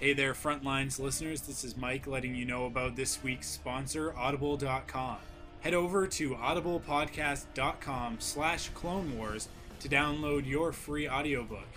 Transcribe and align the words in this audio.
Hey 0.00 0.14
there, 0.14 0.32
Frontlines 0.32 0.98
listeners. 0.98 1.42
This 1.42 1.62
is 1.62 1.76
Mike 1.76 2.06
letting 2.06 2.34
you 2.34 2.46
know 2.46 2.64
about 2.64 2.96
this 2.96 3.22
week's 3.22 3.48
sponsor, 3.48 4.14
Audible.com. 4.16 5.18
Head 5.60 5.74
over 5.74 6.06
to 6.06 6.30
audiblepodcast.com 6.36 8.16
slash 8.18 8.70
Clone 8.70 9.18
Wars 9.18 9.48
to 9.80 9.90
download 9.90 10.48
your 10.48 10.72
free 10.72 11.06
audiobook. 11.06 11.68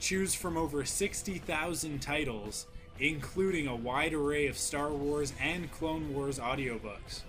Choose 0.00 0.34
from 0.34 0.56
over 0.56 0.84
60,000 0.84 2.02
titles, 2.02 2.66
including 2.98 3.68
a 3.68 3.76
wide 3.76 4.12
array 4.12 4.48
of 4.48 4.58
Star 4.58 4.90
Wars 4.90 5.32
and 5.40 5.70
Clone 5.70 6.12
Wars 6.12 6.40
audiobooks. 6.40 7.20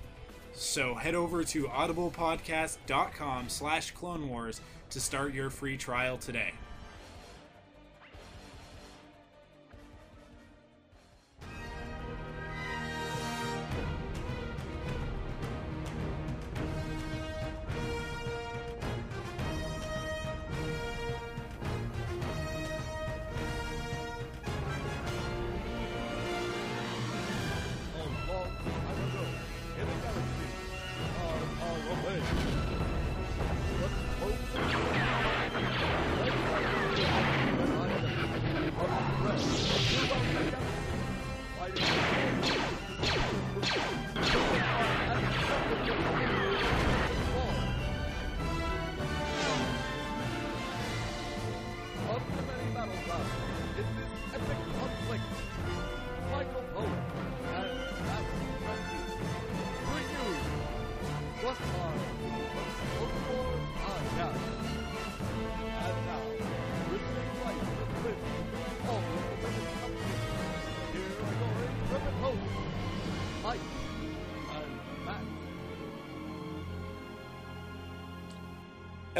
So 0.54 0.96
head 0.96 1.14
over 1.14 1.44
to 1.44 1.66
audiblepodcast.com 1.66 3.50
slash 3.50 3.92
Clone 3.92 4.28
Wars 4.28 4.62
to 4.90 5.00
start 5.00 5.36
your 5.36 5.52
free 5.52 5.78
trial 5.78 6.18
today. 6.18 6.54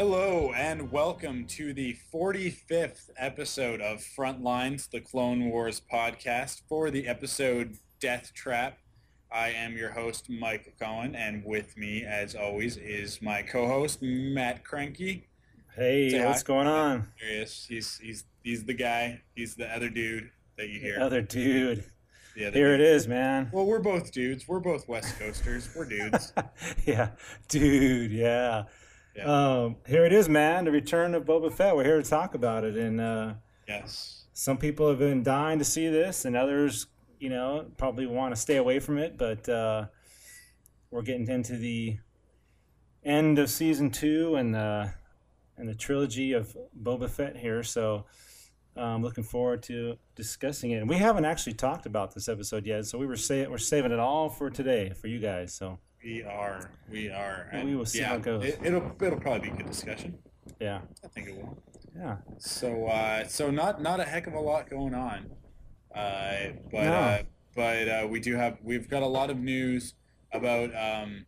Hello 0.06 0.52
and 0.54 0.92
welcome 0.92 1.46
to 1.46 1.72
the 1.72 1.96
45th 2.12 3.08
episode 3.16 3.80
of 3.80 4.00
Frontlines, 4.00 4.90
the 4.90 5.00
Clone 5.00 5.48
Wars 5.48 5.80
podcast. 5.90 6.60
For 6.68 6.90
the 6.90 7.08
episode 7.08 7.78
Death 8.00 8.30
Trap, 8.34 8.76
I 9.32 9.48
am 9.48 9.78
your 9.78 9.92
host, 9.92 10.28
Michael 10.28 10.72
Cohen, 10.78 11.14
and 11.14 11.42
with 11.42 11.78
me, 11.78 12.04
as 12.04 12.34
always, 12.34 12.76
is 12.76 13.22
my 13.22 13.40
co-host, 13.40 14.02
Matt 14.02 14.62
Cranky. 14.62 15.26
Hey, 15.74 16.10
Say 16.10 16.26
what's 16.26 16.42
hi. 16.42 16.46
going 16.48 16.66
on? 16.66 17.08
He's, 17.16 17.64
he's, 17.66 18.24
he's 18.42 18.64
the 18.64 18.74
guy. 18.74 19.22
He's 19.34 19.54
the 19.54 19.74
other 19.74 19.88
dude 19.88 20.28
that 20.58 20.68
you 20.68 20.80
hear. 20.80 21.00
Other 21.00 21.22
dude. 21.22 21.82
The 22.36 22.48
other 22.48 22.58
Here 22.58 22.74
it 22.74 22.82
is, 22.82 23.08
man. 23.08 23.48
Well, 23.54 23.64
we're 23.64 23.78
both 23.78 24.12
dudes. 24.12 24.46
We're 24.46 24.60
both 24.60 24.86
West 24.86 25.18
Coasters. 25.18 25.70
We're 25.74 25.86
dudes. 25.86 26.34
yeah, 26.84 27.12
dude, 27.48 28.12
yeah. 28.12 28.64
Yeah. 29.16 29.62
Um, 29.62 29.76
here 29.86 30.04
it 30.04 30.12
is, 30.12 30.28
man. 30.28 30.64
The 30.64 30.72
return 30.72 31.14
of 31.14 31.24
Boba 31.24 31.52
Fett. 31.52 31.76
We're 31.76 31.84
here 31.84 32.02
to 32.02 32.08
talk 32.08 32.34
about 32.34 32.64
it, 32.64 32.76
and 32.76 33.00
uh, 33.00 33.34
yes. 33.68 34.24
some 34.32 34.58
people 34.58 34.88
have 34.88 34.98
been 34.98 35.22
dying 35.22 35.58
to 35.60 35.64
see 35.64 35.88
this, 35.88 36.24
and 36.24 36.36
others, 36.36 36.86
you 37.20 37.30
know, 37.30 37.66
probably 37.76 38.06
want 38.06 38.34
to 38.34 38.40
stay 38.40 38.56
away 38.56 38.80
from 38.80 38.98
it. 38.98 39.16
But 39.16 39.48
uh, 39.48 39.86
we're 40.90 41.02
getting 41.02 41.28
into 41.28 41.56
the 41.56 41.98
end 43.04 43.38
of 43.38 43.50
season 43.50 43.90
two 43.90 44.34
and 44.34 44.54
the 44.54 44.94
and 45.56 45.68
the 45.68 45.74
trilogy 45.74 46.32
of 46.32 46.56
Boba 46.80 47.08
Fett 47.08 47.36
here, 47.36 47.62
so. 47.62 48.06
I'm 48.76 49.02
looking 49.02 49.22
forward 49.22 49.62
to 49.64 49.98
discussing 50.16 50.72
it. 50.72 50.78
And 50.78 50.88
we 50.88 50.96
haven't 50.96 51.24
actually 51.24 51.52
talked 51.52 51.86
about 51.86 52.12
this 52.12 52.28
episode 52.28 52.66
yet, 52.66 52.86
so 52.86 52.98
we 52.98 53.06
were 53.06 53.14
say, 53.14 53.46
we're 53.46 53.56
saving 53.56 53.92
it 53.92 54.00
all 54.00 54.28
for 54.28 54.50
today 54.50 54.90
for 55.00 55.06
you 55.06 55.20
guys. 55.20 55.54
So 55.54 55.78
We 56.04 56.22
are. 56.22 56.70
We 56.90 57.08
are. 57.10 57.48
And 57.52 57.68
We 57.68 57.76
will 57.76 57.86
see 57.86 58.00
how 58.00 58.16
it 58.16 58.22
goes. 58.22 58.44
It, 58.44 58.60
it'll, 58.62 58.92
it'll 59.00 59.18
probably 59.18 59.48
be 59.48 59.54
a 59.54 59.56
good 59.58 59.66
discussion. 59.66 60.18
yeah, 60.60 60.80
I 61.04 61.08
think 61.08 61.28
it 61.28 61.36
will. 61.36 61.62
yeah. 61.96 62.16
So, 62.38 62.86
uh, 62.86 63.26
so 63.26 63.50
not 63.50 63.80
not 63.80 64.00
a 64.00 64.04
heck 64.04 64.26
of 64.26 64.34
a 64.34 64.40
lot 64.40 64.68
going 64.68 64.94
on, 64.94 65.30
uh, 65.94 66.52
but 66.70 66.84
No. 66.84 66.92
uh, 66.92 67.22
but 67.56 67.88
uh, 67.88 68.06
we 68.10 68.20
do 68.20 68.36
have 68.36 68.58
we've 68.62 68.88
got 68.88 69.02
a 69.02 69.06
lot 69.06 69.30
of 69.30 69.38
news 69.38 69.94
about 70.32 70.70
um, 70.76 71.24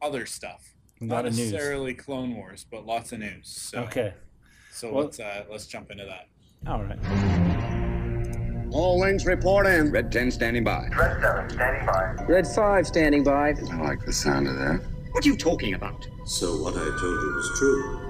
other 0.00 0.24
stuff. 0.26 0.74
Not 1.00 1.26
of 1.26 1.32
news. 1.36 1.50
necessarily 1.52 1.94
Clone 1.94 2.34
Wars, 2.36 2.64
but 2.70 2.86
lots 2.86 3.12
of 3.12 3.18
news. 3.18 3.48
So, 3.48 3.80
Okay. 3.84 4.14
So 4.70 4.92
Well- 4.92 5.04
let's 5.06 5.18
uh, 5.18 5.44
let's 5.50 5.66
jump 5.66 5.90
into 5.90 6.04
that. 6.04 6.28
All 6.70 6.82
right. 6.82 7.40
All 8.74 8.98
wings 8.98 9.24
report 9.24 9.66
in. 9.66 9.92
Red 9.92 10.10
10 10.10 10.32
standing 10.32 10.64
by. 10.64 10.88
Red 10.88 11.20
7, 11.22 11.50
standing 11.50 11.86
by. 11.86 12.24
Red 12.26 12.44
5 12.44 12.86
standing 12.88 13.22
by. 13.22 13.50
I 13.50 13.80
like 13.80 14.04
the 14.04 14.12
sound 14.12 14.48
of 14.48 14.56
that. 14.56 14.80
What 15.12 15.24
are 15.24 15.28
you 15.28 15.36
talking 15.36 15.74
about? 15.74 16.08
So 16.26 16.60
what 16.60 16.74
I 16.74 16.84
told 16.84 17.00
you 17.02 17.34
was 17.36 17.52
true, 17.56 18.00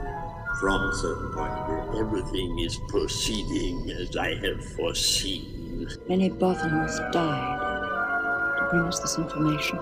from 0.58 0.80
a 0.88 0.94
certain 0.94 1.30
point 1.34 1.52
of 1.52 1.66
view. 1.66 2.00
Everything 2.00 2.58
is 2.60 2.80
proceeding 2.88 3.90
as 3.90 4.16
I 4.16 4.36
have 4.36 4.64
foreseen. 4.74 5.86
Many 6.08 6.30
Bothans 6.30 7.12
died 7.12 8.58
to 8.58 8.68
bring 8.70 8.84
us 8.84 9.00
this 9.00 9.18
information. 9.18 9.78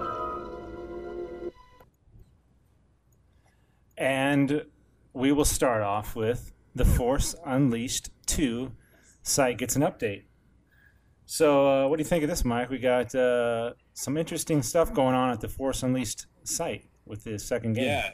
And 3.97 4.65
we 5.13 5.31
will 5.31 5.45
start 5.45 5.83
off 5.83 6.17
with 6.17 6.53
The 6.75 6.85
Force 6.85 7.37
Unleashed 7.47 8.11
2 8.27 8.73
site 9.23 9.59
gets 9.59 9.77
an 9.77 9.83
update. 9.83 10.25
So, 11.33 11.67
uh, 11.67 11.89
what 11.89 11.97
do 11.97 12.03
you 12.03 12.09
think 12.11 12.25
of 12.25 12.29
this, 12.29 12.45
Mike? 12.45 12.69
We 12.69 12.77
got 12.77 13.15
uh, 13.15 13.73
some 13.95 14.19
interesting 14.19 14.61
stuff 14.63 14.93
going 14.93 15.15
on 15.15 15.31
at 15.31 15.41
the 15.41 15.49
Force 15.49 15.83
Unleashed 15.83 16.27
site 16.45 16.85
with 17.07 17.25
the 17.25 17.39
second 17.39 17.73
game. 17.73 17.85
Yeah, 17.85 18.11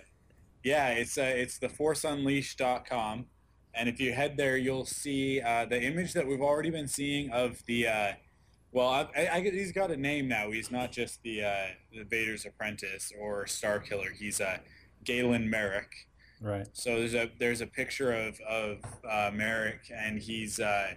yeah. 0.63 0.89
It's 0.91 1.19
uh, 1.19 1.23
it's 1.23 1.59
the 1.59 1.67
ForceUnleashed.com, 1.67 3.27
and 3.75 3.89
if 3.89 3.99
you 3.99 4.13
head 4.13 4.37
there, 4.37 4.57
you'll 4.57 4.87
see 4.87 5.41
uh, 5.41 5.65
the 5.65 5.83
image 5.83 6.13
that 6.13 6.29
we've 6.29 6.41
already 6.41 6.71
been 6.71 6.87
seeing 6.87 7.33
of 7.33 7.61
the. 7.67 7.89
Uh, 7.89 8.13
well, 8.71 8.87
I, 8.87 9.09
I, 9.17 9.31
I, 9.33 9.41
he's 9.41 9.73
got 9.73 9.91
a 9.91 9.97
name 9.97 10.29
now. 10.29 10.53
He's 10.53 10.71
not 10.71 10.93
just 10.93 11.21
the, 11.25 11.43
uh, 11.43 11.67
the 11.93 12.05
Vader's 12.05 12.47
apprentice 12.47 13.13
or 13.19 13.49
Star 13.49 13.81
Killer. 13.81 14.11
He's 14.17 14.41
uh, 14.41 14.59
Galen 15.03 15.51
Marek. 15.51 15.91
Right. 16.41 16.69
So 16.73 17.01
there's 17.01 17.15
a 17.15 17.33
there's 17.41 17.63
a 17.63 17.67
picture 17.67 18.13
of 18.13 18.39
of 18.43 18.79
uh, 19.11 19.33
Marek, 19.35 19.91
and 19.93 20.21
he's 20.21 20.61
uh, 20.61 20.93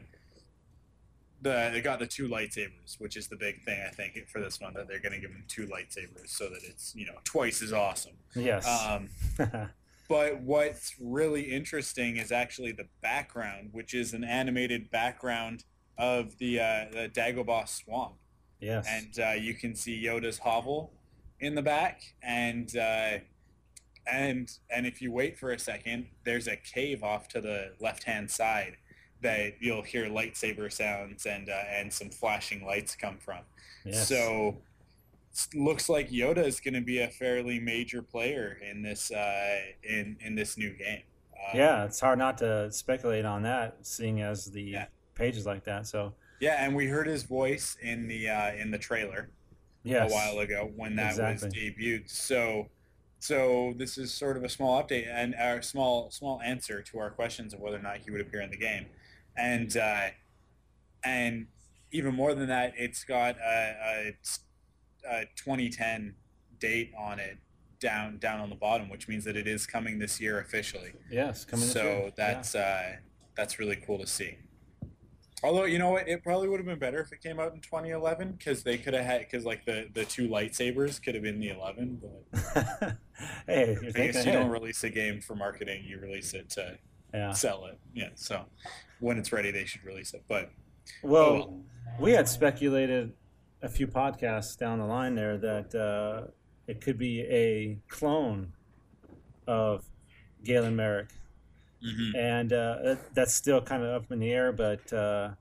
the 1.42 1.70
they 1.74 1.82
got 1.82 2.00
the 2.00 2.08
two 2.08 2.28
lightsabers, 2.28 3.00
which 3.00 3.18
is 3.18 3.28
the 3.28 3.36
big 3.36 3.64
thing 3.64 3.80
I 3.86 3.90
think 3.90 4.28
for 4.28 4.40
this 4.40 4.60
one 4.60 4.74
that 4.76 4.88
they're 4.88 5.00
going 5.00 5.14
to 5.14 5.20
give 5.20 5.32
them 5.32 5.44
two 5.48 5.68
lightsabers 5.68 6.30
so 6.30 6.50
that 6.50 6.62
it's 6.64 6.96
you 6.96 7.06
know 7.06 7.16
twice 7.24 7.62
as 7.62 7.74
awesome. 7.74 8.14
Yes. 8.36 8.68
Um, 8.68 9.10
but 10.10 10.42
what's 10.42 10.96
really 11.00 11.42
interesting 11.42 12.18
is 12.18 12.32
actually 12.32 12.72
the 12.72 12.88
background, 13.02 13.70
which 13.72 13.94
is 13.94 14.14
an 14.14 14.24
animated 14.24 14.92
background 14.92 15.64
of 15.98 16.38
the 16.38 16.60
uh, 16.60 16.86
the 16.92 17.10
Dagobah 17.14 17.68
swamp, 17.68 18.16
yes. 18.60 18.88
and 18.88 19.20
uh, 19.20 19.32
you 19.32 19.54
can 19.54 19.76
see 19.76 20.04
Yoda's 20.04 20.40
hovel 20.40 20.94
in 21.40 21.56
the 21.56 21.62
back, 21.62 22.02
and 22.22 22.76
uh, 22.78 23.18
and 24.06 24.52
and 24.70 24.86
if 24.86 25.02
you 25.02 25.12
wait 25.12 25.40
for 25.40 25.52
a 25.52 25.60
second, 25.60 26.08
there's 26.24 26.48
a 26.48 26.56
cave 26.56 27.04
off 27.04 27.28
to 27.30 27.42
the 27.42 27.74
left 27.80 28.04
hand 28.04 28.30
side 28.30 28.78
that 29.22 29.54
you'll 29.60 29.82
hear 29.84 30.06
lightsaber 30.08 30.72
sounds 30.72 31.26
and 31.26 31.50
uh, 31.50 31.54
and 31.70 31.92
some 31.92 32.10
flashing 32.10 32.66
lights 32.66 32.96
come 32.96 33.18
from. 33.18 33.40
yes. 33.86 34.08
So 34.08 34.58
looks 35.54 35.88
like 35.90 36.10
Yoda 36.10 36.46
is 36.46 36.60
going 36.60 36.74
to 36.74 36.82
be 36.82 37.00
a 37.00 37.08
fairly 37.08 37.60
major 37.60 38.02
player 38.02 38.58
in 38.70 38.82
this 38.82 39.12
uh, 39.12 39.60
in 39.84 40.18
in 40.22 40.36
this 40.36 40.58
new 40.58 40.72
game. 40.72 41.04
Uh, 41.34 41.58
yeah, 41.58 41.86
it's 41.86 42.00
hard 42.00 42.20
not 42.20 42.38
to 42.40 42.72
speculate 42.72 43.26
on 43.26 43.42
that, 43.44 43.78
seeing 43.82 44.22
as 44.22 44.46
the 44.46 44.62
Yeah. 44.62 44.86
pages 45.16 45.46
like 45.46 45.64
that. 45.64 45.88
So, 45.88 46.14
yeah, 46.40 46.64
and 46.64 46.76
we 46.76 46.88
heard 46.88 47.08
his 47.08 47.24
voice 47.24 47.78
in 47.82 48.08
the 48.08 48.30
uh, 48.30 48.54
in 48.54 48.72
the 48.72 48.78
trailer 48.78 49.30
yes. 49.84 50.12
a 50.12 50.14
while 50.14 50.40
ago 50.40 50.72
when 50.76 50.96
that 50.98 51.18
was 51.18 51.44
debuted. 51.44 52.10
So 52.10 52.68
so 53.20 53.74
this 53.78 53.98
is 53.98 54.12
sort 54.14 54.36
of 54.36 54.44
a 54.44 54.50
small 54.50 54.82
update 54.84 55.08
and 55.08 55.34
our 55.36 55.62
small 55.62 56.10
small 56.12 56.42
answer 56.42 56.82
to 56.82 57.00
our 57.00 57.10
questions 57.10 57.54
of 57.54 57.60
whether 57.60 57.78
or 57.78 57.82
not 57.82 57.98
he 57.98 58.12
would 58.12 58.22
appear 58.22 58.42
in 58.42 58.50
the 58.52 58.58
game, 58.58 58.86
and 59.38 59.76
uh, 59.78 60.08
and 61.04 61.48
even 61.92 62.14
more 62.16 62.34
than 62.34 62.48
that, 62.48 62.74
it's 62.78 63.04
got 63.04 63.38
a, 63.40 64.14
a, 65.06 65.12
a 65.22 65.26
2010 65.36 66.16
date 66.60 66.92
on 66.98 67.20
it 67.20 67.38
down 67.80 68.18
down 68.20 68.40
on 68.40 68.50
the 68.50 68.56
bottom, 68.56 68.90
which 68.90 69.08
means 69.08 69.26
that 69.26 69.36
it 69.36 69.48
is 69.48 69.66
coming 69.66 70.00
this 70.00 70.22
year 70.22 70.40
officially. 70.40 70.94
Yes, 71.10 71.44
coming. 71.46 71.66
this 71.66 71.74
so 71.74 71.84
year. 71.84 72.12
that's 72.16 72.56
uh, 72.56 72.96
that's 73.36 73.60
really 73.60 73.76
cool 73.76 73.98
to 74.00 74.08
see. 74.08 74.38
Although 75.44 75.64
you 75.66 75.80
know 75.80 75.90
what, 75.90 76.08
it 76.08 76.24
probably 76.24 76.48
would 76.50 76.60
have 76.60 76.68
been 76.68 76.78
better 76.78 77.00
if 77.02 77.12
it 77.12 77.20
came 77.20 77.40
out 77.40 77.52
in 77.56 77.62
2011 77.62 78.34
because 78.34 78.62
they 78.62 78.78
could 78.78 78.94
have 78.94 79.04
had 79.06 79.22
because 79.22 79.44
like 79.44 79.66
the 79.66 79.90
the 79.94 80.06
two 80.06 80.28
lightsabers 80.30 81.02
could 81.04 81.16
have 81.16 81.24
been 81.24 81.40
the 81.40 81.50
11. 81.50 82.00
But 82.00 82.98
hey, 83.48 83.76
I 83.82 83.92
guess 83.92 83.96
you 83.98 84.22
ahead. 84.22 84.34
don't 84.34 84.50
release 84.52 84.84
a 84.84 84.90
game 84.92 85.20
for 85.20 85.36
marketing; 85.36 85.84
you 85.86 86.00
release 86.00 86.36
it 86.36 86.52
to 86.52 86.78
Yeah. 87.12 87.32
sell 87.34 87.66
it. 87.66 87.80
Yeah. 87.94 88.10
So 88.14 88.46
when 89.02 89.18
it's 89.18 89.34
ready, 89.34 89.52
they 89.52 89.66
should 89.66 89.84
release 89.84 90.14
it. 90.14 90.24
But 90.30 90.50
Well, 91.04 91.24
Oh, 91.26 91.34
well. 91.34 91.62
we 92.00 92.12
had 92.14 92.28
speculated 92.30 93.12
a 93.62 93.68
few 93.70 93.88
podcasts 93.88 94.58
down 94.58 94.80
the 94.80 94.86
line 94.86 95.14
there 95.16 95.38
that 95.38 95.76
uh, 95.76 96.28
it 96.68 96.80
could 96.82 96.98
be 96.98 97.22
a 97.24 97.78
clone 97.90 98.54
of 99.48 99.84
Galen 100.44 100.76
Marek, 100.76 101.10
mhm. 101.86 102.16
and 102.16 102.54
uh, 102.54 102.96
that's 103.14 103.34
still 103.36 103.62
kind 103.62 103.84
of 103.84 103.90
up 104.04 104.12
in 104.12 104.20
the 104.20 104.32
air. 104.32 104.52
But 104.52 104.92
uh, 104.94 105.32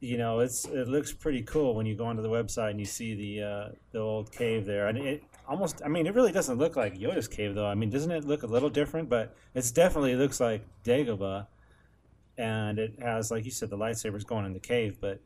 you 0.00 0.18
know, 0.18 0.40
it's 0.40 0.64
it 0.66 0.86
looks 0.88 1.12
pretty 1.12 1.42
cool 1.42 1.74
when 1.74 1.86
you 1.86 1.94
go 1.96 2.04
onto 2.04 2.22
the 2.22 2.28
website 2.28 2.70
and 2.70 2.78
you 2.80 2.86
see 2.86 3.14
the 3.14 3.42
uh, 3.42 3.68
the 3.92 3.98
old 3.98 4.30
cave 4.30 4.64
there, 4.66 4.86
and 4.88 4.98
it 4.98 5.24
almost. 5.48 5.82
I 5.84 5.88
mean, 5.88 6.06
it 6.06 6.14
really 6.14 6.32
doesn't 6.32 6.58
look 6.58 6.76
like 6.76 6.94
Yoda's 6.98 7.26
cave 7.28 7.54
though. 7.54 7.66
I 7.66 7.74
mean, 7.74 7.90
doesn't 7.90 8.10
it 8.12 8.24
look 8.24 8.42
a 8.44 8.46
little 8.46 8.70
different? 8.70 9.08
But 9.08 9.34
it's 9.54 9.72
definitely 9.72 10.14
looks 10.14 10.38
like 10.38 10.64
Dagobah, 10.84 11.46
and 12.38 12.78
it 12.78 12.94
has, 13.00 13.30
like 13.30 13.44
you 13.44 13.50
said, 13.50 13.70
the 13.70 13.76
lightsabers 13.78 14.26
going 14.26 14.44
in 14.46 14.52
the 14.52 14.60
cave. 14.60 14.98
But 15.00 15.20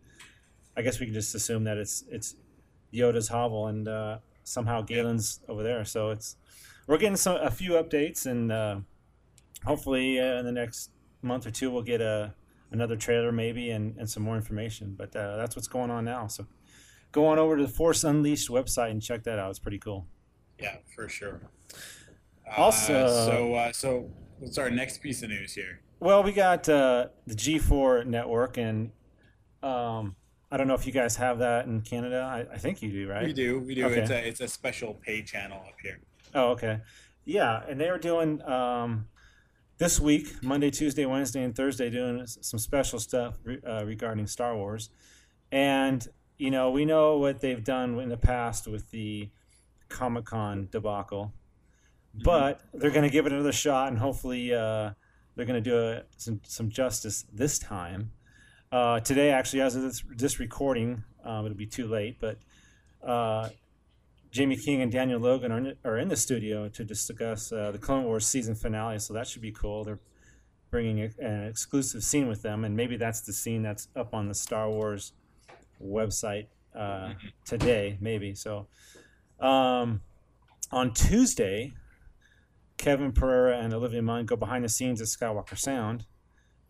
I 0.76 0.82
guess 0.82 1.00
we 1.00 1.06
can 1.06 1.14
just 1.14 1.34
assume 1.34 1.64
that 1.64 1.76
it's 1.78 2.04
it's 2.10 2.36
Yoda's 2.92 3.28
hovel, 3.28 3.66
and 3.68 3.88
uh, 3.88 4.18
somehow 4.44 4.82
Galen's 4.82 5.40
over 5.48 5.62
there. 5.62 5.84
So 5.84 6.10
it's 6.10 6.36
we're 6.86 6.98
getting 6.98 7.16
some 7.16 7.36
a 7.36 7.50
few 7.50 7.72
updates, 7.72 8.26
and 8.26 8.50
uh, 8.52 8.76
hopefully 9.64 10.18
uh, 10.20 10.38
in 10.38 10.44
the 10.44 10.52
next 10.52 10.90
month 11.22 11.46
or 11.46 11.50
two 11.50 11.70
we'll 11.70 11.82
get 11.82 12.00
a 12.00 12.34
another 12.72 12.96
trailer 12.96 13.32
maybe 13.32 13.70
and, 13.70 13.96
and 13.98 14.08
some 14.08 14.22
more 14.22 14.36
information. 14.36 14.94
But 14.96 15.14
uh, 15.16 15.36
that's 15.36 15.56
what's 15.56 15.68
going 15.68 15.90
on 15.90 16.04
now. 16.04 16.28
So 16.28 16.46
go 17.12 17.26
on 17.26 17.38
over 17.38 17.56
to 17.56 17.62
the 17.64 17.68
Force 17.72 18.04
Unleashed 18.04 18.48
website 18.48 18.90
and 18.92 19.02
check 19.02 19.24
that 19.24 19.38
out. 19.38 19.50
It's 19.50 19.58
pretty 19.58 19.78
cool. 19.78 20.06
yeah, 20.58 20.76
for 20.94 21.08
sure. 21.08 21.40
Also- 22.56 22.94
uh, 22.94 23.26
so 23.26 23.54
uh, 23.54 23.72
so 23.72 24.10
what's 24.38 24.58
our 24.58 24.70
next 24.70 24.98
piece 25.02 25.22
of 25.22 25.30
news 25.30 25.52
here? 25.54 25.80
Well, 26.00 26.22
we 26.22 26.32
got 26.32 26.66
uh, 26.66 27.08
the 27.26 27.34
G4 27.34 28.06
network, 28.06 28.56
and 28.56 28.90
um, 29.62 30.16
I 30.50 30.56
don't 30.56 30.66
know 30.66 30.74
if 30.74 30.86
you 30.86 30.92
guys 30.92 31.16
have 31.16 31.38
that 31.40 31.66
in 31.66 31.82
Canada. 31.82 32.22
I, 32.22 32.54
I 32.54 32.56
think 32.56 32.80
you 32.80 32.90
do, 32.90 33.08
right? 33.10 33.26
We 33.26 33.34
do, 33.34 33.60
we 33.60 33.74
do. 33.74 33.84
Okay. 33.84 34.00
It's 34.00 34.10
a 34.10 34.28
it's 34.28 34.40
a 34.40 34.48
special 34.48 34.94
pay 34.94 35.22
channel 35.22 35.58
up 35.58 35.74
here. 35.82 36.00
Oh, 36.34 36.52
okay. 36.52 36.80
Yeah, 37.26 37.62
and 37.68 37.78
they 37.78 37.90
were 37.90 37.98
doing 37.98 38.40
um, 38.42 39.08
this 39.76 40.00
week, 40.00 40.42
Monday, 40.42 40.70
Tuesday, 40.70 41.04
Wednesday, 41.04 41.42
and 41.42 41.54
Thursday, 41.54 41.90
doing 41.90 42.26
some 42.26 42.58
special 42.58 42.98
stuff 42.98 43.34
re- 43.44 43.60
uh, 43.66 43.84
regarding 43.84 44.26
Star 44.26 44.56
Wars. 44.56 44.88
And, 45.52 46.06
you 46.38 46.50
know, 46.50 46.70
we 46.70 46.84
know 46.84 47.18
what 47.18 47.40
they've 47.40 47.62
done 47.62 47.98
in 47.98 48.08
the 48.08 48.16
past 48.16 48.66
with 48.66 48.90
the 48.90 49.28
Comic 49.88 50.24
Con 50.24 50.68
debacle, 50.70 51.32
but 52.24 52.62
they're 52.72 52.90
going 52.90 53.04
to 53.04 53.10
give 53.10 53.26
it 53.26 53.32
another 53.32 53.52
shot, 53.52 53.88
and 53.88 53.98
hopefully 53.98 54.54
uh, 54.54 54.92
they're 55.40 55.46
going 55.46 55.64
to 55.64 55.70
do 55.70 55.78
a, 55.78 56.02
some, 56.18 56.38
some 56.44 56.68
justice 56.68 57.24
this 57.32 57.58
time. 57.58 58.12
Uh, 58.70 59.00
today, 59.00 59.30
actually, 59.30 59.62
as 59.62 59.74
of 59.74 59.80
this, 59.80 60.04
this 60.14 60.38
recording, 60.38 61.02
um, 61.24 61.46
it'll 61.46 61.56
be 61.56 61.64
too 61.64 61.88
late, 61.88 62.18
but 62.20 62.36
uh, 63.02 63.48
Jaime 64.36 64.54
King 64.58 64.82
and 64.82 64.92
Daniel 64.92 65.18
Logan 65.18 65.50
are 65.50 65.56
in, 65.56 65.76
are 65.82 65.96
in 65.96 66.08
the 66.08 66.16
studio 66.16 66.68
to 66.68 66.84
discuss 66.84 67.50
uh, 67.52 67.70
the 67.70 67.78
Clone 67.78 68.04
Wars 68.04 68.26
season 68.26 68.54
finale, 68.54 68.98
so 68.98 69.14
that 69.14 69.26
should 69.26 69.40
be 69.40 69.50
cool. 69.50 69.82
They're 69.82 69.98
bringing 70.70 71.00
a, 71.00 71.10
an 71.24 71.44
exclusive 71.44 72.04
scene 72.04 72.28
with 72.28 72.42
them, 72.42 72.62
and 72.66 72.76
maybe 72.76 72.98
that's 72.98 73.22
the 73.22 73.32
scene 73.32 73.62
that's 73.62 73.88
up 73.96 74.12
on 74.12 74.28
the 74.28 74.34
Star 74.34 74.68
Wars 74.68 75.14
website 75.82 76.48
uh, 76.76 77.14
today, 77.46 77.96
maybe. 77.98 78.34
So 78.34 78.66
um, 79.40 80.02
on 80.70 80.92
Tuesday, 80.92 81.72
Kevin 82.80 83.12
Pereira 83.12 83.58
and 83.58 83.74
Olivia 83.74 84.00
Munn 84.00 84.24
go 84.24 84.36
behind 84.36 84.64
the 84.64 84.68
scenes 84.70 85.02
at 85.02 85.08
Skywalker 85.08 85.58
Sound 85.58 86.06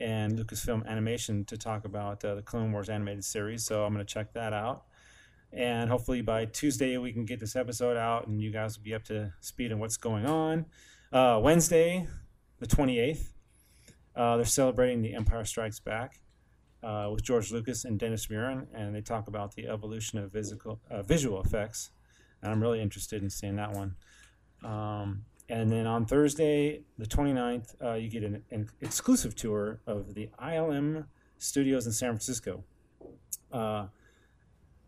and 0.00 0.36
Lucasfilm 0.36 0.84
Animation 0.84 1.44
to 1.44 1.56
talk 1.56 1.84
about 1.84 2.24
uh, 2.24 2.34
the 2.34 2.42
Clone 2.42 2.72
Wars 2.72 2.88
animated 2.88 3.24
series. 3.24 3.64
So 3.64 3.84
I'm 3.84 3.94
going 3.94 4.04
to 4.04 4.12
check 4.12 4.32
that 4.32 4.52
out 4.52 4.86
and 5.52 5.88
hopefully 5.88 6.20
by 6.20 6.46
Tuesday 6.46 6.98
we 6.98 7.12
can 7.12 7.24
get 7.26 7.38
this 7.38 7.54
episode 7.54 7.96
out 7.96 8.26
and 8.26 8.40
you 8.40 8.50
guys 8.50 8.76
will 8.76 8.82
be 8.82 8.92
up 8.92 9.04
to 9.04 9.32
speed 9.38 9.70
on 9.70 9.78
what's 9.78 9.96
going 9.96 10.26
on. 10.26 10.66
Uh, 11.12 11.38
Wednesday, 11.40 12.08
the 12.58 12.66
28th, 12.66 13.28
uh, 14.16 14.34
they're 14.34 14.44
celebrating 14.44 15.02
The 15.02 15.14
Empire 15.14 15.44
Strikes 15.44 15.78
Back 15.78 16.18
uh, 16.82 17.08
with 17.12 17.22
George 17.22 17.52
Lucas 17.52 17.84
and 17.84 18.00
Dennis 18.00 18.26
Muren, 18.26 18.66
and 18.74 18.96
they 18.96 19.00
talk 19.00 19.28
about 19.28 19.54
the 19.54 19.68
evolution 19.68 20.18
of 20.18 20.32
physical, 20.32 20.80
uh, 20.90 21.02
visual 21.02 21.40
effects. 21.40 21.90
And 22.42 22.50
I'm 22.50 22.60
really 22.60 22.82
interested 22.82 23.22
in 23.22 23.30
seeing 23.30 23.54
that 23.56 23.70
one. 23.70 23.94
Um, 24.64 25.26
and 25.50 25.68
then 25.68 25.84
on 25.84 26.06
Thursday, 26.06 26.82
the 26.96 27.06
29th, 27.06 27.74
uh, 27.82 27.94
you 27.94 28.08
get 28.08 28.22
an, 28.22 28.44
an 28.52 28.70
exclusive 28.80 29.34
tour 29.34 29.80
of 29.84 30.14
the 30.14 30.30
ILM 30.40 31.06
studios 31.38 31.86
in 31.86 31.92
San 31.92 32.10
Francisco. 32.10 32.62
Uh, 33.52 33.88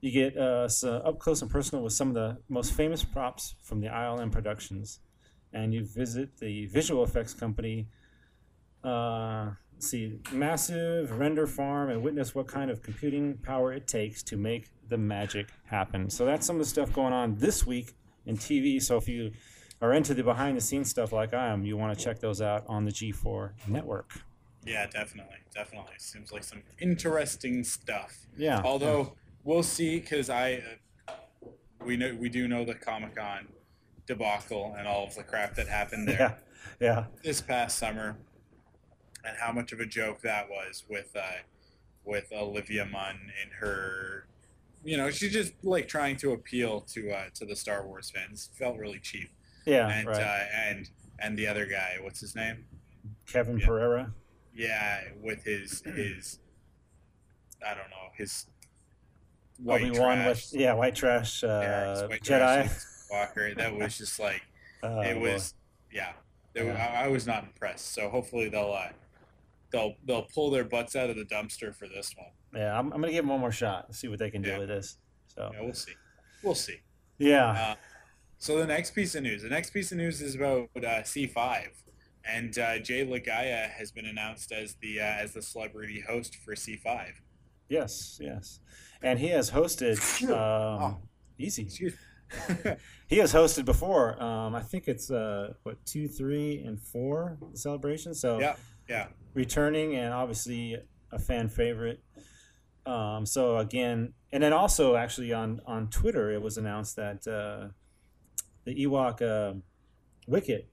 you 0.01 0.13
get 0.13 0.37
uh, 0.37 0.69
so 0.69 0.99
up 0.99 1.19
close 1.19 1.43
and 1.43 1.51
personal 1.51 1.83
with 1.83 1.93
some 1.93 2.09
of 2.09 2.15
the 2.15 2.39
most 2.49 2.75
famous 2.75 3.05
props 3.05 3.57
from 3.61 3.81
the 3.81 3.89
ILM 3.89 4.31
productions, 4.31 5.01
and 5.53 5.75
you 5.75 5.85
visit 5.85 6.39
the 6.39 6.67
visual 6.67 7.03
effects 7.03 7.35
company. 7.35 7.89
Uh, 8.85 9.51
see, 9.81 10.21
massive 10.31 11.19
render 11.19 11.49
farm, 11.49 11.91
and 11.91 12.05
witness 12.05 12.37
what 12.37 12.47
kind 12.47 12.71
of 12.71 12.83
computing 12.83 13.37
power 13.39 13.73
it 13.73 13.89
takes 13.89 14.23
to 14.23 14.37
make 14.37 14.71
the 14.89 14.99
magic 14.99 15.49
happen. 15.65 16.09
So 16.09 16.25
that's 16.25 16.47
some 16.47 16.55
of 16.55 16.61
the 16.61 16.69
stuff 16.69 16.93
going 16.93 17.13
on 17.13 17.35
this 17.35 17.67
week 17.67 17.95
in 18.27 18.37
TV. 18.37 18.81
So 18.81 18.97
if 18.97 19.09
you 19.09 19.33
are 19.83 19.93
into 19.93 20.15
the 20.15 20.23
behind 20.23 20.57
the 20.57 20.61
scenes 20.61 20.89
stuff 20.89 21.13
like 21.13 21.35
I 21.35 21.49
am, 21.49 21.65
you 21.65 21.77
want 21.77 21.97
to 21.99 22.03
check 22.03 22.21
those 22.21 22.41
out 22.41 22.65
on 22.69 22.85
the 22.85 22.93
G4 22.93 23.51
network. 23.67 24.13
Yeah, 24.65 24.87
definitely, 24.87 25.37
definitely. 25.53 25.95
Seems 25.99 26.31
like 26.31 26.45
some 26.45 26.63
interesting 26.81 27.65
stuff. 27.65 28.17
Yeah. 28.39 28.63
Although 28.65 29.17
we'll 29.43 29.65
see, 29.65 29.99
because 29.99 30.31
I 30.31 30.63
uh, 31.09 31.13
we 31.85 31.97
know 31.97 32.17
we 32.19 32.29
do 32.29 32.47
know 32.47 32.65
the 32.65 32.77
Comic 32.77 33.17
Con 33.17 33.49
debacle 34.07 34.75
and 34.79 34.87
all 34.87 35.05
of 35.05 35.15
the 35.17 35.25
crap 35.25 35.57
that 35.57 35.67
happened 35.67 36.07
there 36.09 36.39
Yeah. 36.81 36.85
Yeah. 36.89 37.05
this 37.25 37.41
past 37.41 37.77
summer, 37.77 38.17
and 39.25 39.37
how 39.37 39.51
much 39.51 39.73
of 39.73 39.81
a 39.81 39.87
joke 39.87 40.21
that 40.23 40.49
was 40.49 40.85
with 40.89 41.11
uh, 41.17 41.43
with 42.05 42.33
Olivia 42.33 42.85
Munn 42.87 43.19
and 43.43 43.53
her. 43.59 44.27
You 44.85 44.97
know, 44.97 45.11
she's 45.11 45.33
just 45.33 45.55
like 45.65 45.87
trying 45.89 46.17
to 46.19 46.33
appeal 46.33 46.81
to 46.93 47.11
uh, 47.11 47.25
to 47.35 47.45
the 47.45 47.57
Star 47.57 47.85
Wars 47.85 48.11
fans. 48.15 48.49
Felt 48.57 48.79
really 48.79 49.01
cheap. 49.01 49.31
Yeah. 49.67 49.89
and 49.89 50.07
right. 50.09 50.23
uh, 50.23 50.45
and 50.69 50.89
and 51.19 51.39
the 51.39 51.47
other 51.47 51.67
guy, 51.67 51.97
what's 52.03 52.21
his 52.21 52.35
name? 52.35 52.65
Kevin 53.31 53.59
yeah. 53.59 53.67
Pereira. 53.67 54.13
Yeah, 54.55 55.01
with 55.23 55.45
his 55.45 55.83
his 55.87 56.39
I 57.65 57.71
don't 57.75 57.91
know 57.91 58.11
his 58.17 58.47
white 59.59 59.83
Obi 59.83 59.99
Wan 59.99 60.19
trash. 60.19 60.53
with 60.53 60.61
yeah, 60.61 60.75
white 60.75 60.95
trash 60.95 61.45
uh, 61.45 61.91
his 61.91 62.03
white 62.09 62.23
Jedi. 62.23 62.65
trash 62.65 62.71
Walker. 63.11 63.55
That 63.55 63.77
was 63.77 63.97
just 63.99 64.19
like 64.19 64.43
Oh, 64.83 65.01
it 65.01 65.15
boy. 65.15 65.35
was. 65.35 65.55
Yeah, 65.93 66.13
They- 66.55 66.67
Yeah. 66.67 66.93
I, 67.01 67.05
I 67.05 67.09
was 67.09 67.27
not 67.27 67.45
impressed. 67.45 67.93
So 67.95 68.09
hopefully 68.09 68.49
they'll 68.49 68.73
uh, 68.73 68.89
they'll 69.71 69.95
they'll 70.05 70.27
pull 70.35 70.51
their 70.51 70.65
butts 70.65 70.97
out 70.97 71.09
of 71.11 71.17
the 71.17 71.25
dumpster 71.25 71.75
for 71.75 71.87
this 71.87 72.13
one. 72.17 72.29
Yeah, 72.55 72.77
I'm, 72.79 72.87
I'm 72.93 73.01
gonna 73.01 73.13
give 73.13 73.23
them 73.25 73.31
one 73.31 73.41
more 73.41 73.53
shot. 73.53 73.85
and 73.87 73.95
See 73.97 74.09
what 74.09 74.19
they 74.19 74.31
can 74.31 74.43
do 74.43 74.59
with 74.59 74.69
this. 74.69 74.99
So 75.29 75.51
Yeah, 75.55 75.63
we'll 75.63 75.73
see. 75.75 75.93
We'll 76.43 76.55
see. 76.57 76.81
yeah, 77.19 77.51
Uh, 77.51 77.75
so 78.43 78.59
the 78.59 78.67
next 78.67 78.91
piece 78.91 79.15
of 79.15 79.23
news. 79.23 79.43
The 79.43 79.49
next 79.49 79.71
piece 79.71 79.93
of 79.93 79.99
news 79.99 80.21
is 80.21 80.35
about 80.35 80.69
uh, 80.77 81.03
C5, 81.03 81.69
and 82.25 82.59
uh, 82.59 82.81
Jay 82.81 83.07
Laga'aia 83.07 83.71
has 83.71 83.93
been 83.93 84.05
announced 84.05 84.51
as 84.51 84.75
the 84.83 84.99
uh, 84.99 85.05
as 85.05 85.33
the 85.33 85.43
celebrity 85.43 86.01
host 86.01 86.35
for 86.45 86.57
C5. 86.57 87.13
yes, 87.69 88.19
yes, 88.21 88.59
and 89.01 89.21
he 89.21 89.29
has 89.29 89.53
hosted. 89.53 89.97
Um, 90.29 90.83
Oh. 90.83 90.99
Easy. 91.39 91.69
He 93.09 93.19
has 93.19 93.33
hosted 93.33 93.67
before. 93.67 94.21
Um, 94.23 94.55
I 94.55 94.63
think 94.63 94.89
it's 94.89 95.11
uh, 95.11 95.53
what 95.63 95.77
two, 95.85 96.09
three, 96.09 96.63
and 96.65 96.81
four 96.81 97.37
celebrations. 97.53 98.21
So 98.21 98.41
yeah, 98.41 98.57
yeah. 98.89 99.09
returning 99.35 99.95
and 99.97 100.15
obviously 100.15 100.79
a 101.13 101.19
fan 101.19 101.49
favorite. 101.49 102.03
Um, 102.87 103.27
so 103.27 103.59
again, 103.59 104.15
and 104.33 104.43
then 104.43 104.53
also 104.53 104.97
actually 104.97 105.33
on 105.33 105.61
on 105.67 105.91
Twitter, 105.91 106.33
it 106.33 106.41
was 106.41 106.57
announced 106.57 106.97
that 106.97 107.27
uh, 107.29 107.69
the 108.65 108.75
Ewok 108.87 109.23
uh, 109.23 109.55
Wicket 110.27 110.69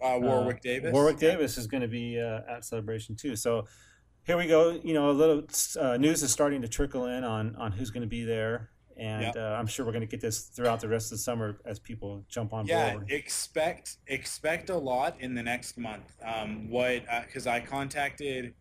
Uh, 0.00 0.18
Warwick 0.20 0.56
uh, 0.58 0.60
Davis. 0.62 0.92
Warwick 0.92 1.18
Davis 1.18 1.58
is 1.58 1.66
going 1.66 1.80
to 1.82 1.88
be 1.88 2.20
uh, 2.20 2.40
at 2.48 2.64
Celebration 2.64 3.16
too. 3.16 3.34
So 3.36 3.66
here 4.24 4.36
we 4.36 4.46
go. 4.46 4.78
You 4.84 4.94
know, 4.94 5.10
a 5.10 5.12
little 5.12 5.42
uh, 5.80 5.96
news 5.96 6.22
is 6.22 6.30
starting 6.30 6.62
to 6.62 6.68
trickle 6.68 7.06
in 7.06 7.24
on 7.24 7.56
on 7.56 7.72
who's 7.72 7.90
going 7.90 8.02
to 8.02 8.08
be 8.08 8.24
there, 8.24 8.70
and 8.96 9.22
Yep. 9.22 9.36
uh, 9.36 9.40
I'm 9.58 9.66
sure 9.66 9.84
we're 9.86 9.92
going 9.92 10.02
to 10.06 10.10
get 10.16 10.20
this 10.20 10.42
throughout 10.44 10.80
the 10.80 10.88
rest 10.88 11.06
of 11.06 11.18
the 11.18 11.22
summer 11.22 11.58
as 11.64 11.78
people 11.80 12.24
jump 12.28 12.52
on 12.52 12.66
yeah 12.66 12.92
board. 12.94 13.10
expect 13.10 13.96
expect 14.06 14.70
a 14.70 14.76
lot 14.76 15.16
in 15.20 15.34
the 15.34 15.42
next 15.42 15.78
month 15.78 16.14
um, 16.24 16.68
what 16.70 17.02
because 17.26 17.46
i 17.46 17.58
contacted 17.60 18.54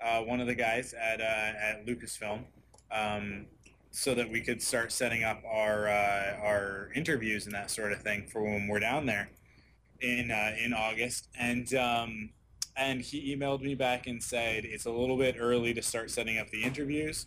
uh, 0.00 0.20
one 0.20 0.40
of 0.40 0.46
the 0.46 0.54
guys 0.54 0.94
at 0.94 1.20
uh, 1.20 1.24
at 1.24 1.86
lucasfilm 1.86 2.44
um, 2.92 3.46
so 3.94 4.12
that 4.12 4.28
we 4.28 4.40
could 4.40 4.60
start 4.60 4.90
setting 4.90 5.22
up 5.22 5.40
our 5.48 5.86
uh, 5.86 6.36
our 6.42 6.90
interviews 6.96 7.46
and 7.46 7.54
that 7.54 7.70
sort 7.70 7.92
of 7.92 8.02
thing 8.02 8.26
for 8.26 8.42
when 8.42 8.66
we're 8.66 8.80
down 8.80 9.06
there 9.06 9.30
in 10.00 10.32
uh, 10.32 10.52
in 10.62 10.74
august. 10.74 11.28
And 11.38 11.72
um, 11.74 12.30
and 12.76 13.00
he 13.00 13.34
emailed 13.34 13.62
me 13.62 13.76
back 13.76 14.08
and 14.08 14.20
said 14.20 14.64
it's 14.64 14.84
a 14.84 14.90
little 14.90 15.16
bit 15.16 15.36
early 15.38 15.72
to 15.74 15.80
start 15.80 16.10
setting 16.10 16.38
up 16.38 16.50
the 16.50 16.64
interviews 16.64 17.26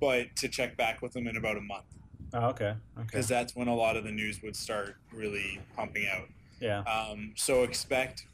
but 0.00 0.34
to 0.36 0.48
check 0.48 0.76
back 0.76 1.02
with 1.02 1.12
them 1.12 1.26
in 1.26 1.36
about 1.36 1.56
a 1.56 1.60
month. 1.60 1.84
Oh, 2.32 2.48
okay, 2.48 2.74
okay, 2.96 3.06
because 3.06 3.28
that's 3.28 3.56
when 3.56 3.68
a 3.68 3.74
lot 3.74 3.96
of 3.96 4.04
the 4.04 4.12
news 4.12 4.40
would 4.42 4.54
start 4.54 4.96
really 5.12 5.60
pumping 5.76 6.06
out. 6.12 6.28
yeah, 6.60 6.80
Um, 6.80 7.32
so 7.36 7.62
expect 7.62 8.26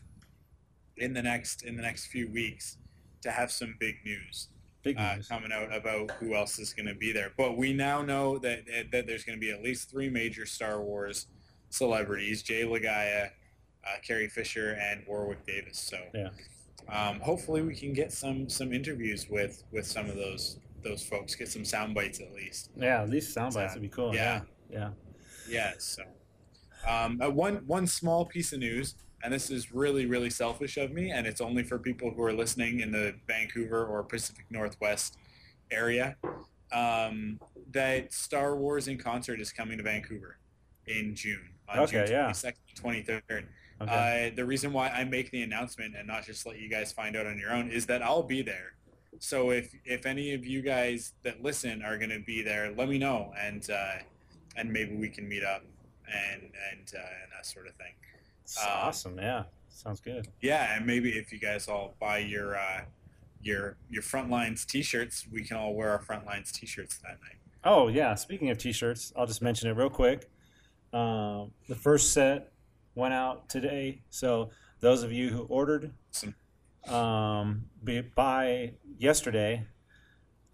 in 0.97 1.13
the 1.13 1.23
next 1.23 1.63
in 1.63 1.77
the 1.77 1.83
next 1.83 2.07
few 2.07 2.31
weeks 2.31 2.79
to 3.23 3.31
have 3.31 3.51
some 3.51 3.77
big 3.79 3.97
news 4.05 4.49
big 4.87 4.99
uh, 4.99 5.17
coming 5.29 5.51
out 5.53 5.75
about 5.75 6.11
who 6.13 6.35
else 6.35 6.59
is 6.59 6.73
going 6.73 6.87
to 6.87 6.95
be 6.95 7.13
there. 7.13 7.33
But 7.37 7.57
we 7.57 7.73
now 7.73 8.03
know 8.03 8.39
that 8.39 8.61
that 8.93 9.07
there's 9.07 9.25
going 9.25 9.39
to 9.39 9.41
be 9.41 9.51
at 9.53 9.63
least 9.63 9.91
three 9.91 10.09
major 10.09 10.47
Star 10.47 10.81
Wars 10.83 11.27
celebrities: 11.71 12.43
Jay 12.43 12.63
Laga'aia, 12.63 13.27
uh, 13.85 13.97
Carrie 14.07 14.29
Fisher, 14.29 14.79
and 14.81 15.05
Warwick 15.07 15.45
Davis. 15.47 15.79
So 15.79 15.99
Yeah. 16.15 16.31
um, 16.89 17.21
hopefully 17.21 17.63
we 17.63 17.75
can 17.75 17.93
get 17.93 18.13
some 18.13 18.49
some 18.49 18.73
interviews 18.73 19.29
with 19.29 19.65
with 19.73 19.87
some 19.87 20.09
of 20.09 20.17
those 20.17 20.59
those 20.83 21.05
folks. 21.05 21.35
Get 21.35 21.49
some 21.49 21.65
sound 21.65 21.95
bites 21.95 22.21
at 22.21 22.33
least. 22.33 22.71
Yeah, 22.77 23.03
at 23.03 23.11
least 23.11 23.35
sound 23.35 23.55
bites 23.55 23.75
would 23.75 23.83
be 23.83 23.89
cool. 23.89 24.15
Yeah, 24.15 24.43
Yeah. 24.71 24.79
yeah. 24.79 24.91
Yeah. 25.49 25.73
So, 25.79 26.03
um, 26.87 27.21
uh, 27.21 27.31
one 27.31 27.57
one 27.67 27.87
small 27.87 28.25
piece 28.25 28.53
of 28.53 28.61
news, 28.61 28.95
and 29.27 29.35
this 29.35 29.51
is 29.51 29.73
really 29.73 30.07
really 30.07 30.31
selfish 30.31 30.77
of 30.77 30.93
me, 30.93 31.11
and 31.11 31.27
it's 31.27 31.41
only 31.41 31.65
for 31.65 31.81
people 31.81 32.13
who 32.13 32.23
are 32.23 32.33
listening 32.33 32.79
in 32.79 32.93
the 32.93 33.13
Vancouver 33.27 33.85
or 33.85 34.05
Pacific 34.05 34.45
Northwest 34.51 35.19
area. 35.73 36.17
Um, 36.71 37.41
that 37.73 38.13
Star 38.13 38.55
Wars 38.55 38.87
in 38.87 38.99
concert 38.99 39.41
is 39.41 39.53
coming 39.53 39.79
to 39.79 39.83
Vancouver 39.83 40.39
in 40.87 41.17
June. 41.17 41.51
On 41.69 41.81
Okay, 41.81 42.05
June 42.07 42.13
yeah. 42.13 42.31
23rd. 42.31 43.47
Okay. 43.83 44.31
Uh, 44.31 44.37
the 44.37 44.45
reason 44.45 44.73
why 44.73 44.91
I 44.91 45.03
make 45.03 45.33
the 45.33 45.43
announcement 45.43 45.97
and 45.97 46.07
not 46.07 46.25
just 46.25 46.47
let 46.47 46.61
you 46.61 46.69
guys 46.69 46.93
find 46.93 47.17
out 47.17 47.27
on 47.27 47.37
your 47.37 47.51
own 47.51 47.69
is 47.69 47.85
that 47.87 48.03
I'll 48.03 48.23
be 48.23 48.43
there. 48.43 48.75
So 49.19 49.51
if 49.51 49.75
if 49.85 50.07
any 50.07 50.35
of 50.35 50.47
you 50.47 50.63
guys 50.63 51.15
that 51.25 51.43
listen 51.43 51.83
are 51.83 51.99
going 51.99 52.11
to 52.11 52.21
be 52.21 52.43
there, 52.43 52.73
let 52.77 52.89
me 52.89 52.99
know 52.99 53.33
and 53.37 53.69
uh, 53.71 53.97
and 54.55 54.73
maybe 54.73 54.95
we 54.95 55.09
can 55.09 55.29
meet 55.29 55.43
up 55.43 55.65
and 56.07 56.43
and 56.43 56.93
uh, 56.95 57.23
and 57.23 57.33
that 57.37 57.45
sort 57.45 57.67
of 57.67 57.75
thing. 57.75 57.93
It's 58.47 58.63
um, 58.63 58.69
awesome. 58.71 59.19
Yeah, 59.19 59.43
sounds 59.69 60.01
good. 60.01 60.29
Yeah, 60.41 60.77
and 60.77 60.87
maybe 60.87 61.11
if 61.11 61.33
you 61.33 61.41
guys 61.41 61.67
all 61.67 61.97
buy 61.99 62.19
your 62.19 62.57
uh, 62.57 62.83
your 63.43 63.77
your 63.91 64.03
Frontlines 64.03 64.65
T-shirts, 64.65 65.27
we 65.33 65.43
can 65.43 65.57
all 65.57 65.75
wear 65.75 65.91
our 65.91 66.01
Frontlines 66.01 66.53
T-shirts 66.53 66.99
that 66.99 67.19
night. 67.23 67.39
Oh 67.65 67.89
yeah, 67.89 68.15
speaking 68.15 68.51
of 68.51 68.59
t-shirts, 68.59 69.13
I'll 69.17 69.27
just 69.27 69.43
mention 69.43 69.69
it 69.69 69.73
real 69.73 69.91
quick. 69.91 70.31
Um, 70.93 71.51
the 71.69 71.75
first 71.75 72.13
set 72.13 72.53
went 72.95 73.13
out 73.13 73.49
today, 73.49 74.03
so 74.11 74.51
those 74.79 75.03
of 75.03 75.11
you 75.11 75.31
who 75.31 75.43
ordered 75.43 75.91
um, 76.87 77.65
be, 77.83 78.03
by 78.03 78.75
yesterday, 78.97 79.67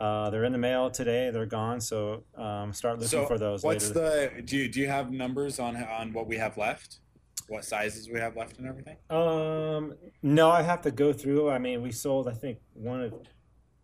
uh, 0.00 0.30
they're 0.30 0.44
in 0.44 0.52
the 0.52 0.58
mail 0.58 0.90
today. 0.90 1.28
They're 1.30 1.44
gone, 1.44 1.82
so 1.82 2.24
um, 2.34 2.72
start 2.72 2.94
looking 2.94 3.08
So 3.08 3.26
for 3.26 3.36
those 3.36 3.62
what's 3.62 3.94
later. 3.94 4.30
the 4.34 4.42
do 4.42 4.56
you, 4.56 4.68
do 4.70 4.80
you 4.80 4.88
have 4.88 5.10
numbers 5.10 5.58
on 5.58 5.76
on 5.76 6.14
what 6.14 6.26
we 6.26 6.38
have 6.38 6.56
left? 6.56 7.00
What 7.48 7.64
sizes 7.64 8.08
we 8.08 8.18
have 8.20 8.36
left 8.36 8.58
and 8.58 8.66
everything? 8.66 8.96
Um, 9.10 9.94
no, 10.22 10.50
I 10.50 10.62
have 10.62 10.80
to 10.82 10.90
go 10.90 11.12
through. 11.12 11.50
I 11.50 11.58
mean, 11.58 11.82
we 11.82 11.92
sold 11.92 12.28
I 12.28 12.32
think 12.32 12.58
one 12.72 13.02
of 13.02 13.14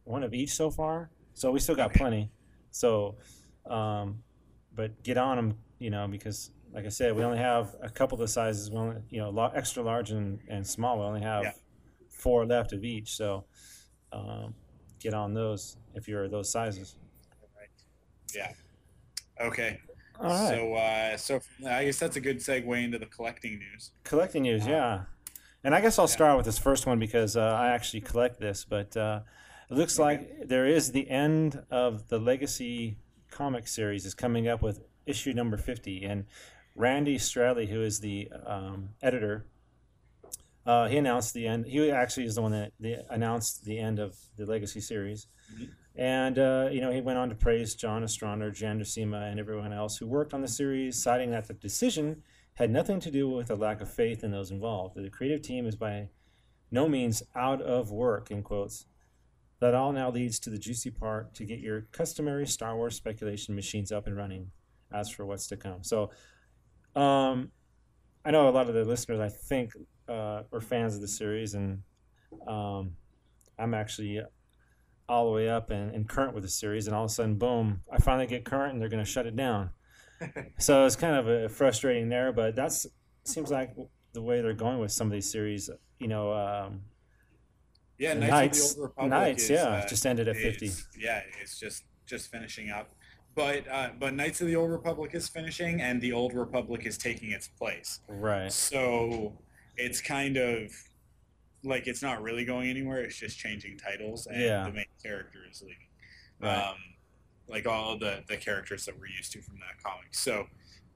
one 0.05 0.23
of 0.23 0.33
each 0.33 0.51
so 0.55 0.71
far, 0.71 1.11
so 1.35 1.51
we 1.51 1.61
still 1.61 1.75
got 1.75 1.91
Okay. 1.91 1.99
plenty. 1.99 2.31
So, 2.71 3.17
um, 3.69 4.23
but 4.75 5.03
get 5.03 5.19
on 5.19 5.37
them, 5.37 5.59
you 5.79 5.91
know, 5.91 6.07
because 6.09 6.51
like 6.73 6.87
I 6.87 6.89
said, 6.91 7.15
we 7.17 7.25
only 7.25 7.39
have 7.39 7.75
a 7.83 7.89
couple 7.91 8.15
of 8.17 8.21
the 8.21 8.29
sizes. 8.29 8.71
We 8.71 8.77
only, 8.79 8.97
you 9.11 9.21
know, 9.21 9.51
extra 9.55 9.83
large 9.83 10.11
and, 10.13 10.39
and 10.49 10.67
small. 10.67 10.99
We 10.99 11.05
only 11.05 11.23
have 11.23 11.43
Yeah. 11.45 11.53
four 12.11 12.47
left 12.47 12.73
of 12.73 12.85
each. 12.85 13.17
So, 13.17 13.45
um, 14.13 14.55
get 14.99 15.15
on 15.15 15.35
those 15.35 15.77
if 15.95 16.07
you're 16.09 16.29
those 16.29 16.51
sizes. 16.51 16.97
Right. 17.59 17.69
Yeah. 18.35 18.53
Okay. 19.41 19.81
All 20.21 20.29
right. 20.29 20.49
So 20.49 20.75
uh, 20.75 21.17
so 21.17 21.69
I 21.69 21.85
guess 21.85 21.99
that's 21.99 22.17
a 22.17 22.21
good 22.21 22.39
segue 22.39 22.85
into 22.85 22.99
the 22.99 23.07
collecting 23.07 23.59
news. 23.59 23.91
Collecting 24.05 24.43
news, 24.43 24.67
yeah. 24.67 25.03
And 25.65 25.75
I 25.75 25.81
guess 25.81 25.99
I'll 25.99 26.09
start 26.09 26.37
with 26.37 26.47
this 26.47 26.59
first 26.59 26.87
one 26.87 26.99
because 26.99 27.37
uh, 27.37 27.41
I 27.41 27.69
actually 27.69 28.01
collect 28.01 28.39
this, 28.39 28.65
but 28.65 28.97
uh, 28.97 29.21
it 29.71 29.77
looks 29.77 29.99
like 29.99 30.49
there 30.49 30.67
is 30.67 30.93
the 30.93 31.11
end 31.11 31.63
of 31.71 32.09
the 32.09 32.19
Legacy 32.19 32.97
comic 33.31 33.69
series 33.69 34.07
is 34.07 34.15
coming 34.15 34.49
up 34.49 34.63
with 34.63 34.81
issue 35.05 35.33
number 35.33 35.57
50. 35.57 36.05
And 36.05 36.27
Randy 36.75 37.19
Stradley, 37.19 37.69
who 37.69 37.83
is 37.83 38.01
the 38.01 38.31
um, 38.47 38.91
editor, 39.03 39.47
uh, 40.65 40.87
he 40.89 40.97
announced 40.97 41.35
the 41.35 41.47
end. 41.47 41.67
He 41.67 41.91
actually 41.91 42.27
is 42.27 42.37
the 42.37 42.43
one 42.43 42.53
that 42.53 42.73
the, 42.79 43.05
announced 43.11 43.65
the 43.65 43.79
end 43.79 43.99
of 43.99 44.17
the 44.37 44.47
Legacy 44.47 44.81
series. 44.81 45.27
And, 45.99 46.39
uh, 46.39 46.69
you 46.71 46.81
know, 46.81 46.93
he 46.93 47.01
went 47.01 47.19
on 47.19 47.29
to 47.29 47.35
praise 47.35 47.75
John 47.75 48.05
Ostrander, 48.05 48.53
Jan 48.53 48.79
Duursema, 48.79 49.29
and 49.29 49.41
everyone 49.41 49.73
else 49.73 49.97
who 49.97 50.07
worked 50.07 50.33
on 50.33 50.43
the 50.43 50.49
series, 50.49 51.03
citing 51.03 51.33
that 51.33 51.49
the 51.49 51.55
decision 51.55 52.23
had 52.55 52.71
nothing 52.71 53.01
to 53.01 53.11
do 53.11 53.29
with 53.29 53.51
a 53.51 53.57
lack 53.57 53.81
of 53.81 53.93
faith 53.93 54.23
in 54.23 54.31
those 54.31 54.53
involved. 54.53 54.95
The 54.95 55.11
creative 55.11 55.43
team 55.43 55.67
is 55.67 55.75
by 55.75 56.11
no 56.71 56.89
means 56.89 57.25
out 57.35 57.61
of 57.61 57.91
work, 57.91 58.31
in 58.31 58.45
quotes. 58.45 58.87
That 59.61 59.75
all 59.75 59.91
now 59.91 60.09
leads 60.09 60.39
to 60.41 60.51
the 60.51 60.59
juicy 60.59 60.91
part 60.91 61.35
to 61.35 61.45
get 61.45 61.59
your 61.59 61.89
customary 61.91 62.47
Star 62.47 62.77
Wars 62.77 62.95
speculation 62.95 63.57
machines 63.57 63.91
up 63.91 64.07
and 64.07 64.17
running 64.17 64.53
as 64.95 65.11
for 65.11 65.27
what's 65.27 65.49
to 65.49 65.57
come. 65.57 65.83
So, 65.83 66.11
um, 66.95 67.51
I 68.25 68.31
know 68.31 68.49
a 68.49 68.51
lot 68.51 68.69
of 68.69 68.75
the 68.75 68.85
listeners, 68.85 69.19
I 69.19 69.31
think, 69.31 69.73
uh, 70.09 70.43
are 70.53 70.61
fans 70.61 70.95
of 70.95 71.01
the 71.01 71.09
series, 71.09 71.55
and 71.55 71.83
um, 72.47 72.93
I'm 73.59 73.75
actually 73.75 74.21
all 75.09 75.27
the 75.27 75.33
way 75.33 75.49
up 75.49 75.71
and, 75.71 75.95
and 75.95 76.09
current 76.09 76.35
with 76.35 76.43
the 76.43 76.49
series, 76.51 76.87
and 76.87 76.95
all 76.95 77.05
of 77.05 77.11
a 77.11 77.15
sudden, 77.15 77.37
boom, 77.37 77.81
I 77.91 77.99
finally 77.99 78.27
get 78.27 78.45
current, 78.45 78.73
and 78.75 78.83
they're 78.83 78.89
going 78.89 79.05
to 79.05 79.11
shut 79.11 79.27
it 79.27 79.37
down. 79.37 79.71
so 80.59 80.85
it's 80.85 80.97
kind 80.97 81.17
of 81.17 81.29
a 81.29 81.49
frustrating 81.49 82.09
there, 82.09 82.33
but 82.33 82.55
that's 82.57 82.87
seems 83.25 83.51
like 83.51 83.75
the 84.13 84.23
way 84.23 84.41
they're 84.41 84.53
going 84.55 84.79
with 84.79 84.91
some 84.93 85.07
of 85.07 85.13
these 85.13 85.31
series. 85.31 85.71
You 85.99 86.09
know, 86.09 86.33
um, 86.33 86.83
Yeah, 87.99 88.15
Knights, 88.15 88.31
Knights- 88.31 88.71
of 88.71 88.77
the 88.77 88.81
Old 88.83 88.89
Republic. 88.91 89.11
Knights, 89.11 89.43
is, 89.45 89.51
yeah, 89.51 89.63
uh, 89.65 89.89
just 89.89 90.07
ended 90.07 90.29
at 90.29 90.37
50. 90.37 90.71
Yeah, 90.99 91.23
it's 91.41 91.59
just 91.59 91.85
just 92.07 92.31
finishing 92.31 92.71
up. 92.71 92.91
But 93.35 93.69
uh, 93.71 93.91
but 93.99 94.15
Knights 94.15 94.41
of 94.41 94.49
the 94.49 94.57
Old 94.57 94.71
Republic 94.71 95.13
is 95.15 95.29
finishing, 95.29 95.81
and 95.81 96.01
the 96.01 96.13
Old 96.13 96.35
Republic 96.35 96.85
is 96.87 96.99
taking 96.99 97.31
its 97.31 97.47
place. 97.49 98.01
right? 98.09 98.53
So 98.53 99.39
it's 99.77 100.01
kind 100.01 100.37
of 100.37 100.73
like 101.65 101.87
it's 101.87 102.03
not 102.03 102.23
really 102.23 102.45
going 102.45 102.69
anywhere. 102.69 103.01
It's 103.03 103.17
just 103.17 103.39
changing 103.39 103.79
titles, 103.79 104.27
and 104.27 104.41
Yeah. 104.41 104.65
the 104.65 104.73
main 104.73 104.87
character 105.03 105.41
is 105.51 105.61
leaving. 105.63 105.77
Right. 106.41 106.55
Um, 106.71 106.77
like 107.49 107.67
all 107.67 107.99
the 107.99 108.23
the 108.29 108.37
characters 108.37 108.85
that 108.87 108.99
we're 108.99 109.07
used 109.07 109.33
to 109.33 109.43
from 109.43 109.57
that 109.57 109.83
comic. 109.83 110.09
So 110.15 110.47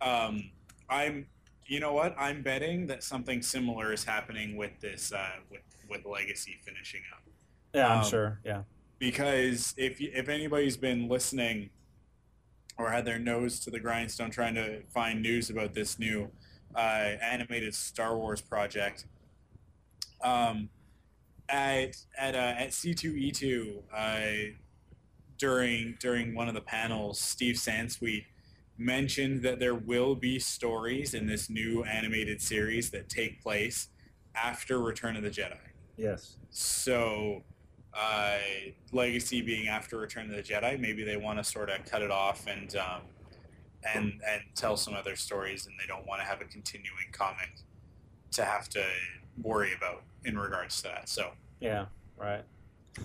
um, 0.01 0.51
I'm, 0.89 1.27
you 1.67 1.81
know 1.81 1.93
what? 1.93 2.15
I'm 2.19 2.43
betting 2.43 2.87
that 2.89 3.03
something 3.03 3.41
similar 3.43 3.93
is 3.93 4.05
happening 4.05 4.57
with 4.57 4.73
this 4.81 5.13
uh, 5.13 5.37
with 5.51 5.63
with 5.89 6.05
Legacy 6.07 6.59
finishing 6.65 7.03
up 7.13 7.23
Yeah, 7.75 7.89
I'm 7.89 8.01
Um, 8.05 8.05
sure. 8.11 8.41
Yeah, 8.45 8.63
because 8.99 9.75
if 9.77 10.01
if 10.01 10.29
anybody's 10.29 10.77
been 10.77 11.09
listening 11.09 11.71
or 12.79 12.91
had 12.91 13.05
their 13.05 13.19
nose 13.19 13.61
to 13.61 13.71
the 13.71 13.79
grindstone 13.81 14.31
trying 14.31 14.55
to 14.55 14.83
find 14.95 15.21
news 15.23 15.51
about 15.51 15.75
this 15.75 15.99
new 15.99 16.31
uh, 16.75 16.79
animated 17.21 17.75
Star 17.75 18.17
Wars 18.17 18.41
project, 18.41 19.07
um, 20.23 20.69
at 21.49 21.97
at 22.19 22.35
uh, 22.35 22.55
at 22.57 22.71
C2E2 22.71 23.83
uh, 23.95 24.53
during 25.39 25.97
during 26.01 26.35
one 26.35 26.49
of 26.49 26.55
the 26.55 26.61
panels, 26.61 27.21
Steve 27.21 27.57
Sansweet 27.57 28.25
mentioned 28.79 29.43
that 29.43 29.59
there 29.59 29.75
will 29.75 30.15
be 30.15 30.39
stories 30.39 31.15
in 31.15 31.27
this 31.27 31.51
new 31.51 31.85
animated 31.85 32.41
series 32.41 32.91
that 32.91 33.09
take 33.09 33.43
place 33.43 33.89
after 34.35 34.81
Return 34.81 35.17
of 35.17 35.23
the 35.23 35.31
Jedi. 35.31 35.59
yes, 35.97 36.37
So, 36.51 37.43
uh, 37.95 38.39
Legacy 38.93 39.43
being 39.43 39.69
after 39.69 39.99
Return 39.99 40.31
of 40.31 40.37
the 40.37 40.43
Jedi, 40.43 40.81
maybe 40.81 41.05
they 41.05 41.17
want 41.17 41.39
to 41.39 41.45
sort 41.45 41.69
of 41.69 41.85
cut 41.85 42.03
it 42.03 42.11
off 42.11 42.47
and 42.47 42.75
um, 42.77 43.03
and 43.95 44.21
and 44.27 44.43
tell 44.55 44.77
some 44.77 44.95
other 44.95 45.17
stories, 45.17 45.67
and 45.67 45.75
they 45.79 45.87
don't 45.87 46.07
want 46.07 46.21
to 46.21 46.27
have 46.27 46.41
a 46.41 46.45
continuing 46.45 47.11
comic 47.13 47.51
to 48.33 48.45
have 48.45 48.69
to 48.71 48.85
worry 49.41 49.73
about 49.77 50.03
in 50.25 50.39
regards 50.39 50.77
to 50.79 50.89
that. 50.89 51.09
So, 51.09 51.31
yeah, 51.61 51.87
right. 52.17 52.43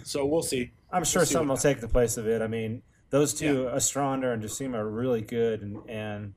So 0.03 0.25
we'll 0.25 0.41
see. 0.43 0.72
I'm 0.91 1.03
sure 1.03 1.22
We'll 1.22 1.25
see 1.25 1.34
something 1.34 1.48
will 1.48 1.55
what 1.55 1.62
take 1.62 1.79
the 1.79 1.88
place 1.88 2.17
of 2.17 2.27
it. 2.27 2.41
I 2.41 2.48
mean, 2.48 2.81
those 3.10 3.34
two, 3.34 3.69
Ostrander 3.69 4.34
and 4.34 4.43
Duursema, 4.43 4.75
are 4.75 4.89
really 4.89 5.22
good, 5.22 5.62
and, 5.62 5.77
and 5.89 6.34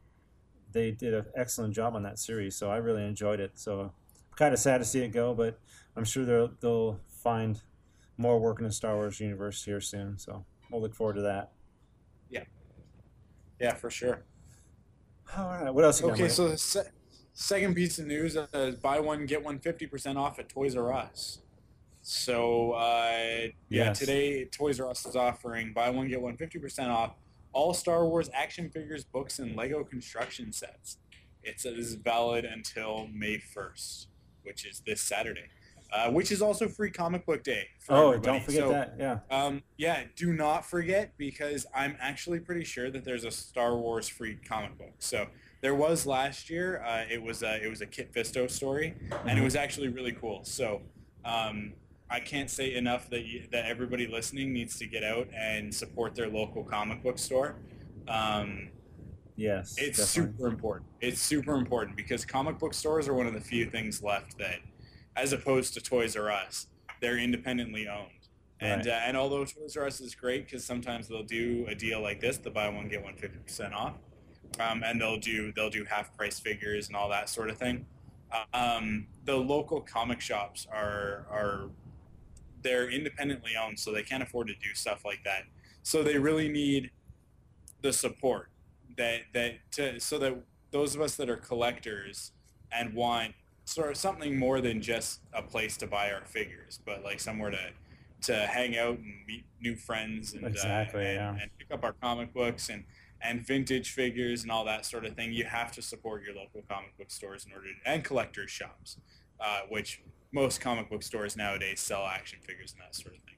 they 0.73 0.93
did 0.93 1.15
an 1.15 1.27
excellent 1.37 1.75
job 1.75 1.97
on 1.97 2.03
that 2.05 2.19
series. 2.19 2.57
So 2.57 2.71
I 2.71 2.77
really 2.77 3.05
enjoyed 3.05 3.41
it. 3.41 3.53
So 3.55 3.81
I'm 3.81 3.91
kind 4.37 4.55
of 4.55 4.61
sad 4.61 4.79
to 4.79 4.85
see 4.85 5.01
it 5.01 5.09
go, 5.09 5.35
but 5.35 5.59
I'm 5.97 6.05
sure 6.05 6.25
they'll 6.25 6.53
they'll 6.61 7.01
find 7.09 7.61
more 8.17 8.39
work 8.39 8.59
in 8.61 8.67
the 8.67 8.73
Star 8.73 8.95
Wars 8.95 9.19
universe 9.19 9.65
here 9.65 9.81
soon. 9.81 10.19
So 10.19 10.45
we'll 10.71 10.81
look 10.81 10.95
forward 10.95 11.17
to 11.17 11.23
that. 11.23 11.53
Yeah, 12.31 12.45
Yeah, 13.59 13.75
for 13.75 13.91
sure. 13.91 14.25
All 15.37 15.49
right, 15.49 15.71
what 15.75 15.85
else 15.85 16.01
you? 16.01 16.11
Okay, 16.11 16.23
Mike? 16.23 16.31
so 16.31 16.49
the 16.49 16.59
se- 16.59 16.91
second 17.33 17.75
piece 17.75 17.99
of 17.99 18.07
news 18.07 18.37
uh, 18.37 18.47
is 18.55 18.77
buy 18.77 19.01
one 19.01 19.27
get 19.27 19.43
one 19.43 19.59
50% 19.59 20.17
off 20.17 20.39
at 20.39 20.49
Toys 20.49 20.77
R 20.77 20.93
Us. 20.93 21.39
So 22.03 22.73
uh, 22.73 23.11
yeah, 23.11 23.51
Yes. 23.69 23.99
today 23.99 24.45
Toys 24.47 24.81
R 24.81 24.91
Us 24.91 25.05
is 25.07 25.17
offering 25.17 25.73
buy 25.73 25.91
one 25.91 26.09
get 26.09 26.21
one 26.21 26.37
50% 26.37 26.89
off 26.89 27.15
all 27.53 27.75
Star 27.75 28.07
Wars 28.07 28.31
action 28.33 28.71
figures, 28.71 29.05
books, 29.05 29.39
and 29.41 29.57
Lego 29.57 29.83
construction 29.85 30.53
sets. 30.53 30.99
It's 31.43 31.65
it 31.65 31.79
is 31.79 31.95
valid 31.95 32.45
until 32.45 33.09
May 33.13 33.39
1st, 33.39 34.07
which 34.45 34.65
is 34.67 34.83
this 34.87 35.01
Saturday, 35.01 35.47
uh, 35.93 36.11
which 36.11 36.31
is 36.31 36.43
also 36.43 36.69
free 36.69 36.91
comic 36.91 37.27
book 37.27 37.43
day. 37.43 37.67
For 37.81 37.95
oh, 37.95 38.09
everybody. 38.13 38.27
don't 38.39 38.45
forget 38.45 38.61
So, 38.61 38.69
that. 38.71 38.95
Yeah. 38.99 39.19
um, 39.31 39.63
yeah, 39.79 40.05
do 40.17 40.33
not 40.33 40.65
forget 40.65 41.13
because 41.17 41.67
I'm 41.75 41.97
actually 41.99 42.39
pretty 42.41 42.63
sure 42.65 42.91
that 42.91 43.05
there's 43.05 43.25
a 43.25 43.31
Star 43.33 43.77
Wars 43.77 44.09
free 44.09 44.39
comic 44.47 44.79
book. 44.79 44.93
So 45.01 45.27
there 45.61 45.75
was 45.75 46.07
last 46.07 46.49
year. 46.51 46.83
Uh, 46.83 47.05
it 47.11 47.23
was 47.23 47.43
a, 47.43 47.63
it 47.63 47.69
was 47.69 47.81
a 47.81 47.87
Kit 47.87 48.13
Fisto 48.13 48.51
story, 48.51 48.95
and 49.27 49.39
it 49.39 49.43
was 49.43 49.57
actually 49.57 49.89
really 49.89 50.13
cool. 50.13 50.41
So 50.45 50.83
um, 51.25 51.75
I 52.11 52.21
can't 52.21 52.49
say 52.51 52.75
enough 52.75 53.11
that 53.11 53.25
you, 53.25 53.45
that 53.53 53.67
everybody 53.67 54.07
listening 54.07 54.53
needs 54.53 54.79
to 54.79 54.87
get 54.87 55.05
out 55.05 55.29
and 55.37 55.75
support 55.75 56.15
their 56.15 56.29
local 56.29 56.65
comic 56.65 57.03
book 57.03 57.19
store. 57.19 57.57
Um, 58.09 58.71
Yes. 59.37 59.77
it's 59.79 59.97
definitely. 59.97 60.33
super 60.37 60.49
important. 60.49 60.91
It's 61.01 61.23
super 61.23 61.55
important 61.55 61.97
because 61.97 62.27
comic 62.27 62.59
book 62.59 62.75
stores 62.75 63.09
are 63.09 63.15
one 63.15 63.27
of 63.27 63.33
the 63.33 63.41
few 63.41 63.65
things 63.71 64.03
left 64.03 64.37
that, 64.37 64.57
as 65.17 65.33
opposed 65.33 65.73
to 65.75 65.81
Toys 65.81 66.15
R 66.15 66.31
Us, 66.31 66.67
they're 67.01 67.17
independently 67.17 67.89
owned. 67.89 68.11
And 68.61 68.85
Right. 68.85 68.93
uh, 68.93 69.01
and 69.07 69.17
although 69.17 69.47
Toys 69.47 69.79
R 69.79 69.87
Us 69.87 70.03
is 70.03 70.15
great 70.15 70.45
because 70.45 70.63
sometimes 70.63 71.09
they'll 71.09 71.23
do 71.23 71.65
a 71.71 71.75
deal 71.75 72.03
like 72.03 72.21
this, 72.21 72.37
the 72.37 72.51
buy 72.51 72.69
one 72.69 72.89
get 72.89 73.03
one 73.03 73.17
fifty 73.17 73.39
percent 73.39 73.73
off, 73.73 73.95
um, 74.59 74.83
and 74.85 75.01
they'll 75.01 75.19
do 75.19 75.53
they'll 75.53 75.71
do 75.71 75.85
half 75.85 76.17
price 76.17 76.39
figures 76.41 76.89
and 76.89 76.97
all 76.97 77.09
that 77.09 77.29
sort 77.29 77.51
of 77.51 77.59
thing. 77.59 77.87
Uh, 78.33 78.57
um, 78.57 79.07
the 79.25 79.37
local 79.37 79.81
comic 79.81 80.21
shops 80.21 80.67
are 80.73 81.27
are 81.31 81.69
they're 82.63 82.91
independently 82.91 83.53
owned, 83.61 83.79
so 83.79 83.93
they 83.93 84.03
can't 84.03 84.23
afford 84.23 84.49
to 84.49 84.55
do 84.55 84.75
stuff 84.75 85.05
like 85.05 85.23
that. 85.25 85.45
So 85.83 86.03
they 86.03 86.19
really 86.19 86.49
need 86.49 86.91
the 87.83 87.93
support 87.93 88.49
that 88.97 89.21
that 89.33 89.55
to 89.73 90.01
so 90.01 90.19
that 90.19 90.37
those 90.71 90.95
of 90.95 91.01
us 91.01 91.17
that 91.17 91.29
are 91.29 91.37
collectors 91.37 92.33
and 92.73 92.95
want 92.95 93.35
sort 93.65 93.91
of 93.91 93.97
something 93.97 94.39
more 94.39 94.61
than 94.61 94.81
just 94.81 95.21
a 95.33 95.43
place 95.43 95.77
to 95.79 95.87
buy 95.87 96.13
our 96.13 96.25
figures, 96.25 96.81
but 96.85 97.05
like 97.05 97.21
somewhere 97.21 97.51
to 97.51 97.71
to 98.23 98.47
hang 98.47 98.77
out 98.77 98.99
and 98.99 99.15
meet 99.27 99.45
new 99.61 99.75
friends 99.75 100.35
and 100.35 100.47
Exactly, 100.47 101.05
uh, 101.05 101.09
and, 101.09 101.17
yeah. 101.17 101.43
and 101.43 101.51
pick 101.59 101.71
up 101.71 101.85
our 101.85 101.95
comic 102.03 102.35
books 102.35 102.69
and 102.69 102.85
and 103.23 103.47
vintage 103.47 103.91
figures 103.93 104.43
and 104.43 104.51
all 104.53 104.65
that 104.65 104.85
sort 104.87 105.05
of 105.05 105.15
thing. 105.15 105.33
You 105.33 105.45
have 105.45 105.73
to 105.73 105.83
support 105.83 106.23
your 106.25 106.35
local 106.35 106.63
comic 106.69 106.97
book 106.99 107.11
stores 107.11 107.45
in 107.47 107.53
order 107.53 107.67
to, 107.69 107.91
and 107.91 108.03
collectors 108.05 108.51
shops, 108.51 108.99
uh, 109.41 109.61
which 109.69 110.03
most 110.33 110.61
comic 110.61 110.89
book 110.91 111.03
stores 111.03 111.37
nowadays 111.37 111.81
sell 111.81 112.07
action 112.07 112.39
figures 112.43 112.73
and 112.73 112.81
that 112.81 112.95
sort 112.95 113.15
of 113.17 113.23
thing. 113.23 113.35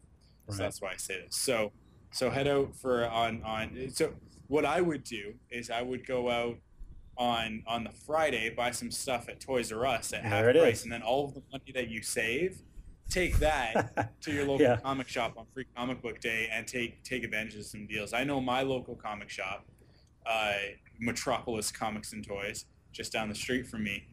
Right. 0.47 0.57
So 0.57 0.63
that's 0.63 0.81
why 0.83 0.93
I 0.93 0.97
say 0.97 1.23
this. 1.25 1.37
So 1.37 1.73
so 2.13 2.29
head 2.31 2.47
out 2.47 2.77
for 2.77 3.07
on 3.07 3.43
on 3.43 3.89
so 3.93 4.13
what 4.49 4.65
I 4.67 4.81
would 4.83 5.03
do 5.05 5.35
is 5.51 5.71
I 5.71 5.81
would 5.83 6.07
go 6.07 6.31
out 6.31 6.57
on 7.17 7.63
on 7.67 7.85
the 7.85 7.91
Friday 7.91 8.51
buy 8.51 8.71
some 8.71 8.91
stuff 8.91 9.29
at 9.29 9.41
Toys 9.41 9.71
R 9.73 9.87
Us 9.87 10.13
at 10.13 10.23
half 10.23 10.31
There 10.43 10.51
it 10.51 10.57
price 10.59 10.79
is. 10.79 10.83
and 10.85 10.93
then 10.93 11.03
all 11.03 11.27
of 11.27 11.35
the 11.35 11.43
money 11.51 11.73
that 11.75 11.89
you 11.89 12.03
save 12.03 12.61
take 13.11 13.39
that 13.39 14.21
to 14.23 14.33
your 14.33 14.45
local 14.47 14.63
Yeah. 14.67 14.77
comic 14.77 15.09
shop 15.09 15.35
on 15.37 15.47
free 15.53 15.67
comic 15.77 16.03
book 16.03 16.21
day 16.21 16.49
and 16.53 16.67
take 16.67 17.03
take 17.05 17.25
advantage 17.25 17.57
of 17.57 17.65
some 17.67 17.87
deals. 17.87 18.13
I 18.13 18.25
know 18.25 18.41
my 18.41 18.63
local 18.63 18.95
comic 18.97 19.29
shop 19.31 19.65
uh, 20.27 20.53
Metropolis 20.99 21.71
Comics 21.71 22.13
and 22.13 22.27
Toys 22.27 22.67
just 22.93 23.13
down 23.13 23.29
the 23.29 23.35
street 23.35 23.67
from 23.67 23.85
me 23.85 24.05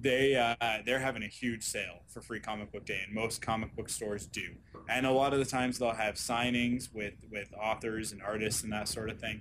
they 0.00 0.34
uh, 0.34 0.78
they're 0.84 0.98
having 0.98 1.22
a 1.22 1.28
huge 1.28 1.62
sale 1.62 2.02
for 2.08 2.20
free 2.20 2.40
comic 2.40 2.70
book 2.72 2.84
day 2.84 3.00
and 3.04 3.14
most 3.14 3.40
comic 3.40 3.74
book 3.74 3.88
stores 3.88 4.26
do 4.26 4.50
and 4.88 5.06
a 5.06 5.10
lot 5.10 5.32
of 5.32 5.38
the 5.38 5.44
times 5.44 5.78
they'll 5.78 5.92
have 5.92 6.14
signings 6.14 6.92
with 6.94 7.14
with 7.30 7.52
authors 7.60 8.12
and 8.12 8.22
artists 8.22 8.62
and 8.62 8.72
that 8.72 8.88
sort 8.88 9.08
of 9.10 9.18
thing 9.18 9.40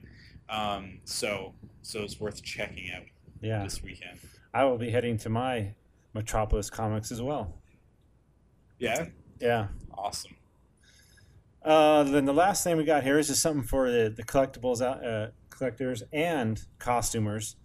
um, 0.50 1.00
so 1.04 1.54
so 1.82 2.04
it's 2.04 2.20
worth 2.20 2.42
checking 2.42 2.90
out 2.92 3.04
yeah. 3.42 3.63
this 3.63 3.84
weekend 3.84 4.20
I 4.54 4.63
will 4.63 4.78
be 4.78 4.90
heading 4.90 5.18
to 5.20 5.30
my 5.30 5.74
Metropolis 6.13 6.70
comics 6.70 7.12
as 7.12 7.22
well. 7.22 7.54
yeah 8.80 9.08
Yeah. 9.40 9.68
awesome 9.96 10.36
Uh, 11.63 12.04
then 12.04 12.26
the 12.26 12.34
last 12.34 12.63
thing 12.63 12.78
we 12.78 12.86
got 12.86 13.04
here 13.04 13.20
is 13.20 13.28
just 13.28 13.42
something 13.42 13.63
for 13.63 13.92
the, 13.92 14.10
the 14.10 14.24
collectibles 14.24 14.82
out, 14.82 15.06
uh, 15.06 15.28
collectors 15.58 16.04
and 16.13 16.62
costumers. 16.80 17.56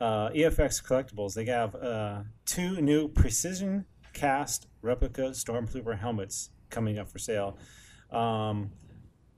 Uh, 0.00 0.28
EFX 0.30 0.84
Collectibles, 0.84 1.34
they 1.34 1.46
have 1.46 1.74
uh, 1.74 2.22
two 2.44 2.80
new 2.82 3.08
precision 3.08 3.86
cast 4.12 4.66
replica 4.82 5.30
Stormtrooper 5.30 5.98
helmets 5.98 6.50
coming 6.70 6.98
up 6.98 7.08
for 7.08 7.18
sale. 7.18 7.56
Um, 8.10 8.72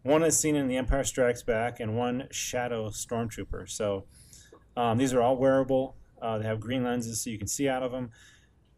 one 0.03 0.23
is 0.23 0.39
seen 0.39 0.57
in 0.57 0.69
The 0.69 0.77
Empire 0.77 1.05
Strikes 1.05 1.43
Back, 1.43 1.81
and 1.81 1.97
one 1.97 2.29
Shadow 2.31 2.89
Stormtrooper. 2.89 3.69
So 3.69 4.05
um, 4.77 4.99
these 4.99 5.13
are 5.13 5.21
all 5.21 5.37
wearable. 5.37 5.97
Uh, 6.21 6.39
they 6.39 6.45
have 6.45 6.61
green 6.61 6.85
lenses 6.85 7.23
so 7.23 7.31
you 7.31 7.39
can 7.39 7.47
see 7.47 7.69
out 7.69 7.83
of 7.83 7.93
them. 7.93 8.11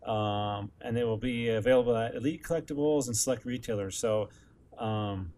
Um, 0.03 0.71
and 0.81 0.97
they 0.97 1.05
will 1.05 1.19
be 1.19 1.49
available 1.51 1.97
at 1.97 2.15
Elite 2.15 2.43
Collectibles 2.43 3.07
and 3.07 3.17
select 3.17 3.45
retailers. 3.45 3.97
So 3.97 4.31
um, 4.79 5.33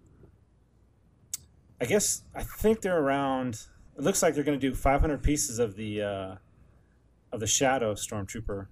I 1.81 1.85
guess 1.85 2.22
I 2.35 2.44
think 2.44 2.81
they're 2.81 3.00
around. 3.00 3.66
It 3.96 4.02
looks 4.02 4.22
like 4.22 4.35
they're 4.35 4.44
going 4.44 4.59
to 4.59 4.68
do 4.70 4.74
500 4.74 5.22
pieces 5.22 5.59
of 5.59 5.76
the 5.76 6.02
uh, 6.02 6.35
of 7.31 7.40
the 7.40 7.46
Shadow 7.46 7.94
Stormtrooper 7.94 8.66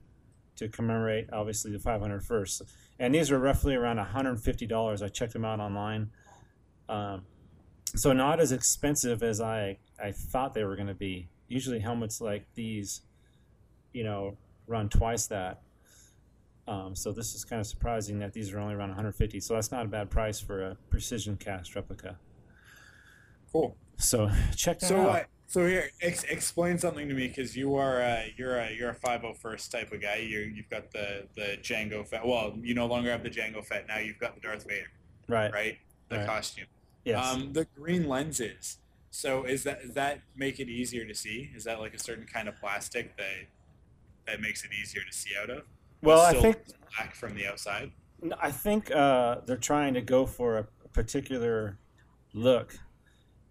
to 0.56 0.68
commemorate, 0.68 1.28
obviously, 1.32 1.72
the 1.72 1.78
500 1.78 2.22
first. 2.22 2.62
And 2.98 3.14
these 3.14 3.30
are 3.30 3.38
roughly 3.38 3.74
around 3.74 3.96
150 3.96 4.66
dollars. 4.66 5.02
I 5.02 5.08
checked 5.08 5.32
them 5.32 5.44
out 5.44 5.60
online. 5.60 6.10
Um, 6.88 7.22
so 7.96 8.12
not 8.12 8.40
as 8.40 8.52
expensive 8.52 9.22
as 9.22 9.40
I 9.40 9.78
I 10.02 10.12
thought 10.12 10.54
they 10.54 10.64
were 10.64 10.76
going 10.76 10.88
to 10.88 10.94
be. 10.94 11.28
Usually 11.48 11.80
helmets 11.80 12.20
like 12.20 12.46
these, 12.54 13.02
you 13.92 14.04
know, 14.04 14.36
run 14.66 14.88
twice 14.88 15.26
that. 15.26 15.60
Um, 16.68 16.94
so 16.94 17.10
this 17.10 17.34
is 17.34 17.44
kind 17.44 17.58
of 17.58 17.66
surprising 17.66 18.20
that 18.20 18.32
these 18.32 18.52
are 18.52 18.60
only 18.60 18.74
around 18.74 18.90
150. 18.90 19.40
So 19.40 19.54
that's 19.54 19.72
not 19.72 19.84
a 19.84 19.88
bad 19.88 20.08
price 20.08 20.38
for 20.38 20.62
a 20.62 20.76
precision 20.88 21.36
cast 21.36 21.74
replica. 21.74 22.16
cool 23.52 23.76
So 24.00 24.30
check 24.56 24.78
that 24.80 24.86
so 24.86 25.00
out. 25.02 25.08
uh, 25.16 25.22
so 25.46 25.66
here 25.66 25.90
ex- 26.00 26.24
explain 26.24 26.78
something 26.78 27.08
to 27.08 27.14
me 27.14 27.28
because 27.28 27.56
you 27.56 27.74
are 27.76 28.00
uh, 28.02 28.22
you're 28.36 28.56
a 28.58 28.70
you're 28.72 28.90
a 28.90 28.94
501st 28.94 29.70
type 29.70 29.92
of 29.92 30.00
guy 30.00 30.16
you 30.16 30.40
you've 30.40 30.68
got 30.70 30.90
the 30.92 31.26
the 31.34 31.58
Jango 31.62 32.06
Fett 32.06 32.26
well 32.26 32.54
you 32.62 32.74
no 32.74 32.86
longer 32.86 33.10
have 33.10 33.22
the 33.22 33.30
Jango 33.30 33.64
Fett 33.64 33.86
now 33.88 33.98
you've 33.98 34.18
got 34.18 34.34
the 34.34 34.40
Darth 34.40 34.64
Vader 34.68 34.86
right. 35.28 35.52
right 35.52 35.78
the 36.08 36.18
Right. 36.18 36.26
costume 36.26 36.66
Yes. 37.04 37.24
Um, 37.34 37.52
the 37.54 37.64
green 37.76 38.06
lenses. 38.08 38.76
So 39.10 39.44
is 39.44 39.64
that 39.64 39.80
does 39.82 39.94
that 39.94 40.20
make 40.36 40.60
it 40.60 40.68
easier 40.68 41.04
to 41.06 41.14
see? 41.14 41.50
Is 41.56 41.64
that 41.64 41.80
like 41.80 41.94
a 41.94 41.98
certain 41.98 42.26
kind 42.26 42.46
of 42.48 42.56
plastic 42.60 43.16
that 43.16 43.46
that 44.26 44.40
makes 44.40 44.64
it 44.64 44.70
easier 44.80 45.02
to 45.10 45.12
see 45.16 45.30
out 45.42 45.48
of? 45.50 45.62
well, 46.02 46.20
I 46.20 46.34
think 46.34 46.58
black 46.96 47.14
from 47.14 47.34
the 47.34 47.46
outside. 47.46 47.90
I 48.40 48.50
think 48.50 48.90
uh, 48.94 49.38
they're 49.46 49.56
trying 49.56 49.94
to 49.94 50.02
go 50.02 50.26
for 50.26 50.58
a 50.58 50.64
particular 50.92 51.78
look, 52.34 52.78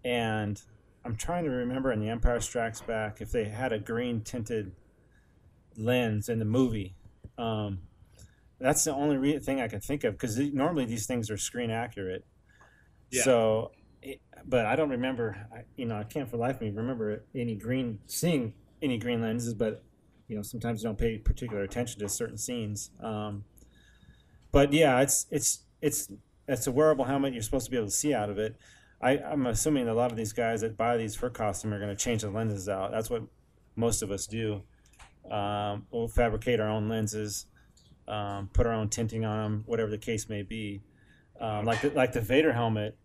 and 0.04 0.62
I'm 1.06 1.16
trying 1.16 1.46
to 1.46 1.50
remember 1.50 1.92
in 1.92 2.00
The 2.00 2.10
Empire 2.10 2.40
Strikes 2.40 2.82
Back 2.82 3.22
if 3.22 3.32
they 3.32 3.46
had 3.46 3.74
a 3.74 3.80
green 3.80 4.22
tinted 4.22 4.74
lens 5.78 6.30
in 6.30 6.40
the 6.40 6.46
movie. 6.46 6.96
Um, 7.38 7.80
that's 8.60 8.84
the 8.84 8.94
only 8.94 9.18
re- 9.18 9.40
thing 9.40 9.62
I 9.62 9.68
can 9.68 9.80
think 9.80 10.04
of 10.04 10.14
because 10.14 10.38
normally 10.38 10.86
these 10.86 11.06
things 11.06 11.30
are 11.30 11.38
screen 11.38 11.72
accurate. 11.72 12.26
Yeah. 13.10 13.24
So, 13.24 13.72
it, 14.02 14.22
but 14.46 14.66
I 14.66 14.76
don't 14.76 14.90
remember. 14.90 15.48
I, 15.54 15.62
you 15.78 15.86
know, 15.86 15.98
I 15.98 16.04
can't 16.04 16.30
for 16.30 16.38
life 16.38 16.56
of 16.56 16.62
me 16.62 16.70
remember 16.70 17.24
any 17.34 17.56
green 17.56 18.00
seeing 18.06 18.54
any 18.82 18.98
green 18.98 19.22
lenses. 19.22 19.54
But 19.54 19.84
you 20.28 20.36
know, 20.36 20.42
sometimes 20.42 20.82
you 20.82 20.90
don't 20.90 20.98
pay 20.98 21.18
particular 21.18 21.64
attention 21.64 22.00
to 22.02 22.10
certain 22.10 22.38
scenes. 22.38 22.92
Um, 23.02 23.46
but 24.52 24.74
yeah, 24.74 25.00
it's 25.00 25.26
it's 25.32 25.64
it's 25.82 26.10
it's 26.48 26.68
a 26.68 26.72
wearable 26.72 27.06
helmet. 27.06 27.34
You're 27.34 27.44
supposed 27.44 27.66
to 27.66 27.72
be 27.72 27.78
able 27.78 27.88
to 27.88 27.94
see 27.94 28.14
out 28.14 28.30
of 28.30 28.38
it. 28.38 28.58
I, 29.02 29.18
I'm 29.18 29.46
assuming 29.46 29.88
a 29.88 29.94
lot 29.94 30.12
of 30.12 30.18
these 30.18 30.34
guys 30.34 30.62
that 30.62 30.76
buy 30.76 30.98
these 30.98 31.16
for 31.16 31.30
costume 31.30 31.74
are 31.74 31.80
going 31.80 31.96
to 31.96 32.04
change 32.04 32.22
the 32.22 32.30
lenses 32.30 32.68
out. 32.68 32.92
That's 32.92 33.10
what 33.10 33.24
most 33.76 34.02
of 34.02 34.12
us 34.12 34.28
do. 34.28 34.64
Um, 35.30 35.86
we'll 35.92 36.08
fabricate 36.08 36.60
our 36.60 36.70
own 36.70 36.90
lenses, 36.90 37.46
um, 38.08 38.50
put 38.52 38.66
our 38.66 38.74
own 38.74 38.90
tinting 38.90 39.24
on 39.24 39.44
them, 39.44 39.64
whatever 39.66 39.90
the 39.90 39.98
case 39.98 40.28
may 40.28 40.42
be. 40.42 40.82
Um, 41.40 41.64
like 41.64 41.82
the, 41.82 41.92
like 41.92 42.12
the 42.12 42.20
Vader 42.22 42.52
helmet, 42.52 42.98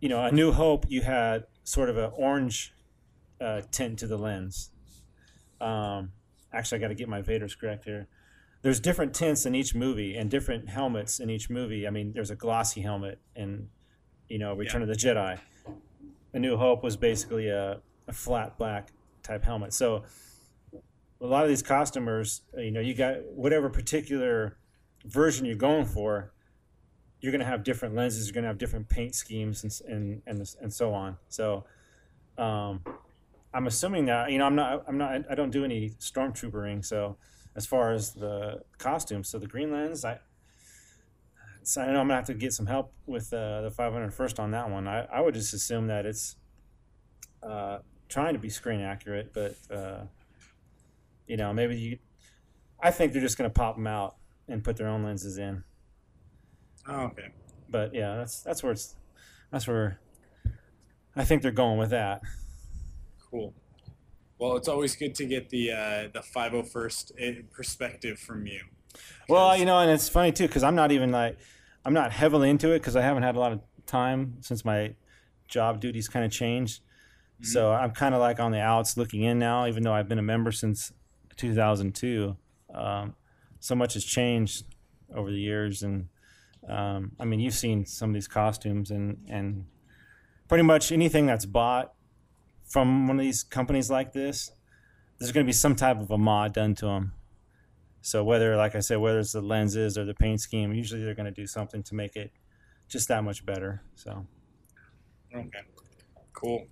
you 0.00 0.08
know, 0.08 0.24
A 0.24 0.30
New 0.30 0.52
Hope, 0.52 0.84
you 0.88 1.00
had 1.00 1.46
sort 1.64 1.90
of 1.90 1.96
an 1.96 2.12
orange 2.14 2.72
uh, 3.40 3.62
tint 3.72 3.98
to 4.00 4.06
the 4.06 4.18
lens. 4.18 4.70
Um, 5.60 6.12
actually, 6.52 6.78
I 6.78 6.80
got 6.82 6.88
to 6.88 6.94
get 6.94 7.08
my 7.08 7.22
Vaders 7.22 7.58
correct 7.58 7.84
here. 7.84 8.06
There's 8.62 8.80
different 8.80 9.14
tints 9.14 9.46
in 9.46 9.54
each 9.54 9.74
movie 9.74 10.14
and 10.16 10.30
different 10.30 10.68
helmets 10.68 11.18
in 11.18 11.30
each 11.30 11.50
movie. 11.50 11.86
I 11.86 11.90
mean, 11.90 12.12
there's 12.12 12.30
a 12.30 12.36
glossy 12.36 12.82
helmet 12.82 13.18
in, 13.34 13.68
you 14.28 14.38
know, 14.38 14.54
Return 14.54 14.82
of 14.82 14.88
the 14.88 14.94
Jedi. 14.94 15.38
A 16.32 16.38
New 16.38 16.56
Hope 16.56 16.82
was 16.82 16.96
basically 16.96 17.48
a, 17.48 17.80
a 18.08 18.12
flat 18.12 18.58
black 18.58 18.88
type 19.22 19.44
helmet. 19.44 19.72
So 19.72 20.04
a 21.20 21.26
lot 21.26 21.42
of 21.42 21.48
these 21.48 21.62
costumers, 21.62 22.42
you 22.56 22.70
know, 22.70 22.80
you 22.80 22.94
got 22.94 23.24
whatever 23.32 23.70
particular 23.70 24.58
version 25.04 25.46
you're 25.46 25.56
going 25.56 25.86
for, 25.86 26.32
you're 27.20 27.32
going 27.32 27.40
to 27.40 27.46
have 27.46 27.64
different 27.64 27.94
lenses. 27.94 28.26
You're 28.26 28.34
going 28.34 28.44
to 28.44 28.48
have 28.48 28.58
different 28.58 28.88
paint 28.88 29.14
schemes 29.14 29.62
and 29.64 29.72
and 29.90 30.22
and, 30.26 30.54
and 30.60 30.72
so 30.72 30.92
on. 30.92 31.16
So, 31.28 31.64
um, 32.36 32.84
I'm 33.54 33.66
assuming 33.66 34.04
that 34.06 34.30
you 34.30 34.38
know 34.38 34.44
I'm 34.44 34.54
not 34.54 34.84
I'm 34.86 34.98
not 34.98 35.24
I 35.30 35.34
don't 35.34 35.50
do 35.50 35.64
any 35.64 35.90
stormtroopering. 35.98 36.84
So, 36.84 37.16
as 37.56 37.64
far 37.64 37.92
as 37.92 38.12
the 38.12 38.60
costumes, 38.76 39.28
so 39.28 39.38
the 39.38 39.46
green 39.46 39.72
lens, 39.72 40.04
I. 40.04 40.18
So 41.66 41.80
I 41.80 41.86
know 41.86 42.00
I'm 42.00 42.06
gonna 42.06 42.16
have 42.16 42.26
to 42.26 42.34
get 42.34 42.52
some 42.52 42.66
help 42.66 42.92
with 43.06 43.32
uh, 43.32 43.62
the 43.62 43.70
500 43.70 44.12
first 44.12 44.38
on 44.38 44.50
that 44.50 44.70
one. 44.70 44.86
I, 44.86 45.06
I 45.06 45.22
would 45.22 45.32
just 45.32 45.54
assume 45.54 45.86
that 45.86 46.04
it's 46.04 46.36
uh, 47.42 47.78
trying 48.08 48.34
to 48.34 48.38
be 48.38 48.50
screen 48.50 48.82
accurate, 48.82 49.32
but 49.32 49.56
uh, 49.74 50.04
you 51.26 51.38
know 51.38 51.54
maybe 51.54 51.76
you. 51.76 51.98
I 52.82 52.90
think 52.90 53.12
they're 53.12 53.22
just 53.22 53.38
gonna 53.38 53.48
pop 53.48 53.76
them 53.76 53.86
out 53.86 54.16
and 54.46 54.62
put 54.62 54.76
their 54.76 54.88
own 54.88 55.04
lenses 55.04 55.38
in. 55.38 55.64
Oh, 56.86 57.04
okay. 57.04 57.28
But 57.70 57.94
yeah, 57.94 58.16
that's 58.16 58.42
that's 58.42 58.62
where 58.62 58.72
it's 58.72 58.96
that's 59.50 59.66
where 59.66 60.00
I 61.16 61.24
think 61.24 61.40
they're 61.40 61.50
going 61.50 61.78
with 61.78 61.90
that. 61.90 62.20
Cool. 63.30 63.54
Well, 64.38 64.56
it's 64.56 64.68
always 64.68 64.96
good 64.96 65.14
to 65.14 65.24
get 65.24 65.48
the 65.48 65.72
uh, 65.72 66.08
the 66.12 66.20
501st 66.20 67.50
perspective 67.50 68.18
from 68.18 68.46
you. 68.46 68.60
Well, 69.28 69.56
you 69.56 69.64
know, 69.64 69.78
and 69.78 69.90
it's 69.90 70.10
funny 70.10 70.32
too 70.32 70.46
because 70.46 70.62
I'm 70.62 70.74
not 70.74 70.92
even 70.92 71.10
like 71.10 71.38
I'm 71.84 71.92
not 71.92 72.12
heavily 72.12 72.50
into 72.50 72.72
it 72.72 72.78
because 72.78 72.96
I 72.96 73.02
haven't 73.02 73.22
had 73.22 73.36
a 73.36 73.40
lot 73.40 73.52
of 73.52 73.60
time 73.86 74.38
since 74.40 74.64
my 74.64 74.94
job 75.48 75.80
duties 75.80 76.08
kind 76.08 76.24
of 76.24 76.32
changed. 76.32 76.80
Mm-hmm. 76.80 77.44
So 77.44 77.72
I'm 77.72 77.90
kind 77.90 78.14
of 78.14 78.20
like 78.20 78.40
on 78.40 78.52
the 78.52 78.60
outs 78.60 78.96
looking 78.96 79.22
in 79.22 79.38
now, 79.38 79.66
even 79.66 79.82
though 79.82 79.92
I've 79.92 80.08
been 80.08 80.18
a 80.18 80.22
member 80.22 80.52
since 80.52 80.92
2002. 81.36 82.36
Um, 82.74 83.14
so 83.60 83.74
much 83.74 83.94
has 83.94 84.04
changed 84.04 84.64
over 85.14 85.30
the 85.30 85.40
years, 85.40 85.82
and 85.82 86.08
um, 86.68 87.12
I 87.20 87.24
mean, 87.24 87.40
you've 87.40 87.54
seen 87.54 87.86
some 87.86 88.10
of 88.10 88.14
these 88.14 88.28
costumes, 88.28 88.90
and 88.90 89.18
and 89.28 89.66
pretty 90.48 90.64
much 90.64 90.92
anything 90.92 91.26
that's 91.26 91.46
bought 91.46 91.94
from 92.66 93.06
one 93.06 93.18
of 93.18 93.22
these 93.24 93.42
companies 93.42 93.90
like 93.90 94.12
this, 94.12 94.50
there's 95.18 95.32
going 95.32 95.44
to 95.44 95.48
be 95.48 95.52
some 95.52 95.76
type 95.76 96.00
of 96.00 96.10
a 96.10 96.18
mod 96.18 96.54
done 96.54 96.74
to 96.76 96.86
them. 96.86 97.12
So 98.04 98.22
whether, 98.22 98.54
like 98.54 98.74
I 98.74 98.80
said, 98.80 98.98
whether 98.98 99.18
it's 99.18 99.32
the 99.32 99.40
lenses 99.40 99.96
or 99.96 100.04
the 100.04 100.12
paint 100.12 100.38
scheme, 100.38 100.74
usually 100.74 101.02
they're 101.02 101.14
going 101.14 101.24
to 101.24 101.30
do 101.32 101.46
something 101.46 101.82
to 101.84 101.94
make 101.94 102.16
it 102.16 102.32
just 102.86 103.08
that 103.08 103.24
much 103.24 103.46
better. 103.46 103.82
So. 103.94 104.26
Okay. 105.34 105.60
Cool. 106.34 106.66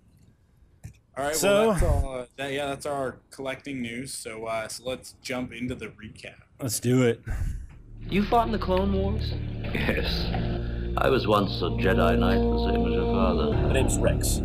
All 1.17 1.25
right. 1.25 1.35
So 1.35 1.49
well, 1.49 1.73
that's 1.73 1.83
all, 1.85 2.19
uh, 2.19 2.27
that, 2.37 2.53
yeah, 2.53 2.67
that's 2.67 2.85
our 2.85 3.17
collecting 3.31 3.81
news. 3.81 4.13
So 4.13 4.45
uh, 4.45 4.69
so 4.69 4.85
let's 4.85 5.15
jump 5.23 5.55
into 5.55 5.75
the 5.75 5.87
recap. 5.87 6.35
Let's 6.61 6.79
do 6.79 7.03
it. 7.03 7.23
You 8.11 8.25
fought 8.25 8.47
in 8.47 8.53
the 8.53 8.59
Clone 8.59 8.93
Wars? 8.93 9.33
Yes. 9.73 10.27
I 10.99 11.09
was 11.09 11.27
once 11.27 11.63
a 11.63 11.71
Jedi 11.81 12.19
Knight, 12.19 12.37
the 12.37 12.71
same 12.71 12.87
as 12.87 12.93
your 12.93 13.11
father. 13.11 13.57
My 13.57 13.73
name's 13.73 13.97
Rex. 13.97 14.43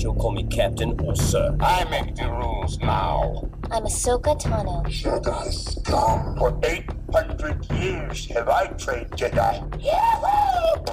She'll 0.00 0.14
call 0.14 0.30
me 0.30 0.44
Captain 0.44 0.98
or 1.00 1.14
Sir. 1.14 1.54
I 1.60 1.84
make 1.90 2.16
the 2.16 2.30
rules 2.30 2.78
now. 2.78 3.50
I'm 3.70 3.82
Ahsoka 3.82 4.40
Tano. 4.40 4.82
Jedi 4.86 5.52
scum. 5.52 6.38
For 6.38 6.58
800 6.64 7.70
years 7.72 8.24
have 8.28 8.48
I 8.48 8.68
trained 8.68 9.10
Jedi. 9.10 9.84
Yahoo! 9.84 10.84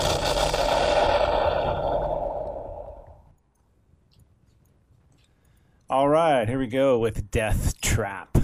All 5.89 6.10
right, 6.10 6.50
here 6.50 6.60
we 6.60 6.67
go 6.67 7.00
with 7.00 7.32
Death 7.32 7.80
Trap. 7.80 8.38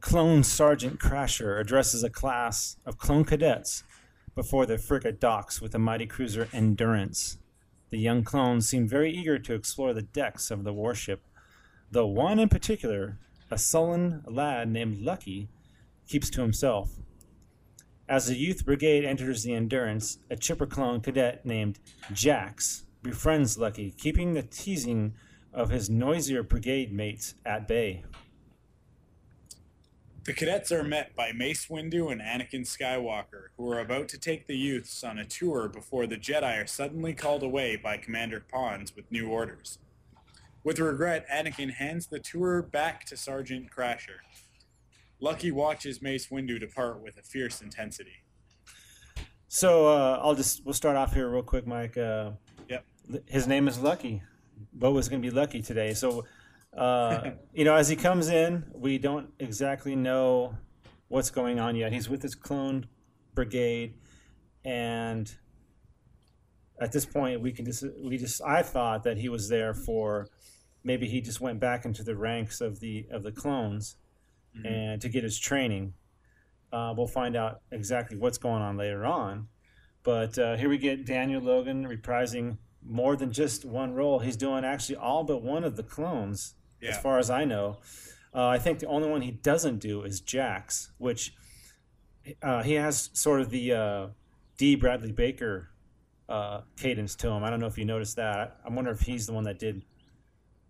Clone 0.00 0.44
Sergeant 0.44 0.98
Crasher 0.98 1.60
addresses 1.60 2.02
a 2.02 2.08
class 2.08 2.78
of 2.86 2.96
clone 2.96 3.26
cadets 3.26 3.84
before 4.34 4.64
the 4.64 4.78
frigate 4.78 5.20
docks 5.20 5.60
with 5.60 5.72
the 5.72 5.78
mighty 5.78 6.06
cruiser 6.06 6.48
Endurance. 6.54 7.36
The 7.90 7.98
young 7.98 8.22
clones 8.22 8.68
seem 8.68 8.86
very 8.86 9.12
eager 9.12 9.38
to 9.38 9.54
explore 9.54 9.94
the 9.94 10.02
decks 10.02 10.50
of 10.50 10.64
the 10.64 10.72
warship, 10.72 11.22
though 11.90 12.06
one 12.06 12.38
in 12.38 12.48
particular, 12.48 13.18
a 13.50 13.56
sullen 13.56 14.22
lad 14.26 14.68
named 14.68 15.00
Lucky, 15.00 15.48
keeps 16.06 16.28
to 16.30 16.42
himself. 16.42 16.90
As 18.08 18.26
the 18.26 18.36
youth 18.36 18.64
brigade 18.64 19.04
enters 19.04 19.42
the 19.42 19.54
Endurance, 19.54 20.18
a 20.30 20.36
chipper 20.36 20.66
clone 20.66 21.00
cadet 21.00 21.44
named 21.44 21.78
Jax 22.12 22.84
befriends 23.02 23.58
Lucky, 23.58 23.90
keeping 23.90 24.34
the 24.34 24.42
teasing 24.42 25.14
of 25.52 25.70
his 25.70 25.88
noisier 25.88 26.42
brigade 26.42 26.92
mates 26.92 27.34
at 27.44 27.68
bay. 27.68 28.04
The 30.28 30.34
cadets 30.34 30.70
are 30.72 30.84
met 30.84 31.16
by 31.16 31.32
Mace 31.32 31.68
Windu 31.68 32.12
and 32.12 32.20
Anakin 32.20 32.60
Skywalker, 32.60 33.46
who 33.56 33.72
are 33.72 33.80
about 33.80 34.10
to 34.10 34.18
take 34.18 34.46
the 34.46 34.58
youths 34.58 35.02
on 35.02 35.18
a 35.18 35.24
tour 35.24 35.70
before 35.70 36.06
the 36.06 36.18
Jedi 36.18 36.62
are 36.62 36.66
suddenly 36.66 37.14
called 37.14 37.42
away 37.42 37.76
by 37.76 37.96
Commander 37.96 38.44
Ponds 38.46 38.94
with 38.94 39.10
new 39.10 39.28
orders. 39.28 39.78
With 40.62 40.80
regret, 40.80 41.26
Anakin 41.32 41.70
hands 41.70 42.08
the 42.08 42.18
tour 42.18 42.60
back 42.60 43.06
to 43.06 43.16
Sergeant 43.16 43.70
Crasher. 43.74 44.18
Lucky 45.18 45.50
watches 45.50 46.02
Mace 46.02 46.26
Windu 46.26 46.60
depart 46.60 47.02
with 47.02 47.16
a 47.16 47.22
fierce 47.22 47.62
intensity. 47.62 48.22
So 49.48 49.86
uh, 49.86 50.20
I'll 50.22 50.34
just 50.34 50.62
we'll 50.62 50.74
start 50.74 50.96
off 50.96 51.14
here 51.14 51.30
real 51.30 51.42
quick, 51.42 51.66
Mike. 51.66 51.96
Uh, 51.96 52.32
yep. 52.68 52.84
His 53.24 53.46
name 53.46 53.66
is 53.66 53.78
Lucky. 53.78 54.22
Boba's 54.78 55.08
gonna 55.08 55.22
be 55.22 55.30
lucky 55.30 55.62
today. 55.62 55.94
So 55.94 56.26
uh, 56.76 57.30
you 57.52 57.64
know, 57.64 57.74
as 57.74 57.88
he 57.88 57.96
comes 57.96 58.28
in, 58.28 58.64
we 58.74 58.98
don't 58.98 59.30
exactly 59.38 59.96
know 59.96 60.56
what's 61.08 61.30
going 61.30 61.58
on 61.58 61.76
yet. 61.76 61.92
He's 61.92 62.08
with 62.08 62.22
his 62.22 62.34
clone 62.34 62.86
brigade, 63.34 63.94
and 64.64 65.32
at 66.80 66.92
this 66.92 67.06
point, 67.06 67.40
we 67.40 67.52
can 67.52 67.64
just 67.64 67.84
we 68.02 68.18
just 68.18 68.42
I 68.42 68.62
thought 68.62 69.04
that 69.04 69.18
he 69.18 69.28
was 69.28 69.48
there 69.48 69.74
for 69.74 70.28
maybe 70.84 71.08
he 71.08 71.20
just 71.20 71.40
went 71.40 71.60
back 71.60 71.84
into 71.84 72.02
the 72.02 72.16
ranks 72.16 72.60
of 72.60 72.80
the 72.80 73.06
of 73.10 73.22
the 73.22 73.32
clones 73.32 73.96
mm-hmm. 74.56 74.66
and 74.66 75.02
to 75.02 75.08
get 75.08 75.24
his 75.24 75.38
training. 75.38 75.94
Uh, 76.72 76.92
we'll 76.96 77.06
find 77.06 77.34
out 77.34 77.62
exactly 77.72 78.16
what's 78.16 78.38
going 78.38 78.62
on 78.62 78.76
later 78.76 79.06
on. 79.06 79.48
But 80.02 80.38
uh, 80.38 80.56
here 80.56 80.68
we 80.68 80.78
get 80.78 81.06
Daniel 81.06 81.42
Logan 81.42 81.86
reprising 81.86 82.58
more 82.82 83.16
than 83.16 83.32
just 83.32 83.64
one 83.64 83.94
role. 83.94 84.20
He's 84.20 84.36
doing 84.36 84.64
actually 84.64 84.96
all 84.96 85.24
but 85.24 85.42
one 85.42 85.64
of 85.64 85.76
the 85.76 85.82
clones 85.82 86.54
yeah. 86.80 86.90
as 86.90 86.98
far 86.98 87.18
as 87.18 87.30
I 87.30 87.44
know. 87.44 87.78
Uh, 88.34 88.46
I 88.46 88.58
think 88.58 88.78
the 88.78 88.86
only 88.86 89.08
one 89.08 89.22
he 89.22 89.30
doesn't 89.30 89.78
do 89.78 90.02
is 90.02 90.20
Jax, 90.20 90.90
which 90.98 91.34
uh, 92.42 92.62
he 92.62 92.74
has 92.74 93.10
sort 93.12 93.40
of 93.40 93.50
the 93.50 93.72
uh, 93.72 94.06
D. 94.58 94.74
Bradley 94.74 95.12
Baker 95.12 95.70
uh, 96.28 96.60
cadence 96.76 97.14
to 97.16 97.28
him. 97.28 97.42
I 97.42 97.50
don't 97.50 97.60
know 97.60 97.66
if 97.66 97.78
you 97.78 97.84
noticed 97.84 98.16
that. 98.16 98.58
I 98.64 98.68
wonder 98.68 98.90
if 98.90 99.00
he's 99.00 99.26
the 99.26 99.32
one 99.32 99.44
that 99.44 99.58
did 99.58 99.82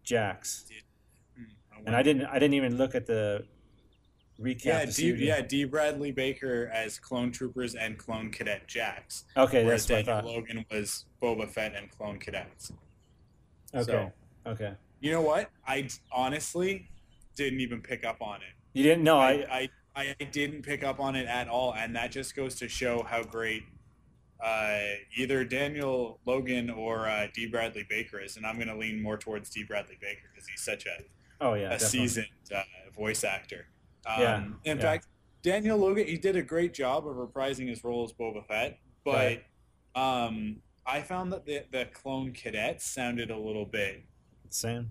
Jax. 0.04 0.66
Hmm, 1.36 1.86
and 1.86 1.96
I 1.96 2.02
didn't. 2.02 2.26
I 2.26 2.34
didn't 2.34 2.54
even 2.54 2.78
look 2.78 2.94
at 2.94 3.06
the 3.06 3.44
recap. 4.40 4.64
Yeah, 4.64 4.84
D, 4.84 5.26
yeah, 5.26 5.40
D. 5.40 5.64
Bradley 5.64 6.12
Baker 6.12 6.70
as 6.72 6.98
clone 6.98 7.32
troopers 7.32 7.74
and 7.74 7.98
clone 7.98 8.30
cadet 8.30 8.66
Jax. 8.68 9.24
Okay, 9.36 9.64
whereas 9.64 9.86
that's 9.86 10.06
Daniel 10.06 10.34
Logan 10.34 10.64
was 10.70 11.06
Boba 11.20 11.48
Fett 11.48 11.74
and 11.74 11.90
clone 11.90 12.18
cadets. 12.18 12.72
Okay. 13.74 13.84
So, 13.84 14.12
okay. 14.46 14.74
You 15.00 15.12
know 15.12 15.22
what? 15.22 15.50
I 15.66 15.88
honestly 16.12 16.88
didn't 17.36 17.60
even 17.60 17.80
pick 17.80 18.04
up 18.04 18.20
on 18.20 18.36
it. 18.36 18.54
You 18.72 18.82
didn't 18.82 19.04
know 19.04 19.18
I, 19.18 19.46
I, 19.50 19.68
I, 19.96 20.14
I 20.20 20.24
didn't 20.24 20.62
pick 20.62 20.84
up 20.84 21.00
on 21.00 21.16
it 21.16 21.26
at 21.26 21.48
all, 21.48 21.74
and 21.74 21.94
that 21.96 22.10
just 22.10 22.36
goes 22.36 22.54
to 22.56 22.68
show 22.68 23.02
how 23.02 23.22
great 23.22 23.64
uh, 24.40 24.78
either 25.16 25.44
Daniel 25.44 26.20
Logan 26.26 26.70
or 26.70 27.08
uh, 27.08 27.26
D. 27.34 27.46
Bradley 27.46 27.86
Baker 27.88 28.20
is, 28.20 28.36
and 28.36 28.46
I'm 28.46 28.56
going 28.56 28.68
to 28.68 28.76
lean 28.76 29.02
more 29.02 29.16
towards 29.16 29.50
D. 29.50 29.64
Bradley 29.64 29.96
Baker 30.00 30.28
because 30.32 30.48
he's 30.48 30.62
such 30.62 30.86
a 30.86 31.02
oh 31.40 31.54
yeah 31.54 31.72
a 31.72 31.80
seasoned 31.80 32.28
uh, 32.54 32.62
voice 32.94 33.24
actor. 33.24 33.66
Um, 34.06 34.20
yeah. 34.20 34.44
In 34.64 34.76
yeah. 34.76 34.82
fact, 34.82 35.06
Daniel 35.42 35.78
Logan 35.78 36.06
he 36.06 36.16
did 36.16 36.36
a 36.36 36.42
great 36.42 36.74
job 36.74 37.06
of 37.06 37.16
reprising 37.16 37.68
his 37.68 37.82
role 37.82 38.04
as 38.04 38.12
Boba 38.12 38.46
Fett, 38.46 38.78
but 39.04 39.14
right. 39.96 40.26
um, 40.26 40.56
I 40.86 41.02
found 41.02 41.32
that 41.32 41.44
the 41.44 41.64
the 41.72 41.86
clone 41.86 42.32
cadets 42.32 42.86
sounded 42.86 43.30
a 43.30 43.38
little 43.38 43.66
bit 43.66 44.04
same. 44.54 44.90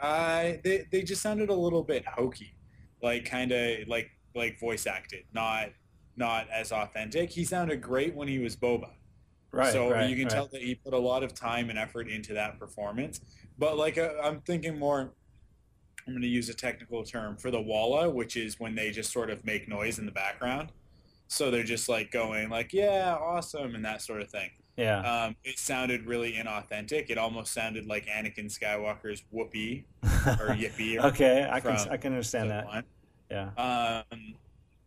Uh, 0.00 0.52
they 0.62 0.86
they 0.90 1.02
just 1.02 1.22
sounded 1.22 1.48
a 1.48 1.54
little 1.54 1.82
bit 1.82 2.04
hokey, 2.06 2.54
like 3.02 3.24
kind 3.24 3.52
of 3.52 3.88
like 3.88 4.10
like 4.34 4.60
voice 4.60 4.86
acted, 4.86 5.24
not 5.32 5.70
not 6.16 6.48
as 6.50 6.72
authentic. 6.72 7.30
He 7.30 7.44
sounded 7.44 7.80
great 7.80 8.14
when 8.14 8.28
he 8.28 8.38
was 8.38 8.56
Boba. 8.56 8.90
Right. 9.52 9.72
so 9.72 9.90
right, 9.90 10.10
you 10.10 10.16
can 10.16 10.24
right. 10.24 10.32
tell 10.32 10.48
that 10.48 10.60
he 10.60 10.74
put 10.74 10.92
a 10.92 10.98
lot 10.98 11.22
of 11.22 11.32
time 11.32 11.70
and 11.70 11.78
effort 11.78 12.08
into 12.08 12.34
that 12.34 12.58
performance. 12.58 13.20
But 13.58 13.78
like 13.78 13.96
uh, 13.96 14.10
I'm 14.22 14.40
thinking 14.42 14.78
more, 14.78 15.12
I'm 16.06 16.12
going 16.12 16.22
to 16.22 16.28
use 16.28 16.48
a 16.50 16.54
technical 16.54 17.02
term 17.04 17.36
for 17.36 17.50
the 17.50 17.60
walla, 17.60 18.10
which 18.10 18.36
is 18.36 18.60
when 18.60 18.74
they 18.74 18.90
just 18.90 19.12
sort 19.12 19.30
of 19.30 19.44
make 19.44 19.66
noise 19.68 19.98
in 19.98 20.04
the 20.04 20.12
background. 20.12 20.72
So 21.28 21.50
they're 21.50 21.62
just 21.62 21.88
like 21.88 22.10
going 22.10 22.50
like, 22.50 22.72
yeah, 22.72 23.16
awesome, 23.18 23.74
and 23.74 23.84
that 23.84 24.02
sort 24.02 24.20
of 24.20 24.28
thing. 24.28 24.50
Yeah. 24.76 25.00
Um, 25.24 25.36
it 25.42 25.58
sounded 25.58 26.06
really 26.06 26.34
inauthentic. 26.34 27.08
It 27.08 27.16
almost 27.18 27.52
sounded 27.54 27.86
like 27.86 28.06
Anakin 28.06 28.46
Skywalker's 28.46 29.22
whoopee 29.30 29.86
or 30.02 30.54
yippee. 30.54 31.02
or 31.02 31.06
okay, 31.06 31.48
I 31.50 31.60
can 31.60 31.76
I 31.90 31.96
can 31.96 32.12
understand 32.12 32.50
that. 32.50 32.66
one. 32.66 32.84
Yeah. 33.30 33.50
Um, 33.56 34.34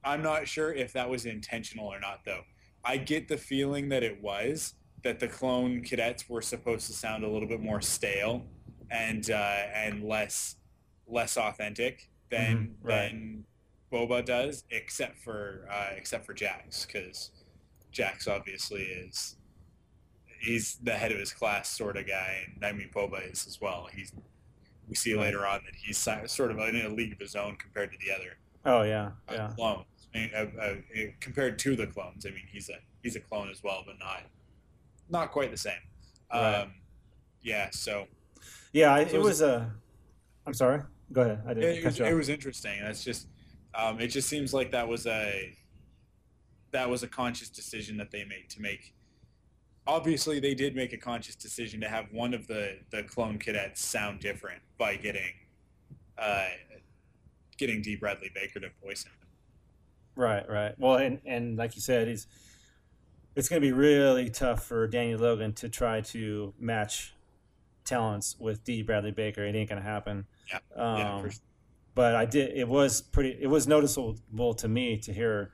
I'm 0.04 0.22
not 0.22 0.48
sure 0.48 0.72
if 0.74 0.94
that 0.94 1.10
was 1.10 1.26
intentional 1.26 1.88
or 1.88 2.00
not, 2.00 2.20
though. 2.24 2.42
I 2.86 2.98
get 2.98 3.28
the 3.28 3.38
feeling 3.38 3.90
that 3.90 4.04
it 4.04 4.22
was 4.22 4.76
that 5.04 5.20
the 5.20 5.28
clone 5.28 5.82
cadets 5.82 6.30
were 6.30 6.42
supposed 6.42 6.88
to 6.88 6.94
sound 6.94 7.24
a 7.24 7.28
little 7.28 7.48
bit 7.48 7.60
more 7.62 7.82
stale 7.82 8.46
and 8.92 9.30
uh, 9.32 9.64
and 9.74 10.04
less 10.04 10.56
less 11.08 11.36
authentic 11.36 12.10
than 12.30 12.58
Mhm, 12.58 12.74
right. 12.84 13.10
than 13.12 13.44
Boba 13.92 14.24
does, 14.24 14.64
except 14.70 15.18
for 15.18 15.68
uh, 15.72 15.90
except 15.98 16.26
for 16.28 16.34
Jax, 16.34 16.86
because 16.86 17.32
Jax 17.92 18.28
obviously 18.28 18.84
is 18.84 19.36
he's 20.40 20.76
the 20.84 20.94
head 20.94 21.12
of 21.12 21.20
his 21.20 21.32
class 21.34 21.70
sort 21.70 21.98
of 21.98 22.08
guy, 22.08 22.48
and 22.56 22.66
I 22.66 22.72
mean 22.72 22.90
Boba 22.94 23.32
is 23.32 23.46
as 23.48 23.60
well. 23.62 23.88
He's 23.94 24.12
we 24.88 24.96
see 24.96 25.16
later 25.16 25.46
on 25.46 25.62
that 25.66 25.76
he's 25.76 25.98
sort 25.98 26.52
of 26.52 26.58
in 26.60 26.76
a 26.84 26.90
league 26.90 27.14
of 27.14 27.20
his 27.20 27.36
own 27.36 27.56
compared 27.58 27.92
to 27.92 27.98
the 28.04 28.12
other 28.14 28.38
Oh 28.66 28.82
yeah. 28.84 29.12
uh, 29.28 29.34
Yeah. 29.34 29.52
clones. 29.56 29.86
I 30.14 30.18
mean, 30.18 30.32
uh, 30.36 30.62
uh, 30.62 30.76
compared 31.20 31.60
to 31.60 31.76
the 31.76 31.86
clones, 31.86 32.26
I 32.26 32.30
mean 32.32 32.46
he's 32.52 32.70
a 32.70 32.80
he's 33.04 33.16
a 33.16 33.20
clone 33.20 33.50
as 33.50 33.64
well, 33.64 33.84
but 33.86 34.00
not 34.00 34.24
not 35.10 35.32
quite 35.32 35.52
the 35.52 35.58
same. 35.58 35.74
Right. 36.34 36.62
Um, 36.62 36.74
yeah, 37.42 37.70
so 37.72 38.08
Yeah. 38.74 38.94
I, 38.94 39.06
So 39.06 39.18
it 39.18 39.22
was 39.24 39.42
a. 39.42 39.72
I'm 40.46 40.54
sorry. 40.54 40.82
Go 41.12 41.22
ahead. 41.22 41.42
I 41.48 41.54
didn't 41.54 41.78
it, 41.78 41.86
was, 41.86 42.00
you 42.00 42.06
it 42.06 42.14
was 42.14 42.30
interesting. 42.30 42.80
That's 42.82 43.04
just 43.04 43.28
um, 43.74 44.00
it. 44.00 44.08
Just 44.08 44.28
seems 44.30 44.54
like 44.54 44.72
that 44.72 44.88
was 44.88 45.06
a 45.08 45.56
that 46.72 46.90
was 46.90 47.02
a 47.04 47.08
conscious 47.08 47.50
decision 47.50 47.98
that 47.98 48.12
they 48.12 48.24
made 48.26 48.50
to 48.50 48.62
make. 48.62 48.94
Obviously, 49.90 50.40
they 50.40 50.54
did 50.54 50.76
make 50.76 50.94
a 50.94 50.98
conscious 50.98 51.36
decision 51.36 51.82
to 51.82 51.90
have 51.90 52.06
one 52.12 52.36
of 52.36 52.46
the 52.46 52.78
the 52.92 53.02
clone 53.04 53.40
cadets 53.40 53.84
sound 53.84 54.20
different 54.20 54.62
by 54.78 54.96
getting 54.96 55.34
uh, 56.18 56.46
getting 57.58 57.82
D. 57.82 57.96
Bradley 57.96 58.30
Baker 58.36 58.60
to 58.60 58.70
voice 58.84 59.04
him. 59.04 59.14
Right, 60.16 60.48
right. 60.48 60.76
Well, 60.78 60.98
and 60.98 61.20
and 61.26 61.58
like 61.58 61.76
you 61.76 61.82
said, 61.82 62.08
it's 62.08 62.28
it's 63.36 63.50
going 63.50 63.62
to 63.62 63.68
be 63.68 63.74
really 63.74 64.30
tough 64.30 64.64
for 64.64 64.86
Danny 64.88 65.16
Logan 65.16 65.54
to 65.54 65.70
try 65.70 66.02
to 66.02 66.54
match 66.60 67.16
talents 67.84 68.36
with 68.40 68.64
D. 68.64 68.84
Bradley 68.84 69.12
Baker. 69.12 69.44
It 69.44 69.56
ain't 69.56 69.70
going 69.70 69.82
to 69.82 69.88
happen. 69.88 70.28
Yeah, 70.48 70.60
Um, 70.76 70.98
yeah, 70.98 71.22
for 71.22 71.32
sure. 71.32 71.42
But 71.96 72.16
I 72.16 72.26
did. 72.26 72.56
It 72.56 72.68
was 72.68 73.02
pretty. 73.02 73.38
It 73.42 73.48
was 73.48 73.68
noticeable 73.68 74.54
to 74.54 74.68
me 74.68 74.98
to 75.00 75.12
hear 75.12 75.52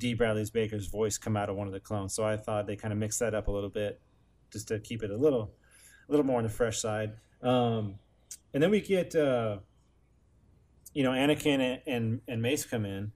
D. 0.00 0.14
Bradley 0.14 0.44
Baker's 0.52 0.86
voice 0.86 1.18
come 1.18 1.36
out 1.36 1.48
of 1.48 1.56
one 1.56 1.66
of 1.68 1.72
the 1.72 1.78
clones. 1.80 2.14
So 2.14 2.24
I 2.24 2.36
thought 2.36 2.66
they 2.66 2.74
kind 2.74 2.92
of 2.92 2.98
mixed 2.98 3.20
that 3.20 3.34
up 3.34 3.46
a 3.46 3.52
little 3.52 3.68
bit, 3.70 4.00
just 4.50 4.66
to 4.68 4.80
keep 4.80 5.02
it 5.02 5.10
a 5.10 5.16
little, 5.16 5.54
a 6.08 6.10
little 6.10 6.26
more 6.26 6.38
on 6.38 6.44
the 6.44 6.50
fresh 6.50 6.78
side. 6.78 7.12
Um, 7.42 7.96
and 8.52 8.62
then 8.62 8.70
we 8.70 8.80
get, 8.80 9.14
uh, 9.14 9.58
you 10.94 11.02
know, 11.04 11.12
Anakin 11.12 11.60
and, 11.60 11.82
and 11.86 12.20
and 12.26 12.42
Mace 12.42 12.64
come 12.66 12.84
in, 12.84 13.12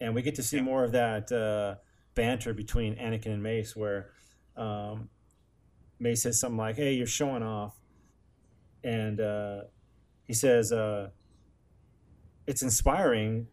and 0.00 0.14
we 0.14 0.22
get 0.22 0.36
to 0.36 0.42
see 0.42 0.58
Yeah. 0.58 0.62
more 0.62 0.84
of 0.84 0.92
that 0.92 1.32
uh, 1.32 1.76
banter 2.14 2.54
between 2.54 2.94
Anakin 2.96 3.32
and 3.32 3.42
Mace, 3.42 3.74
where 3.74 4.10
um, 4.56 5.08
Mace 5.98 6.22
says 6.22 6.38
something 6.38 6.58
like, 6.58 6.76
"Hey, 6.76 6.92
you're 6.94 7.06
showing 7.08 7.42
off," 7.42 7.74
and 8.84 9.20
uh, 9.20 9.62
he 10.26 10.34
says, 10.34 10.70
uh, 10.72 11.10
"It's 12.46 12.62
inspiring." 12.62 13.48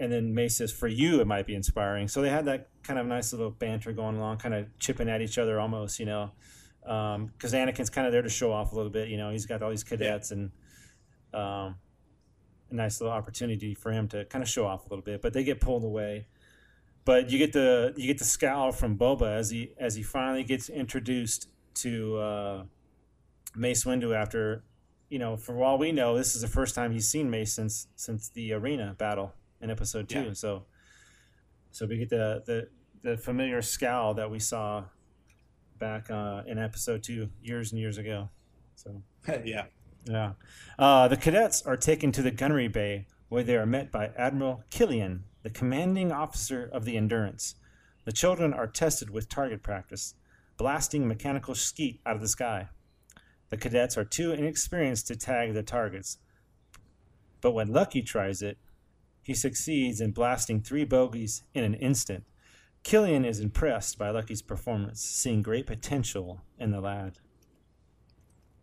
And 0.00 0.12
then 0.12 0.34
Mace 0.34 0.56
says, 0.56 0.72
"For 0.72 0.86
you, 0.86 1.20
it 1.20 1.26
might 1.26 1.46
be 1.46 1.54
inspiring." 1.54 2.08
So 2.08 2.22
they 2.22 2.30
had 2.30 2.44
that 2.44 2.68
kind 2.82 2.98
of 2.98 3.06
nice 3.06 3.32
little 3.32 3.50
banter 3.50 3.92
going 3.92 4.16
along, 4.16 4.38
kind 4.38 4.54
of 4.54 4.66
chipping 4.78 5.08
at 5.08 5.20
each 5.20 5.38
other, 5.38 5.58
almost, 5.58 5.98
you 5.98 6.06
know, 6.06 6.30
because 6.82 7.52
Anakin's 7.52 7.90
kind 7.90 8.06
of 8.06 8.12
there 8.12 8.22
to 8.22 8.28
show 8.28 8.52
off 8.52 8.72
a 8.72 8.76
little 8.76 8.90
bit. 8.90 9.08
You 9.08 9.16
know, 9.16 9.30
he's 9.30 9.46
got 9.46 9.62
all 9.62 9.70
these 9.70 9.84
cadets 9.84 10.30
and 10.30 10.50
um, 11.34 11.76
a 12.70 12.74
nice 12.74 13.00
little 13.00 13.14
opportunity 13.14 13.74
for 13.74 13.92
him 13.92 14.08
to 14.08 14.24
kind 14.26 14.42
of 14.42 14.48
show 14.48 14.66
off 14.66 14.86
a 14.86 14.88
little 14.88 15.04
bit. 15.04 15.20
But 15.20 15.32
they 15.32 15.44
get 15.44 15.60
pulled 15.60 15.84
away. 15.84 16.26
But 17.04 17.30
you 17.30 17.38
get 17.38 17.52
the 17.52 17.94
you 17.96 18.06
get 18.06 18.18
the 18.18 18.24
scowl 18.24 18.72
from 18.72 18.98
Boba 18.98 19.36
as 19.36 19.50
he 19.50 19.72
as 19.78 19.94
he 19.94 20.02
finally 20.02 20.44
gets 20.44 20.68
introduced 20.68 21.48
to 21.76 22.18
uh, 22.18 22.62
Mace 23.56 23.84
Windu 23.84 24.14
after, 24.14 24.62
you 25.08 25.18
know, 25.18 25.36
for 25.36 25.62
all 25.64 25.78
we 25.78 25.90
know, 25.90 26.16
this 26.16 26.34
is 26.34 26.42
the 26.42 26.48
first 26.48 26.74
time 26.74 26.92
he's 26.92 27.08
seen 27.08 27.30
Mace 27.30 27.54
since 27.54 27.86
since 27.96 28.28
the 28.28 28.52
arena 28.52 28.94
battle 28.98 29.34
in 29.60 29.70
episode 29.70 30.08
two. 30.08 30.24
Yeah. 30.24 30.32
So, 30.32 30.64
so 31.70 31.86
we 31.86 31.98
get 31.98 32.10
the 32.10 32.42
the 32.46 32.68
the 33.02 33.16
familiar 33.16 33.62
scowl 33.62 34.14
that 34.14 34.30
we 34.30 34.38
saw 34.38 34.84
back 35.78 36.10
uh, 36.10 36.42
in 36.46 36.58
episode 36.58 37.02
two 37.02 37.28
years 37.42 37.72
and 37.72 37.80
years 37.80 37.98
ago. 37.98 38.28
So. 38.74 39.02
yeah. 39.44 39.66
Yeah. 40.04 40.32
Uh, 40.78 41.08
the 41.08 41.16
cadets 41.16 41.62
are 41.62 41.76
taken 41.76 42.12
to 42.12 42.22
the 42.22 42.30
gunnery 42.30 42.68
bay 42.68 43.06
where 43.28 43.42
they 43.42 43.56
are 43.56 43.66
met 43.66 43.92
by 43.92 44.10
Admiral 44.16 44.64
Killian, 44.70 45.24
the 45.42 45.50
commanding 45.50 46.10
officer 46.10 46.68
of 46.72 46.84
the 46.84 46.96
Endurance. 46.96 47.56
The 48.04 48.12
children 48.12 48.54
are 48.54 48.66
tested 48.66 49.10
with 49.10 49.28
target 49.28 49.62
practice, 49.62 50.14
blasting 50.56 51.06
mechanical 51.06 51.54
skeet 51.54 52.00
out 52.06 52.16
of 52.16 52.22
the 52.22 52.28
sky. 52.28 52.68
The 53.50 53.56
cadets 53.56 53.98
are 53.98 54.04
too 54.04 54.32
inexperienced 54.32 55.06
to 55.08 55.16
tag 55.16 55.52
the 55.52 55.62
targets. 55.62 56.18
But 57.40 57.52
when 57.52 57.72
Lucky 57.72 58.02
tries 58.02 58.42
it, 58.42 58.58
he 59.28 59.34
succeeds 59.34 60.00
in 60.00 60.10
blasting 60.12 60.62
three 60.62 60.86
bogeys 60.86 61.42
in 61.52 61.62
an 61.62 61.74
instant. 61.74 62.24
Killian 62.82 63.26
is 63.26 63.40
impressed 63.40 63.98
by 63.98 64.08
Lucky's 64.08 64.40
performance, 64.40 65.02
seeing 65.02 65.42
great 65.42 65.66
potential 65.66 66.40
in 66.58 66.70
the 66.70 66.80
lad. 66.80 67.18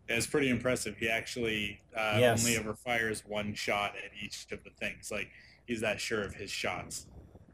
Yeah, 0.08 0.16
it's 0.16 0.26
pretty 0.26 0.48
impressive. 0.50 0.96
He 0.96 1.08
actually 1.08 1.82
uh, 1.96 2.16
Yes. 2.18 2.40
only 2.44 2.56
ever 2.56 2.74
fires 2.74 3.22
one 3.24 3.54
shot 3.54 3.94
at 4.04 4.10
each 4.20 4.48
of 4.50 4.64
the 4.64 4.70
things. 4.70 5.12
Like 5.12 5.28
he's 5.66 5.82
that 5.82 6.00
sure 6.00 6.22
of 6.22 6.34
his 6.34 6.50
shots 6.50 7.06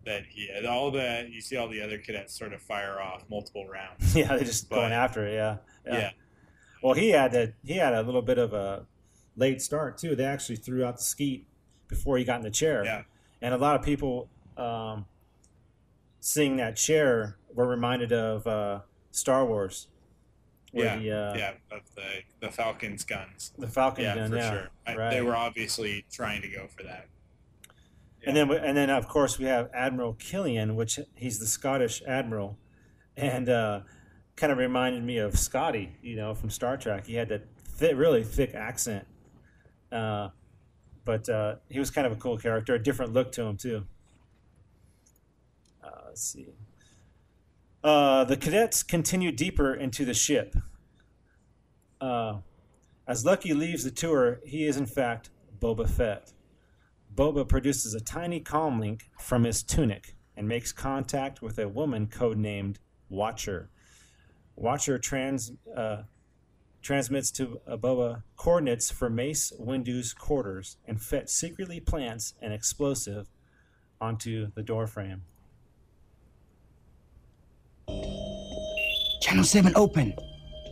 that 0.07 0.23
he 0.31 0.49
all 0.67 0.91
the 0.91 1.29
you 1.31 1.43
see 1.43 1.57
all 1.59 1.69
the 1.69 1.83
other 1.83 1.99
cadets 1.99 2.35
sort 2.37 2.55
of 2.55 2.63
fire 2.63 2.99
off 2.99 3.25
multiple 3.29 3.69
rounds. 3.69 4.17
yeah, 4.17 4.29
they're 4.29 4.39
just 4.41 4.71
But- 4.71 4.77
going 4.77 4.93
after 4.93 5.27
it. 5.27 5.35
Yeah. 5.35 5.57
Yeah. 5.85 6.11
Well, 6.83 6.95
he 6.95 7.11
had 7.11 7.33
that. 7.33 7.53
He 7.63 7.75
had 7.75 7.93
a 7.93 8.03
little 8.03 8.23
bit 8.23 8.39
of 8.39 8.55
a 8.55 8.87
late 9.37 9.61
start 9.61 9.99
too. 9.99 10.17
They 10.17 10.25
actually 10.25 10.57
threw 10.57 10.83
out 10.83 10.97
the 10.97 11.03
skeet 11.03 11.47
before 11.93 12.17
he 12.17 12.25
got 12.25 12.37
in 12.37 12.43
the 12.43 12.51
chair. 12.51 12.85
Yeah. 12.85 13.03
And 13.43 13.53
a 13.53 13.59
lot 13.59 13.77
of 13.77 13.83
people 13.83 14.29
um, 14.57 15.05
seeing 16.21 16.57
that 16.57 16.77
chair 16.77 17.37
were 17.55 17.67
reminded 17.67 18.13
of 18.13 18.47
uh, 18.47 18.81
Star 19.11 19.45
Wars. 19.45 19.89
Yeah, 20.73 20.97
the, 20.97 21.11
uh, 21.11 21.35
yeah, 21.37 21.53
of 21.71 21.83
the 21.95 22.23
the 22.41 22.51
Falcons 22.51 23.05
guns. 23.05 23.53
The 23.59 23.67
Falcon 23.67 24.05
yeah, 24.05 24.15
gun. 24.15 24.31
for 24.31 24.37
yeah. 24.37 24.51
sure. 24.51 24.69
I, 24.87 24.97
right. 24.97 25.11
They 25.11 25.21
were 25.21 25.37
obviously 25.37 26.07
trying 26.11 26.41
to 26.41 26.49
go 26.49 26.67
for 26.67 26.83
that. 26.85 27.09
And 28.25 28.37
then, 28.37 28.51
and 28.51 28.77
then, 28.77 28.89
of 28.89 29.07
course, 29.07 29.39
we 29.39 29.47
have 29.47 29.69
Admiral 29.75 30.15
Killian, 30.15 30.77
which 30.77 30.99
he's 31.15 31.41
the 31.41 31.47
Scottish 31.47 32.03
admiral, 32.07 32.57
and 33.17 33.49
uh, 33.49 33.81
kind 34.37 34.53
of 34.53 34.59
reminded 34.59 35.03
me 35.05 35.19
of 35.19 35.39
Scotty, 35.39 35.97
you 36.03 36.17
know, 36.17 36.35
from 36.35 36.49
Star 36.49 36.77
Trek. 36.77 37.07
He 37.07 37.17
had 37.17 37.29
that 37.29 37.43
th- 37.79 37.97
really 37.97 38.23
thick 38.23 38.55
accent, 38.55 39.07
uh, 39.91 40.29
but 41.05 41.29
uh, 41.29 41.57
he 41.69 41.79
was 41.79 41.91
kind 41.91 42.07
of 42.07 42.13
a 42.13 42.17
cool 42.17 42.39
character, 42.39 42.75
a 42.75 42.83
different 42.83 43.13
look 43.13 43.33
to 43.33 43.43
him 43.43 43.57
too. 43.57 43.85
Uh, 45.83 45.91
let's 46.07 46.23
see. 46.23 46.49
Uh, 47.83 48.25
the 48.25 48.37
cadets 48.37 48.83
continue 48.83 49.33
deeper 49.33 49.75
into 49.75 50.05
the 50.05 50.15
ship. 50.15 50.55
Uh, 52.01 52.39
as 53.07 53.25
Lucky 53.25 53.53
leaves 53.53 53.85
the 53.85 53.91
tour, 53.91 54.41
he 54.45 54.67
is 54.67 54.77
in 54.77 54.87
fact 54.87 55.31
Boba 55.61 55.89
Fett. 55.89 56.33
Boba 57.15 57.47
produces 57.47 57.95
a 57.95 58.01
tiny 58.01 58.41
comm 58.41 58.81
link 58.81 59.11
from 59.19 59.45
his 59.45 59.63
tunic 59.63 60.15
and 60.37 60.49
makes 60.49 60.73
contact 60.73 61.43
with 61.43 61.59
a 61.59 61.69
woman 61.69 62.07
codenamed 62.07 62.77
Watcher. 63.09 63.69
Watcher 64.57 64.99
trans, 64.99 65.53
uh, 65.77 66.03
transmits 66.83 67.31
to 67.31 67.61
Boba 67.69 68.23
coordinates 68.37 68.91
for 68.91 69.09
Mace 69.09 69.53
Windu's 69.59 70.13
quarters, 70.13 70.77
and 70.87 71.01
Fett 71.01 71.31
secretly 71.31 71.81
plants 71.81 72.35
an 72.43 72.53
explosive 72.53 73.29
onto 74.01 74.51
the 74.55 74.63
doorframe. 74.63 75.23
Channel 79.21 79.45
7 79.45 79.73
open. 79.77 80.15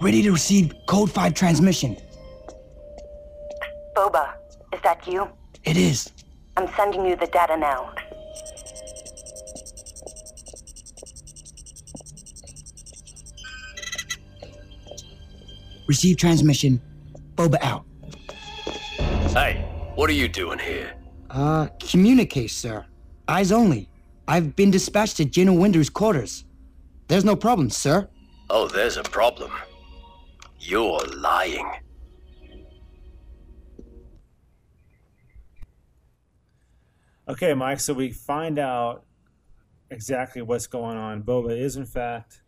Ready 0.03 0.23
to 0.23 0.33
receive 0.33 0.75
Code 0.87 1.11
5 1.11 1.35
transmission. 1.35 1.97
Boba, 3.95 4.33
is 4.73 4.81
that 4.83 5.07
you? 5.07 5.29
It 5.65 5.77
is. 5.77 6.11
I'm 6.57 6.69
sending 6.75 7.07
you 7.07 7.17
the 7.17 7.27
data 7.27 7.57
now. 7.57 7.95
Receive 15.91 16.19
transmission. 16.19 16.81
Boba 17.35 17.57
out. 17.63 17.85
Hey, 19.33 19.65
what 19.97 20.09
are 20.09 20.13
you 20.13 20.29
doing 20.29 20.61
here? 20.61 20.95
Uh, 21.29 21.67
communicate, 21.81 22.53
sir. 22.53 22.87
Eyes 23.27 23.51
only. 23.51 23.91
I've 24.29 24.55
been 24.55 24.71
dispatched 24.71 25.17
to 25.17 25.25
General 25.25 25.57
Windu's 25.57 25.91
quarters. 25.91 26.45
There's 27.09 27.25
no 27.25 27.35
problem, 27.35 27.71
sir. 27.71 28.09
Oh, 28.51 28.69
there's 28.69 28.99
a 28.99 29.03
problem. 29.03 29.51
You're 30.61 31.05
lying. 31.17 31.69
Okay, 37.29 37.53
Mike. 37.53 37.81
So 37.81 37.95
we 37.95 38.13
find 38.13 38.61
out 38.61 39.07
exactly 39.91 40.41
what's 40.41 40.69
going 40.69 40.97
on. 40.97 41.25
Boba 41.25 41.51
is 41.51 41.75
in 41.75 41.85
fact 41.85 42.43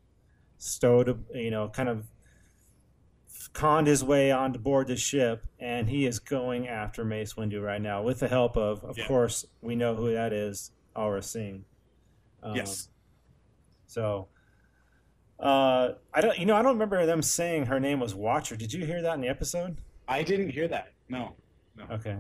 stowed, 0.59 1.25
you 1.35 1.51
know, 1.51 1.69
kind 1.69 1.89
of 1.89 2.07
conned 3.49 3.87
his 3.87 4.03
way 4.05 4.31
onto 4.31 4.59
board 4.59 4.87
the 4.89 4.97
ship, 4.97 5.45
and 5.59 5.89
he 5.89 6.07
is 6.07 6.19
going 6.19 6.69
after 6.69 7.05
Mace 7.05 7.35
Windu 7.35 7.63
right 7.63 7.81
now 7.81 8.03
with 8.03 8.21
the 8.21 8.29
help 8.29 8.57
of, 8.57 8.85
of 8.85 8.99
Yeah. 8.99 9.07
course, 9.07 9.47
we 9.61 9.75
know 9.77 9.95
who 9.95 10.13
that 10.13 10.33
is, 10.33 10.73
Aurra 10.97 11.23
Sing. 11.25 11.65
Um, 12.43 12.57
Yes. 12.57 12.89
So, 13.87 14.29
uh, 15.39 15.93
I 16.15 16.21
don't, 16.21 16.39
you 16.39 16.47
know, 16.47 16.57
I 16.57 16.63
don't 16.63 16.73
remember 16.75 17.05
them 17.07 17.23
saying 17.23 17.67
her 17.67 17.81
name 17.81 18.01
was 18.01 18.15
Watcher. 18.15 18.57
Did 18.57 18.73
you 18.73 18.85
hear 18.87 19.03
that 19.03 19.15
in 19.15 19.21
the 19.21 19.29
episode? 19.29 19.77
I 20.09 20.23
didn't 20.23 20.51
hear 20.51 20.69
that. 20.69 20.93
No. 21.09 21.35
No. 21.77 21.85
Okay, 21.91 22.17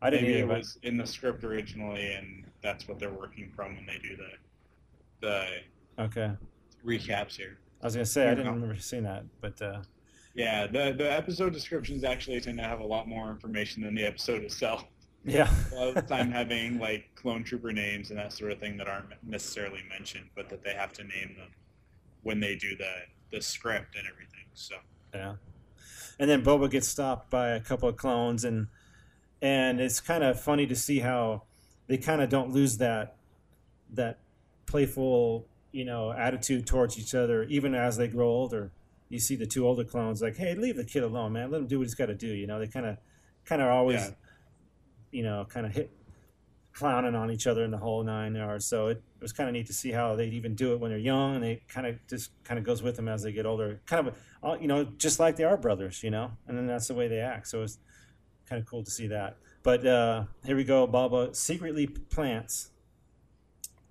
I 0.00 0.10
didn't 0.10 0.22
Maybe 0.24 0.34
hear 0.34 0.44
it 0.44 0.48
but- 0.48 0.58
was 0.58 0.78
in 0.82 0.96
the 0.96 1.06
script 1.06 1.44
originally, 1.44 2.12
and 2.14 2.44
that's 2.62 2.88
what 2.88 2.98
they're 2.98 3.12
working 3.12 3.50
from 3.54 3.76
when 3.76 3.86
they 3.86 3.98
do 3.98 4.16
the 4.16 4.30
the 5.20 5.46
Okay, 6.02 6.32
recaps 6.84 7.36
here. 7.36 7.58
I 7.80 7.86
was 7.86 7.94
gonna 7.94 8.04
say 8.06 8.28
I 8.28 8.34
didn't 8.34 8.52
remember 8.54 8.76
seeing 8.78 9.04
that, 9.04 9.24
but 9.40 9.60
uh, 9.62 9.82
Yeah, 10.34 10.66
the 10.66 10.94
the 10.96 11.10
episode 11.12 11.52
descriptions 11.52 12.04
actually 12.04 12.40
tend 12.40 12.58
to 12.58 12.64
have 12.64 12.80
a 12.80 12.86
lot 12.86 13.08
more 13.08 13.30
information 13.30 13.82
than 13.82 13.94
the 13.94 14.04
episode 14.04 14.42
itself. 14.42 14.84
yeah, 15.24 15.52
A 15.72 15.74
lot 15.74 15.88
of 15.88 15.94
the 15.94 16.02
time 16.02 16.30
having 16.30 16.78
like 16.78 17.10
clone 17.14 17.44
trooper 17.44 17.72
names 17.72 18.10
and 18.10 18.18
that 18.18 18.32
sort 18.32 18.52
of 18.52 18.58
thing 18.58 18.76
that 18.78 18.88
aren't 18.88 19.06
necessarily 19.22 19.80
mentioned, 19.88 20.26
but 20.34 20.48
that 20.48 20.62
they 20.62 20.72
have 20.72 20.92
to 20.94 21.04
name 21.04 21.34
them 21.36 21.50
when 22.22 22.40
they 22.40 22.56
do 22.56 22.76
the 22.76 22.92
the 23.30 23.42
script 23.42 23.96
and 23.96 24.06
everything. 24.10 24.44
So 24.54 24.76
Yeah. 25.14 25.34
And 26.18 26.30
then 26.30 26.44
Boba 26.44 26.70
gets 26.70 26.88
stopped 26.88 27.30
by 27.30 27.48
a 27.48 27.60
couple 27.60 27.88
of 27.88 27.96
clones 27.96 28.44
and 28.44 28.68
and 29.40 29.80
it's 29.80 30.00
kind 30.00 30.22
of 30.22 30.40
funny 30.40 30.66
to 30.66 30.76
see 30.76 31.00
how 31.00 31.42
they 31.88 31.98
kind 31.98 32.22
of 32.22 32.30
don't 32.30 32.50
lose 32.52 32.78
that 32.78 33.16
that 33.92 34.20
playful, 34.66 35.46
you 35.72 35.84
know, 35.84 36.12
attitude 36.12 36.66
towards 36.66 36.98
each 36.98 37.14
other 37.14 37.42
even 37.44 37.74
as 37.74 37.96
they 37.96 38.08
grow 38.08 38.28
older. 38.28 38.70
You 39.12 39.20
see 39.20 39.36
the 39.36 39.46
two 39.46 39.66
older 39.66 39.84
clones 39.84 40.22
like, 40.22 40.36
"Hey, 40.36 40.54
leave 40.54 40.76
the 40.76 40.84
kid 40.86 41.02
alone, 41.02 41.34
man. 41.34 41.50
Let 41.50 41.60
him 41.60 41.66
do 41.66 41.78
what 41.78 41.84
he's 41.84 41.94
got 41.94 42.06
to 42.06 42.14
do." 42.14 42.28
You 42.28 42.46
know, 42.46 42.58
they 42.58 42.66
kind 42.66 42.86
of 42.86 42.96
kind 43.44 43.60
of 43.60 43.68
always 43.68 44.00
Yeah. 44.00 44.10
you 45.10 45.22
know, 45.22 45.44
kind 45.48 45.66
of 45.66 45.72
hit 45.72 45.90
clowning 46.72 47.14
on 47.14 47.30
each 47.30 47.46
other 47.46 47.62
in 47.62 47.70
the 47.70 47.76
whole 47.76 48.02
nine 48.02 48.34
yards. 48.34 48.64
So 48.66 48.86
it, 48.86 48.96
it 48.96 49.20
was 49.22 49.30
kind 49.32 49.50
of 49.50 49.52
neat 49.52 49.66
to 49.66 49.74
see 49.74 49.92
how 49.92 50.16
they 50.16 50.28
even 50.28 50.54
do 50.54 50.72
it 50.72 50.80
when 50.80 50.90
they're 50.90 50.98
young, 50.98 51.34
and 51.34 51.44
they 51.44 51.62
kind 51.68 51.86
of 51.86 51.98
just 52.08 52.30
kind 52.44 52.58
of 52.58 52.64
goes 52.64 52.82
with 52.82 52.96
them 52.96 53.06
as 53.06 53.22
they 53.22 53.32
get 53.32 53.44
older. 53.44 53.82
Kind 53.84 54.08
of, 54.08 54.14
uh, 54.42 54.56
you 54.58 54.66
know, 54.66 54.84
just 54.84 55.20
like 55.20 55.36
they 55.36 55.44
are 55.44 55.58
brothers, 55.58 56.02
you 56.02 56.10
know, 56.10 56.32
and 56.46 56.56
then 56.56 56.66
that's 56.66 56.88
the 56.88 56.94
way 56.94 57.06
they 57.06 57.20
act. 57.20 57.48
So 57.48 57.62
it's 57.62 57.78
kind 58.48 58.58
of 58.62 58.66
cool 58.66 58.82
to 58.82 58.90
see 58.90 59.08
that. 59.08 59.36
But 59.62 59.86
uh, 59.86 60.24
here 60.46 60.56
we 60.56 60.64
go. 60.64 60.88
Boba 60.88 61.36
secretly 61.36 61.86
plants 61.86 62.70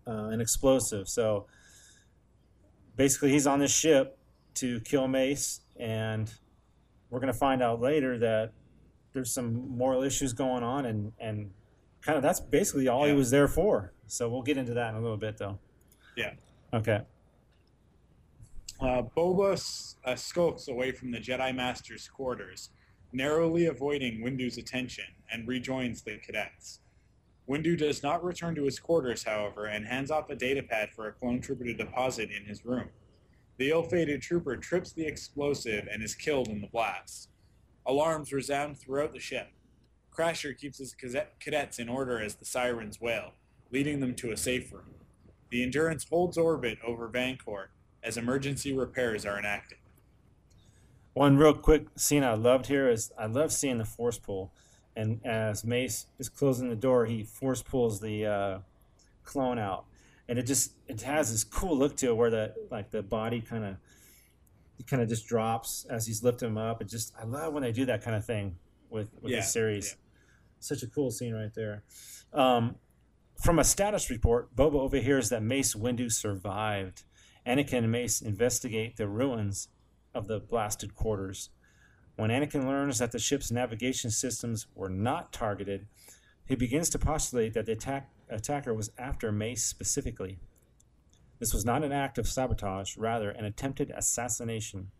uh, 0.07 0.29
an 0.33 0.41
explosive. 0.41 1.07
So 1.07 1.45
basically, 2.95 3.29
he's 3.31 3.45
on 3.45 3.59
this 3.59 3.71
ship 3.71 4.17
to 4.55 4.79
kill 4.81 5.07
Mace, 5.07 5.61
and 5.79 6.31
we're 7.09 7.19
going 7.19 7.31
to 7.31 7.37
find 7.37 7.61
out 7.61 7.81
later 7.81 8.17
that 8.19 8.51
there's 9.13 9.33
some 9.33 9.77
moral 9.77 10.03
issues 10.03 10.33
going 10.33 10.63
on, 10.63 10.85
and 10.85 11.11
and 11.19 11.51
kind 12.01 12.17
of 12.17 12.23
that's 12.23 12.39
basically 12.39 12.87
all 12.87 13.05
he 13.05 13.13
was 13.13 13.31
there 13.31 13.47
for. 13.47 13.93
So 14.07 14.29
we'll 14.29 14.43
get 14.43 14.57
into 14.57 14.73
that 14.73 14.89
in 14.89 14.95
a 14.95 15.01
little 15.01 15.17
bit, 15.17 15.37
though. 15.37 15.59
yeah. 16.15 16.33
Okay. 16.73 17.01
Uh, 18.79 19.03
Boba 19.15 19.95
uh, 20.05 20.15
skulks 20.15 20.67
away 20.67 20.91
from 20.91 21.11
the 21.11 21.19
Jedi 21.19 21.55
Master's 21.55 22.07
quarters, 22.07 22.69
narrowly 23.13 23.67
avoiding 23.67 24.21
Windu's 24.21 24.57
attention, 24.57 25.05
and 25.31 25.47
rejoins 25.47 26.01
the 26.01 26.17
cadets. 26.17 26.79
Windu 27.47 27.77
does 27.77 28.01
not 28.01 28.23
return 28.23 28.55
to 28.55 28.63
his 28.63 28.79
quarters, 28.79 29.23
however, 29.23 29.65
and 29.65 29.85
hands 29.85 30.09
off 30.09 30.29
a 30.29 30.35
datapad 30.35 30.91
for 30.93 31.07
a 31.07 31.11
clone 31.11 31.41
trooper 31.41 31.65
to 31.65 31.73
deposit 31.73 32.29
in 32.31 32.45
his 32.45 32.65
room. 32.65 32.89
The 33.61 33.69
ill-fated 33.69 34.23
trooper 34.23 34.57
trips 34.57 34.91
the 34.91 35.05
explosive 35.05 35.87
and 35.87 36.01
is 36.01 36.15
killed 36.15 36.47
in 36.47 36.61
the 36.61 36.67
blast. 36.67 37.29
Alarms 37.85 38.33
resound 38.33 38.79
throughout 38.79 39.13
the 39.13 39.19
ship. 39.19 39.49
Crasher 40.11 40.57
keeps 40.57 40.79
his 40.79 40.95
cadets 41.39 41.77
in 41.77 41.87
order 41.87 42.19
as 42.19 42.33
the 42.33 42.43
sirens 42.43 42.99
wail, 42.99 43.33
leading 43.69 43.99
them 43.99 44.15
to 44.15 44.31
a 44.31 44.35
safe 44.35 44.73
room. 44.73 44.95
The 45.51 45.61
Endurance 45.61 46.07
holds 46.09 46.39
orbit 46.39 46.79
over 46.83 47.07
Vanqor 47.07 47.67
as 48.01 48.17
emergency 48.17 48.73
repairs 48.73 49.27
are 49.27 49.37
enacted. 49.37 49.77
One 51.13 51.37
real 51.37 51.53
quick 51.53 51.85
scene 51.95 52.23
I 52.23 52.33
loved 52.33 52.65
here 52.65 52.89
is 52.89 53.11
I 53.15 53.27
love 53.27 53.53
seeing 53.53 53.77
the 53.77 53.85
force 53.85 54.17
pull, 54.17 54.51
and 54.95 55.23
as 55.23 55.63
Mace 55.63 56.07
is 56.17 56.29
closing 56.29 56.71
the 56.71 56.75
door, 56.75 57.05
he 57.05 57.23
force 57.23 57.61
pulls 57.61 58.01
the 58.01 58.25
uh, 58.25 58.59
clone 59.23 59.59
out, 59.59 59.85
and 60.31 60.39
it 60.39 60.43
just 60.43 60.71
it 60.87 61.01
has 61.01 61.29
this 61.29 61.43
cool 61.43 61.77
look 61.77 61.97
to 61.97 62.07
it 62.07 62.15
where 62.15 62.29
the 62.29 62.53
like 62.71 62.89
the 62.89 63.03
body 63.03 63.41
kind 63.41 63.65
of 63.65 63.75
kind 64.87 65.01
of 65.03 65.09
just 65.09 65.27
drops 65.27 65.85
as 65.89 66.07
he's 66.07 66.23
lifting 66.23 66.47
him 66.47 66.57
up. 66.57 66.81
It 66.81 66.87
just 66.87 67.13
I 67.21 67.25
love 67.25 67.53
when 67.53 67.63
they 67.63 67.73
do 67.73 67.85
that 67.87 68.01
kind 68.01 68.15
of 68.15 68.23
thing 68.25 68.55
with 68.89 69.09
with 69.21 69.33
Yeah, 69.33 69.41
the 69.41 69.45
series. 69.45 69.89
yeah. 69.89 69.95
Such 70.61 70.83
a 70.83 70.87
cool 70.87 71.11
scene 71.11 71.33
right 71.33 71.53
there. 71.53 71.83
Um, 72.31 72.75
from 73.43 73.59
a 73.59 73.63
status 73.65 74.09
report, 74.09 74.55
Boba 74.55 74.75
overhears 74.75 75.27
that 75.29 75.43
Mace 75.43 75.75
Windu 75.75 76.09
survived. 76.09 77.03
Anakin 77.45 77.79
and 77.79 77.91
Mace 77.91 78.21
investigate 78.21 78.95
the 78.95 79.09
ruins 79.09 79.67
of 80.13 80.27
the 80.27 80.39
blasted 80.39 80.95
quarters. 80.95 81.49
When 82.15 82.29
Anakin 82.29 82.65
learns 82.67 82.99
that 82.99 83.11
the 83.11 83.19
ship's 83.19 83.51
navigation 83.51 84.11
systems 84.11 84.67
were 84.75 84.89
not 84.89 85.33
targeted, 85.33 85.87
he 86.45 86.55
begins 86.55 86.89
to 86.91 86.99
postulate 86.99 87.53
that 87.55 87.65
the 87.65 87.73
attack, 87.73 88.09
attacker 88.31 88.73
was 88.73 88.91
after 88.97 89.31
Mace 89.31 89.63
specifically. 89.63 90.39
This 91.39 91.53
was 91.53 91.65
not 91.65 91.83
an 91.83 91.91
act 91.91 92.17
of 92.17 92.27
sabotage, 92.27 92.97
rather, 92.97 93.29
an 93.29 93.45
attempted 93.45 93.91
assassination. 93.95 94.91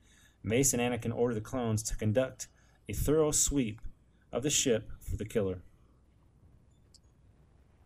Mace 0.44 0.74
and 0.74 0.82
Anakin 0.82 1.16
order 1.16 1.36
the 1.36 1.42
clones 1.42 1.84
to 1.84 1.96
conduct 1.96 2.48
a 2.90 2.94
thorough 2.94 3.32
sweep 3.32 3.80
of 4.32 4.44
the 4.44 4.50
ship 4.50 4.92
for 5.00 5.18
the 5.18 5.26
killer. 5.26 5.62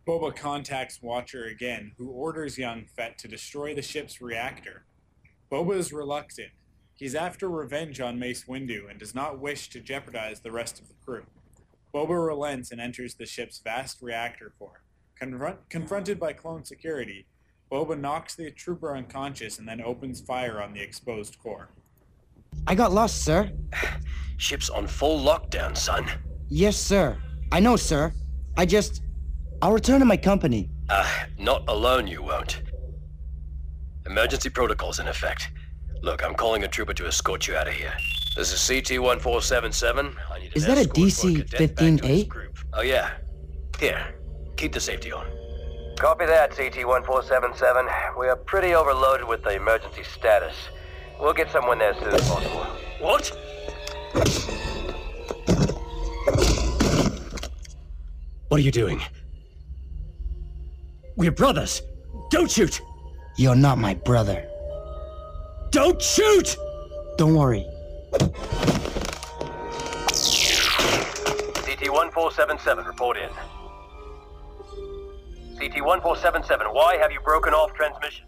Boba 0.06 0.34
contacts 0.34 1.02
Watcher 1.02 1.44
again, 1.44 1.92
who 1.98 2.10
orders 2.10 2.56
young 2.56 2.86
Fett 2.86 3.18
to 3.18 3.28
destroy 3.28 3.74
the 3.74 3.82
ship's 3.82 4.20
reactor. 4.20 4.84
Boba 5.50 5.76
is 5.76 5.92
reluctant. 5.92 6.50
He's 6.94 7.14
after 7.14 7.50
revenge 7.50 8.00
on 8.00 8.18
Mace 8.18 8.44
Windu 8.44 8.88
and 8.88 8.98
does 8.98 9.14
not 9.14 9.38
wish 9.38 9.68
to 9.68 9.80
jeopardize 9.80 10.40
the 10.40 10.52
rest 10.52 10.80
of 10.80 10.88
the 10.88 10.94
crew. 11.04 11.26
Boba 11.92 12.24
relents 12.24 12.70
and 12.70 12.80
enters 12.80 13.14
the 13.14 13.26
ship's 13.26 13.58
vast 13.58 14.00
reactor 14.00 14.52
core. 14.58 14.82
Confront- 15.18 15.68
confronted 15.70 16.20
by 16.20 16.32
clone 16.32 16.64
security, 16.64 17.26
Boba 17.72 17.98
knocks 17.98 18.34
the 18.34 18.50
trooper 18.50 18.96
unconscious 18.96 19.58
and 19.58 19.66
then 19.68 19.80
opens 19.80 20.20
fire 20.20 20.60
on 20.62 20.72
the 20.72 20.80
exposed 20.80 21.38
core. 21.42 21.68
I 22.66 22.74
got 22.74 22.92
lost, 22.92 23.24
sir. 23.24 23.50
Ship's 24.36 24.70
on 24.70 24.86
full 24.86 25.18
lockdown, 25.24 25.76
son. 25.76 26.06
Yes, 26.48 26.76
sir. 26.76 27.16
I 27.52 27.60
know, 27.60 27.76
sir. 27.76 28.12
I 28.56 28.66
just. 28.66 29.02
I'll 29.62 29.72
return 29.72 30.00
to 30.00 30.06
my 30.06 30.16
company. 30.16 30.70
Uh, 30.88 31.08
not 31.38 31.64
alone 31.68 32.06
you 32.06 32.22
won't. 32.22 32.62
Emergency 34.04 34.50
protocols 34.50 35.00
in 35.00 35.08
effect. 35.08 35.50
Look, 36.02 36.22
I'm 36.22 36.34
calling 36.34 36.62
a 36.64 36.68
trooper 36.68 36.92
to 36.94 37.06
escort 37.06 37.48
you 37.48 37.56
out 37.56 37.66
of 37.66 37.74
here. 37.74 37.94
This 38.36 38.52
is 38.52 38.66
CT-1477. 38.66 40.14
I 40.30 40.38
need 40.38 40.46
an 40.46 40.52
Is 40.54 40.66
that 40.66 40.78
a 40.78 40.88
DC 40.88 41.36
cadet 41.48 41.74
back 41.74 41.76
to 41.78 41.84
his 41.86 42.00
15A? 42.00 42.28
group. 42.28 42.58
Oh, 42.74 42.82
yeah. 42.82 43.12
Here, 43.80 44.14
keep 44.56 44.72
the 44.72 44.80
safety 44.80 45.12
on. 45.12 45.26
Copy 45.98 46.26
that, 46.26 46.50
CT-1477. 46.50 48.18
We 48.18 48.28
are 48.28 48.36
pretty 48.36 48.74
overloaded 48.74 49.26
with 49.26 49.42
the 49.42 49.54
emergency 49.54 50.02
status. 50.02 50.54
We'll 51.20 51.32
get 51.32 51.50
someone 51.50 51.78
there 51.78 51.92
as 51.92 51.98
soon 51.98 52.14
as 52.14 52.28
possible. 52.28 52.66
What? 53.00 53.32
What 58.48 58.60
are 58.60 58.62
you 58.62 58.70
doing? 58.70 59.00
We're 61.16 61.32
brothers. 61.32 61.82
Don't 62.30 62.50
shoot. 62.50 62.80
You're 63.36 63.56
not 63.56 63.78
my 63.78 63.94
brother. 63.94 64.46
Don't 65.70 66.00
shoot! 66.00 66.56
Don't 67.18 67.34
worry. 67.34 67.66
CT-1477, 71.64 72.86
report 72.86 73.16
in. 73.16 73.30
CT-1477, 75.58 76.72
why 76.74 76.96
have 76.96 77.10
you 77.12 77.20
broken 77.20 77.52
off 77.54 77.72
transmission? 77.74 78.26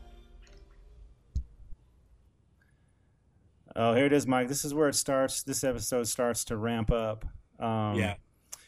Oh, 3.76 3.94
here 3.94 4.06
it 4.06 4.12
is, 4.12 4.26
Mike. 4.26 4.48
This 4.48 4.64
is 4.64 4.74
where 4.74 4.88
it 4.88 4.94
starts. 4.94 5.42
This 5.42 5.62
episode 5.62 6.08
starts 6.08 6.44
to 6.46 6.56
ramp 6.56 6.90
up. 6.90 7.24
Um, 7.60 7.94
Yeah. 7.96 8.14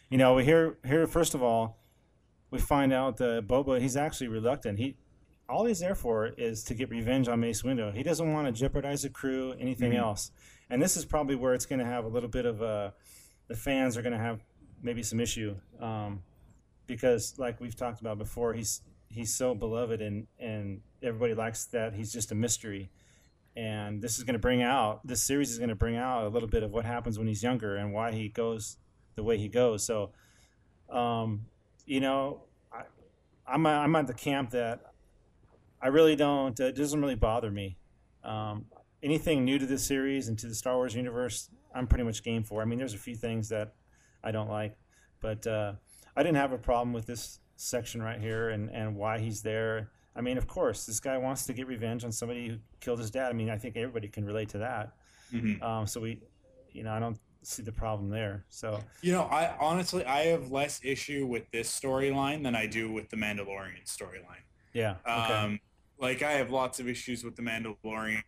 You 0.09 0.19
know, 0.19 0.35
we 0.35 0.45
hear 0.45 0.77
here 0.85 1.07
first 1.07 1.35
of 1.35 1.43
all, 1.43 1.79
we 2.51 2.59
find 2.59 2.93
out 2.93 3.17
that 3.19 3.47
Boba 3.47 3.81
he's 3.81 3.97
actually 3.97 4.27
reluctant. 4.29 4.79
He 4.79 4.97
all 5.49 5.65
he's 5.67 5.79
there 5.81 5.95
for 5.95 6.27
is 6.27 6.63
to 6.65 6.75
get 6.75 6.91
revenge 6.91 7.29
on 7.29 7.41
Mace 7.41 7.63
Windu. 7.63 7.95
He 7.95 8.03
doesn't 8.03 8.33
want 8.33 8.47
to 8.47 8.53
jeopardize 8.53 9.03
the 9.03 9.09
crew, 9.11 9.53
anything 9.59 9.93
Mhm. 9.93 9.99
else. 9.99 10.33
And 10.69 10.81
this 10.83 10.97
is 10.97 11.05
probably 11.05 11.35
where 11.37 11.55
it's 11.55 11.67
going 11.67 11.79
to 11.81 11.85
have 11.85 12.05
a 12.05 12.09
little 12.09 12.29
bit 12.29 12.45
of 12.47 12.61
a. 12.61 12.93
The 13.49 13.55
fans 13.57 13.97
are 13.97 14.03
going 14.03 14.13
to 14.13 14.19
have 14.19 14.41
maybe 14.83 15.03
some 15.03 15.19
issue 15.21 15.57
um, 15.81 16.23
because, 16.91 17.38
like 17.38 17.61
we've 17.61 17.76
talked 17.76 18.01
about 18.01 18.18
before, 18.18 18.53
he's 18.53 18.82
he's 19.09 19.34
so 19.34 19.55
beloved 19.55 20.03
and 20.03 20.26
and 20.38 20.80
everybody 21.03 21.34
likes 21.34 21.66
that 21.66 21.95
he's 21.95 22.12
just 22.12 22.32
a 22.32 22.34
mystery. 22.34 22.91
And 23.57 24.01
this 24.01 24.18
is 24.18 24.24
going 24.24 24.34
to 24.34 24.41
bring 24.41 24.62
out 24.62 25.07
this 25.07 25.22
series 25.22 25.51
is 25.51 25.59
going 25.59 25.70
to 25.70 25.74
bring 25.74 25.97
out 25.97 26.24
a 26.24 26.28
little 26.28 26.49
bit 26.49 26.62
of 26.62 26.72
what 26.72 26.84
happens 26.84 27.18
when 27.18 27.26
he's 27.26 27.43
younger 27.43 27.76
and 27.76 27.93
why 27.93 28.12
he 28.12 28.28
goes 28.28 28.76
the 29.16 29.22
way 29.22 29.38
he 29.38 29.49
goes. 29.49 29.84
So, 29.84 30.11
um, 30.88 31.47
you 31.86 32.01
know, 32.01 32.43
I, 32.72 32.82
I'm 33.47 33.66
I'm 33.66 33.95
at 33.97 34.07
the 34.07 34.14
camp 34.14 34.51
that 34.51 34.80
I 35.80 35.88
really 35.88 36.16
don't. 36.16 36.59
It 36.59 36.74
doesn't 36.76 37.01
really 37.01 37.14
bother 37.14 37.51
me. 37.51 37.76
Um, 38.24 38.66
anything 39.03 39.45
new 39.45 39.59
to 39.59 39.66
this 39.66 39.84
series 39.84 40.28
and 40.28 40.38
to 40.41 40.47
the 40.47 40.55
Star 40.55 40.74
Wars 40.74 40.95
universe, 40.95 41.51
I'm 41.72 41.86
pretty 41.86 42.05
much 42.05 42.22
game 42.22 42.43
for. 42.43 42.62
I 42.62 42.64
mean, 42.64 42.78
there's 42.78 42.95
a 42.95 42.99
few 42.99 43.14
things 43.14 43.49
that 43.49 43.74
I 44.22 44.32
don't 44.32 44.49
like, 44.49 44.76
but 45.20 45.47
uh, 45.47 45.74
I 46.21 46.23
didn't 46.23 46.37
have 46.37 46.53
a 46.53 46.59
problem 46.59 46.93
with 46.93 47.07
this 47.07 47.39
section 47.57 48.03
right 48.03 48.21
here 48.21 48.51
and, 48.51 48.71
and 48.71 48.95
why 48.95 49.18
he's 49.18 49.41
there. 49.41 49.89
I 50.14 50.21
mean, 50.21 50.37
of 50.37 50.47
course, 50.47 50.85
this 50.85 51.01
guy 51.01 51.16
wants 51.16 51.47
to 51.47 51.55
get 51.55 51.66
revenge 51.66 52.05
on 52.05 52.12
somebody 52.12 52.47
who 52.47 52.59
killed 52.79 52.99
his 52.99 53.11
dad. 53.11 53.31
I 53.31 53.33
mean, 53.33 53.49
I 53.49 53.57
think 53.57 53.75
everybody 53.79 54.07
can 54.07 54.27
relate 54.27 54.51
to 54.51 54.59
that. 54.59 54.93
Mhm. 55.33 55.62
Um, 55.62 55.87
so 55.87 55.99
we, 55.99 56.21
you 56.73 56.83
know, 56.83 56.93
I 56.93 56.99
don't 56.99 57.18
see 57.41 57.62
the 57.62 57.73
problem 57.73 58.11
there. 58.11 58.45
So 58.51 58.85
You 59.01 59.12
know, 59.12 59.23
I 59.23 59.57
honestly 59.59 60.05
I 60.05 60.27
have 60.27 60.51
less 60.51 60.79
issue 60.85 61.25
with 61.25 61.51
this 61.53 61.71
storyline 61.81 62.43
than 62.43 62.55
I 62.55 62.66
do 62.66 62.93
with 62.93 63.09
the 63.09 63.16
Mandalorian 63.16 63.87
storyline. 63.87 64.45
yeah, 64.75 64.97
okay. 65.07 65.33
Um, 65.33 65.61
like 65.97 66.21
I 66.21 66.33
have 66.33 66.51
lots 66.51 66.81
of 66.81 66.87
issues 66.87 67.25
with 67.25 67.35
the 67.35 67.43
Mandalorian 67.43 68.23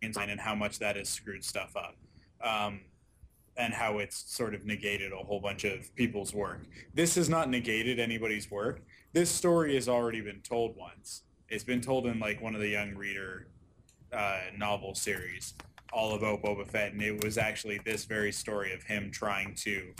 and 0.00 0.40
how 0.40 0.54
much 0.54 0.78
that 0.78 0.96
has 0.96 1.10
screwed 1.10 1.44
stuff 1.44 1.76
up, 1.76 1.94
um, 2.40 2.80
and 3.56 3.72
how 3.72 3.98
it's 3.98 4.30
sort 4.34 4.54
of 4.54 4.64
negated 4.66 5.12
a 5.12 5.16
whole 5.16 5.40
bunch 5.40 5.64
of 5.64 5.94
people's 5.94 6.34
work. 6.34 6.60
This 6.94 7.14
has 7.14 7.28
not 7.28 7.48
negated 7.48 7.98
anybody's 7.98 8.50
work. 8.50 8.82
This 9.12 9.30
story 9.30 9.74
has 9.74 9.88
already 9.88 10.20
been 10.20 10.40
told 10.42 10.76
once. 10.76 11.22
It's 11.48 11.64
been 11.64 11.80
told 11.80 12.06
in 12.06 12.18
like 12.18 12.42
one 12.42 12.54
of 12.54 12.60
the 12.60 12.68
young 12.68 12.94
reader 12.94 13.46
uh, 14.12 14.40
novel 14.56 14.94
series, 14.94 15.54
all 15.92 16.14
about 16.14 16.42
Boba 16.42 16.66
Fett, 16.66 16.92
and 16.92 17.02
it 17.02 17.22
was 17.24 17.38
actually 17.38 17.80
this 17.84 18.04
very 18.04 18.32
story 18.32 18.72
of 18.74 18.82
him 18.82 19.10
trying 19.10 19.54
to 19.56 19.92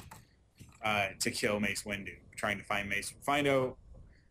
uh, 0.85 1.09
to 1.21 1.31
kill 1.31 1.59
Mace 1.59 1.83
Windu, 1.83 2.15
trying 2.37 2.59
to 2.59 2.65
find 2.65 2.89
Mace, 2.89 3.13
find 3.25 3.47
out 3.49 3.77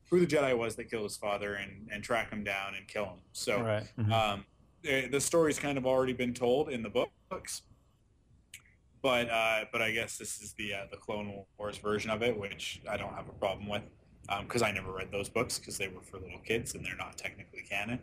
who 0.09 0.19
the 0.19 0.27
Jedi 0.27 0.55
was 0.57 0.75
that 0.75 0.89
killed 0.89 1.03
his 1.03 1.17
father, 1.17 1.55
and 1.55 1.89
and 1.91 2.03
track 2.03 2.29
him 2.29 2.43
down 2.43 2.75
and 2.75 2.87
kill 2.87 3.05
him. 3.05 3.19
So 3.33 3.61
Right. 3.61 3.83
Mhm. 3.97 4.11
um, 4.11 4.45
the, 4.83 5.07
the 5.07 5.19
story's 5.19 5.57
kind 5.57 5.77
of 5.77 5.85
already 5.85 6.13
been 6.13 6.33
told 6.33 6.69
in 6.69 6.83
the 6.83 7.07
books, 7.31 7.63
but 9.05 9.29
uh, 9.29 9.65
but 9.71 9.83
I 9.83 9.91
guess 9.91 10.17
this 10.17 10.41
is 10.41 10.53
the 10.53 10.73
uh, 10.73 10.85
the 10.89 10.97
Clone 10.97 11.43
Wars 11.59 11.77
version 11.77 12.09
of 12.09 12.23
it, 12.23 12.35
which 12.35 12.81
I 12.89 12.97
don't 12.97 13.13
have 13.13 13.29
a 13.29 13.33
problem 13.33 13.69
with 13.69 13.83
because 14.41 14.63
I 14.63 14.71
never 14.71 14.91
read 14.91 15.11
those 15.11 15.29
books 15.29 15.59
because 15.59 15.77
they 15.77 15.87
were 15.87 16.01
for 16.01 16.17
little 16.17 16.39
kids 16.39 16.73
and 16.73 16.83
they're 16.83 16.97
not 16.97 17.15
technically 17.15 17.61
canon. 17.69 17.99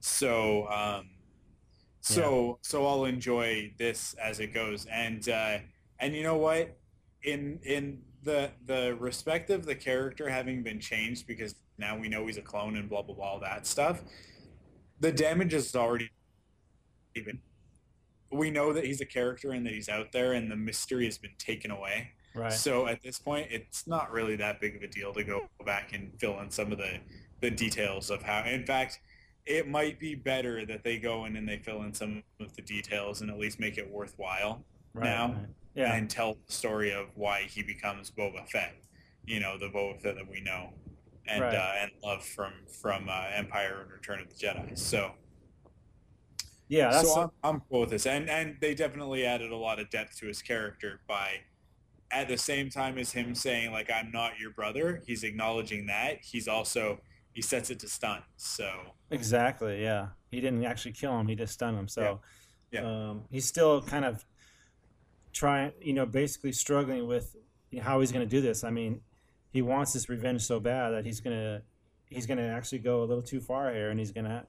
So 0.00 0.66
um, 0.66 1.10
so 2.00 2.58
so 2.62 2.84
I'll 2.84 3.04
enjoy 3.04 3.72
this 3.78 4.14
as 4.14 4.40
it 4.40 4.52
goes, 4.52 4.86
and 4.86 5.28
uh, 5.28 5.58
and 6.00 6.16
you 6.16 6.24
know 6.24 6.36
what, 6.36 6.76
in 7.22 7.60
in 7.62 8.02
the 8.24 8.50
the 8.66 8.96
respect 8.98 9.50
of 9.50 9.64
the 9.64 9.76
character 9.76 10.28
having 10.28 10.64
been 10.64 10.80
changed 10.80 11.28
because 11.28 11.54
now 11.78 11.96
we 11.96 12.08
know 12.08 12.26
he's 12.26 12.38
a 12.38 12.42
clone 12.42 12.76
and 12.76 12.88
blah 12.88 13.02
blah 13.02 13.14
blah 13.14 13.24
all 13.24 13.38
that 13.38 13.68
stuff. 13.68 14.02
The 14.98 15.12
damage 15.12 15.54
is 15.54 15.76
already 15.76 16.10
been. 17.14 17.38
We 18.30 18.50
know 18.50 18.72
that 18.72 18.84
he's 18.84 19.00
a 19.00 19.06
character 19.06 19.52
and 19.52 19.64
that 19.66 19.72
he's 19.72 19.88
out 19.88 20.12
there, 20.12 20.32
and 20.34 20.50
the 20.50 20.56
mystery 20.56 21.04
has 21.06 21.18
been 21.18 21.34
taken 21.38 21.70
away. 21.70 22.10
Right. 22.34 22.52
So 22.52 22.86
at 22.86 23.02
this 23.02 23.18
point, 23.18 23.48
it's 23.50 23.86
not 23.88 24.12
really 24.12 24.36
that 24.36 24.60
big 24.60 24.76
of 24.76 24.82
a 24.82 24.86
deal 24.86 25.12
to 25.14 25.24
go 25.24 25.48
back 25.66 25.92
and 25.94 26.12
fill 26.20 26.38
in 26.40 26.50
some 26.50 26.70
of 26.72 26.78
the 26.78 26.98
the 27.40 27.50
details 27.50 28.10
of 28.10 28.22
how. 28.22 28.44
In 28.44 28.64
fact, 28.66 29.00
it 29.46 29.66
might 29.66 29.98
be 29.98 30.14
better 30.14 30.64
that 30.66 30.84
they 30.84 30.98
go 30.98 31.24
in 31.24 31.34
and 31.36 31.48
they 31.48 31.56
fill 31.58 31.82
in 31.82 31.92
some 31.94 32.22
of 32.38 32.54
the 32.54 32.62
details 32.62 33.20
and 33.22 33.30
at 33.30 33.38
least 33.38 33.58
make 33.58 33.78
it 33.78 33.90
worthwhile 33.90 34.62
Right, 34.92 35.04
now, 35.06 35.26
right. 35.32 35.46
Yeah. 35.74 35.94
and 35.94 36.08
tell 36.10 36.36
the 36.46 36.52
story 36.52 36.92
of 36.92 37.06
why 37.14 37.42
he 37.48 37.62
becomes 37.62 38.10
Boba 38.10 38.46
Fett. 38.48 38.74
You 39.24 39.40
know, 39.40 39.56
the 39.58 39.68
Boba 39.70 40.00
Fett 40.02 40.16
that 40.16 40.30
we 40.30 40.40
know 40.42 40.70
and 41.26 41.40
Right. 41.42 41.54
uh, 41.54 41.72
and 41.80 41.90
love 42.04 42.24
from 42.24 42.52
from 42.80 43.08
uh, 43.08 43.24
Empire 43.34 43.80
and 43.82 43.90
Return 43.90 44.20
of 44.20 44.28
the 44.28 44.34
Jedi. 44.34 44.78
So 44.78 45.12
Yeah, 46.70 46.90
that's 46.90 47.12
so 47.12 47.22
I'm, 47.22 47.30
I'm 47.42 47.62
cool 47.68 47.80
with 47.80 47.90
this, 47.90 48.06
and 48.06 48.30
and 48.30 48.56
they 48.60 48.76
definitely 48.76 49.26
added 49.26 49.50
a 49.50 49.56
lot 49.56 49.80
of 49.80 49.90
depth 49.90 50.16
to 50.20 50.26
his 50.26 50.40
character 50.40 51.00
by, 51.08 51.40
at 52.12 52.28
the 52.28 52.38
same 52.38 52.70
time 52.70 52.96
as 52.96 53.10
him 53.10 53.34
saying 53.34 53.72
like 53.72 53.90
I'm 53.90 54.12
not 54.12 54.38
your 54.38 54.52
brother, 54.52 55.02
he's 55.04 55.24
acknowledging 55.24 55.86
that 55.86 56.18
he's 56.22 56.46
also 56.46 57.00
he 57.32 57.42
sets 57.42 57.70
it 57.70 57.80
to 57.80 57.88
stun. 57.88 58.22
So 58.36 58.70
Exactly. 59.10 59.82
Yeah, 59.82 60.08
he 60.30 60.40
didn't 60.40 60.64
actually 60.64 60.92
kill 60.92 61.18
him; 61.18 61.26
he 61.26 61.34
just 61.34 61.54
stunned 61.54 61.76
him. 61.76 61.88
So, 61.88 62.20
Yeah. 62.70 62.82
Um, 62.82 63.22
he's 63.32 63.46
still 63.46 63.82
kind 63.82 64.04
of 64.04 64.24
trying, 65.32 65.72
you 65.80 65.92
know, 65.92 66.06
basically 66.06 66.52
struggling 66.52 67.08
with 67.08 67.34
how 67.82 67.98
he's 67.98 68.12
going 68.12 68.24
to 68.24 68.30
do 68.30 68.40
this. 68.40 68.62
I 68.62 68.70
mean, 68.70 69.00
he 69.50 69.60
wants 69.60 69.92
this 69.92 70.08
revenge 70.08 70.42
so 70.42 70.60
bad 70.60 70.90
that 70.90 71.04
he's 71.04 71.20
gonna 71.20 71.62
he's 72.06 72.26
gonna 72.26 72.46
actually 72.46 72.78
go 72.78 73.02
a 73.02 73.06
little 73.06 73.24
too 73.24 73.40
far 73.40 73.74
here, 73.74 73.90
and 73.90 73.98
he's 73.98 74.12
gonna 74.12 74.46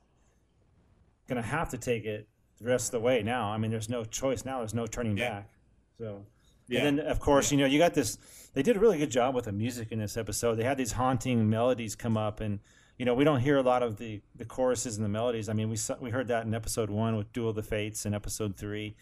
gonna 1.33 1.47
have 1.47 1.69
to 1.69 1.77
take 1.77 2.05
it 2.05 2.27
the 2.59 2.65
rest 2.67 2.87
of 2.87 2.91
the 2.91 2.99
way. 2.99 3.23
Now, 3.23 3.51
I 3.51 3.57
mean, 3.57 3.71
there's 3.71 3.89
no 3.89 4.03
choice 4.05 4.45
now. 4.45 4.59
There's 4.59 4.73
no 4.73 4.85
turning 4.85 5.17
Yeah. 5.17 5.29
back. 5.29 5.49
So. 5.97 6.25
Yeah. 6.67 6.85
And 6.85 6.99
then, 6.99 7.07
of 7.07 7.19
course, 7.19 7.51
you 7.51 7.57
know, 7.57 7.65
you 7.65 7.79
got 7.79 7.93
this. 7.93 8.17
They 8.53 8.63
did 8.63 8.77
a 8.77 8.79
really 8.79 8.97
good 8.97 9.09
job 9.11 9.35
with 9.35 9.45
the 9.45 9.51
music 9.51 9.91
in 9.91 9.99
this 9.99 10.15
episode. 10.15 10.55
They 10.55 10.63
had 10.63 10.77
these 10.77 10.93
haunting 10.93 11.49
melodies 11.49 11.95
come 11.95 12.15
up, 12.17 12.39
and 12.39 12.59
you 12.97 13.05
know, 13.05 13.13
we 13.13 13.23
don't 13.23 13.39
hear 13.41 13.57
a 13.57 13.61
lot 13.63 13.81
of 13.83 13.97
the 13.97 14.21
the 14.35 14.45
choruses 14.45 14.95
and 14.97 15.03
the 15.03 15.09
melodies. 15.09 15.49
I 15.49 15.53
mean, 15.53 15.69
we 15.69 15.75
saw, 15.75 15.95
we 15.99 16.11
heard 16.11 16.27
that 16.29 16.45
in 16.45 16.53
episode 16.53 16.89
one 16.89 17.17
with 17.17 17.31
Duel 17.33 17.49
of 17.49 17.55
the 17.55 17.63
Fates 17.63 18.05
and 18.05 18.13
episode 18.15 18.55
three. 18.55 18.95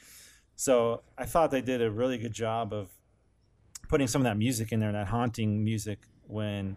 So 0.55 1.03
I 1.17 1.25
thought 1.25 1.51
they 1.51 1.61
did 1.61 1.82
a 1.82 1.91
really 1.91 2.17
good 2.17 2.34
job 2.34 2.73
of 2.73 2.89
putting 3.88 4.07
some 4.07 4.21
of 4.21 4.25
that 4.25 4.38
music 4.38 4.71
in 4.71 4.80
there, 4.80 4.91
that 4.91 5.07
haunting 5.07 5.63
music 5.63 5.99
when 6.27 6.75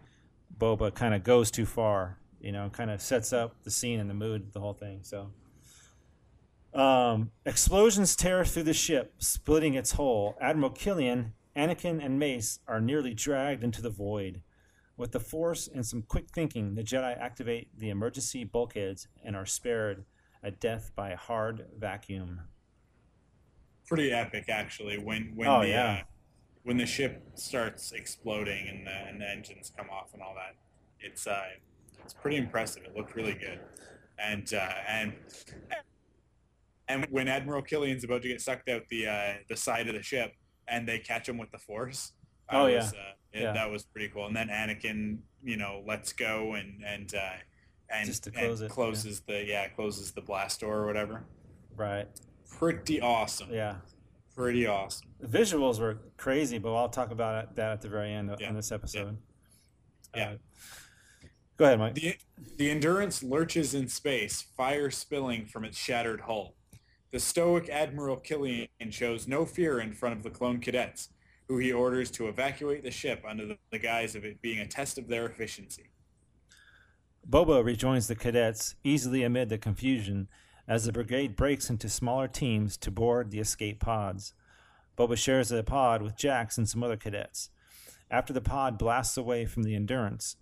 Boba 0.57 0.93
kind 0.93 1.13
of 1.13 1.23
goes 1.23 1.49
too 1.49 1.65
far. 1.65 2.17
You 2.39 2.51
know, 2.51 2.69
kind 2.69 2.91
of 2.91 3.01
sets 3.01 3.31
up 3.33 3.55
the 3.63 3.71
scene 3.71 3.99
and 3.99 4.09
the 4.09 4.13
mood, 4.13 4.51
the 4.53 4.59
whole 4.59 4.73
thing. 4.73 4.99
So. 5.03 5.31
Um, 6.73 7.31
explosions 7.45 8.15
tear 8.15 8.43
through 8.45 8.63
the 8.63 8.73
ship, 8.73 9.13
splitting 9.19 9.75
its 9.75 9.91
hull. 9.93 10.35
Admiral 10.41 10.71
Killian, 10.71 11.33
Anakin, 11.55 12.03
and 12.03 12.17
Mace 12.17 12.59
are 12.67 12.81
nearly 12.81 13.13
dragged 13.13 13.63
into 13.63 13.81
the 13.81 13.89
void. 13.91 14.41
With 14.97 15.11
the 15.11 15.19
Force 15.19 15.67
and 15.67 15.85
some 15.85 16.03
quick 16.03 16.29
thinking, 16.29 16.75
the 16.75 16.83
Jedi 16.83 17.17
activate 17.19 17.77
the 17.77 17.89
emergency 17.89 18.43
bulkheads 18.43 19.07
and 19.23 19.35
are 19.35 19.45
spared 19.45 20.05
a 20.41 20.51
death 20.51 20.91
by 20.95 21.11
a 21.11 21.17
hard 21.17 21.65
vacuum. 21.77 22.41
pretty 23.87 24.11
epic 24.11 24.45
actually 24.49 24.97
when 24.97 25.33
when 25.35 25.47
Oh, 25.47 25.61
the 25.61 25.69
yeah. 25.69 25.91
uh, 26.01 26.03
when 26.63 26.77
the 26.77 26.85
ship 26.85 27.21
starts 27.35 27.91
exploding 27.91 28.67
and 28.69 28.87
the, 28.87 28.91
and 28.91 29.19
the 29.21 29.29
engines 29.29 29.71
come 29.75 29.89
off 29.89 30.13
and 30.13 30.21
all 30.21 30.33
that. 30.35 30.55
It's 30.99 31.27
uh 31.27 31.43
it's 32.03 32.13
pretty 32.13 32.37
impressive. 32.37 32.83
It 32.85 32.95
looked 32.95 33.15
really 33.15 33.33
good, 33.33 33.59
and 34.17 34.51
uh, 34.53 34.73
and 34.87 35.13
and 36.87 37.05
when 37.09 37.27
Admiral 37.27 37.61
Killian's 37.61 38.03
about 38.03 38.21
to 38.23 38.27
get 38.27 38.41
sucked 38.41 38.69
out 38.69 38.81
the 38.89 39.07
uh, 39.07 39.33
the 39.49 39.55
side 39.55 39.87
of 39.87 39.95
the 39.95 40.01
ship 40.03 40.33
and 40.67 40.87
they 40.87 40.99
catch 40.99 41.27
him 41.27 41.37
with 41.37 41.51
the 41.51 41.57
Force. 41.59 42.13
Oh, 42.49 42.67
yeah. 42.67 42.79
uh, 42.79 43.13
it- 43.33 43.41
Yeah. 43.41 43.53
that 43.53 43.69
was 43.71 43.83
pretty 43.85 44.09
cool. 44.09 44.25
And 44.27 44.35
then 44.35 44.47
Anakin, 44.49 45.19
you 45.43 45.57
know, 45.57 45.83
lets 45.87 46.13
go 46.13 46.53
and 46.53 46.83
and 46.85 47.13
uh, 47.15 47.31
and, 47.89 48.07
close 48.07 48.21
and 48.27 48.35
it, 48.35 48.61
yeah. 48.61 48.67
closes 48.69 49.21
the 49.21 49.43
yeah 49.45 49.67
closes 49.69 50.11
the 50.11 50.21
blast 50.21 50.59
door 50.61 50.77
or 50.79 50.85
whatever. 50.87 51.23
Right. 51.75 52.07
Pretty 52.59 53.01
awesome. 53.01 53.49
Yeah. 53.51 53.75
Pretty 54.35 54.65
awesome. 54.67 55.09
The 55.19 55.27
visuals 55.27 55.79
were 55.79 55.97
crazy, 56.17 56.57
but 56.57 56.73
I'll 56.75 56.89
talk 56.89 57.11
about 57.11 57.55
that 57.55 57.71
at 57.71 57.81
the 57.81 57.89
very 57.89 58.11
end 58.13 58.29
of 58.31 58.41
Yeah, 58.41 58.49
in 58.49 58.55
this 58.55 58.71
episode. 58.71 59.17
Yeah. 60.15 60.31
Uh, 60.31 61.27
go 61.57 61.65
ahead, 61.65 61.79
Mike. 61.79 61.93
The, 61.95 62.15
the 62.57 62.69
Endurance 62.71 63.21
lurches 63.23 63.73
in 63.75 63.87
space, 63.87 64.41
fire 64.57 64.89
spilling 64.89 65.45
from 65.45 65.65
its 65.65 65.77
shattered 65.77 66.21
hull. 66.21 66.55
The 67.13 67.19
stoic 67.19 67.69
Admiral 67.69 68.17
Killian 68.17 68.67
shows 68.89 69.27
no 69.27 69.45
fear 69.45 69.79
in 69.79 69.93
front 69.93 70.17
of 70.17 70.23
the 70.23 70.31
clone 70.31 70.59
cadets, 70.59 71.09
who 71.47 71.59
he 71.59 71.71
orders 71.71 72.09
to 72.09 72.27
evacuate 72.27 72.81
the 72.81 72.89
ship 72.89 73.23
under 73.23 73.55
the, 73.69 73.77
guise 73.77 74.15
of 74.15 74.25
it 74.25 74.41
being 74.41 74.57
a 74.57 74.65
test 74.65 74.97
of 74.97 75.07
their 75.07 75.27
efficiency. 75.27 75.91
Boba 77.29 77.63
rejoins 77.63 78.07
the 78.07 78.15
cadets 78.15 78.73
easily 78.83 79.21
amid 79.21 79.49
the 79.49 79.59
confusion, 79.59 80.27
as 80.67 80.85
the 80.85 80.91
brigade 80.91 81.35
breaks 81.35 81.69
into 81.69 81.87
smaller 81.87 82.27
teams 82.27 82.77
to 82.77 82.89
board 82.89 83.29
the 83.29 83.39
escape 83.39 83.79
pods. 83.79 84.33
Boba 84.97 85.15
shares 85.15 85.51
a 85.51 85.61
pod 85.61 86.01
with 86.01 86.17
Jax 86.17 86.57
and 86.57 86.67
some 86.67 86.81
other 86.81 86.97
cadets. 86.97 87.51
After 88.09 88.33
the 88.33 88.41
pod 88.41 88.79
blasts 88.79 89.17
away 89.17 89.45
from 89.45 89.61
the 89.61 89.75
Endurance, 89.75 90.35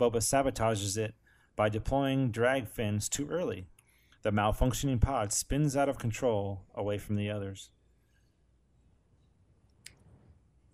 Boba 0.00 0.22
sabotages 0.22 0.96
it 0.96 1.14
by 1.56 1.68
deploying 1.68 2.30
drag 2.30 2.68
fins 2.68 3.10
too 3.10 3.28
early. 3.28 3.66
The 4.26 4.32
malfunctioning 4.32 5.00
pod 5.00 5.32
spins 5.32 5.76
out 5.76 5.88
of 5.88 6.00
control 6.00 6.64
away 6.74 6.98
from 6.98 7.14
the 7.14 7.30
others. 7.30 7.70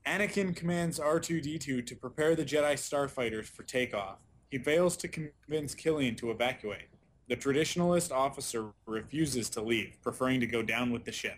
Anakin 0.06 0.56
commands 0.56 0.98
R2D2 0.98 1.84
to 1.84 1.94
prepare 1.94 2.34
the 2.34 2.46
Jedi 2.46 2.72
starfighters 2.76 3.44
for 3.44 3.62
takeoff. 3.64 4.20
He 4.50 4.56
fails 4.56 4.96
to 4.96 5.06
convince 5.06 5.74
Killian 5.74 6.14
to 6.14 6.30
evacuate. 6.30 6.88
The 7.28 7.36
traditionalist 7.36 8.10
officer 8.10 8.70
refuses 8.86 9.50
to 9.50 9.60
leave, 9.60 9.98
preferring 10.00 10.40
to 10.40 10.46
go 10.46 10.62
down 10.62 10.90
with 10.90 11.04
the 11.04 11.12
ship. 11.12 11.36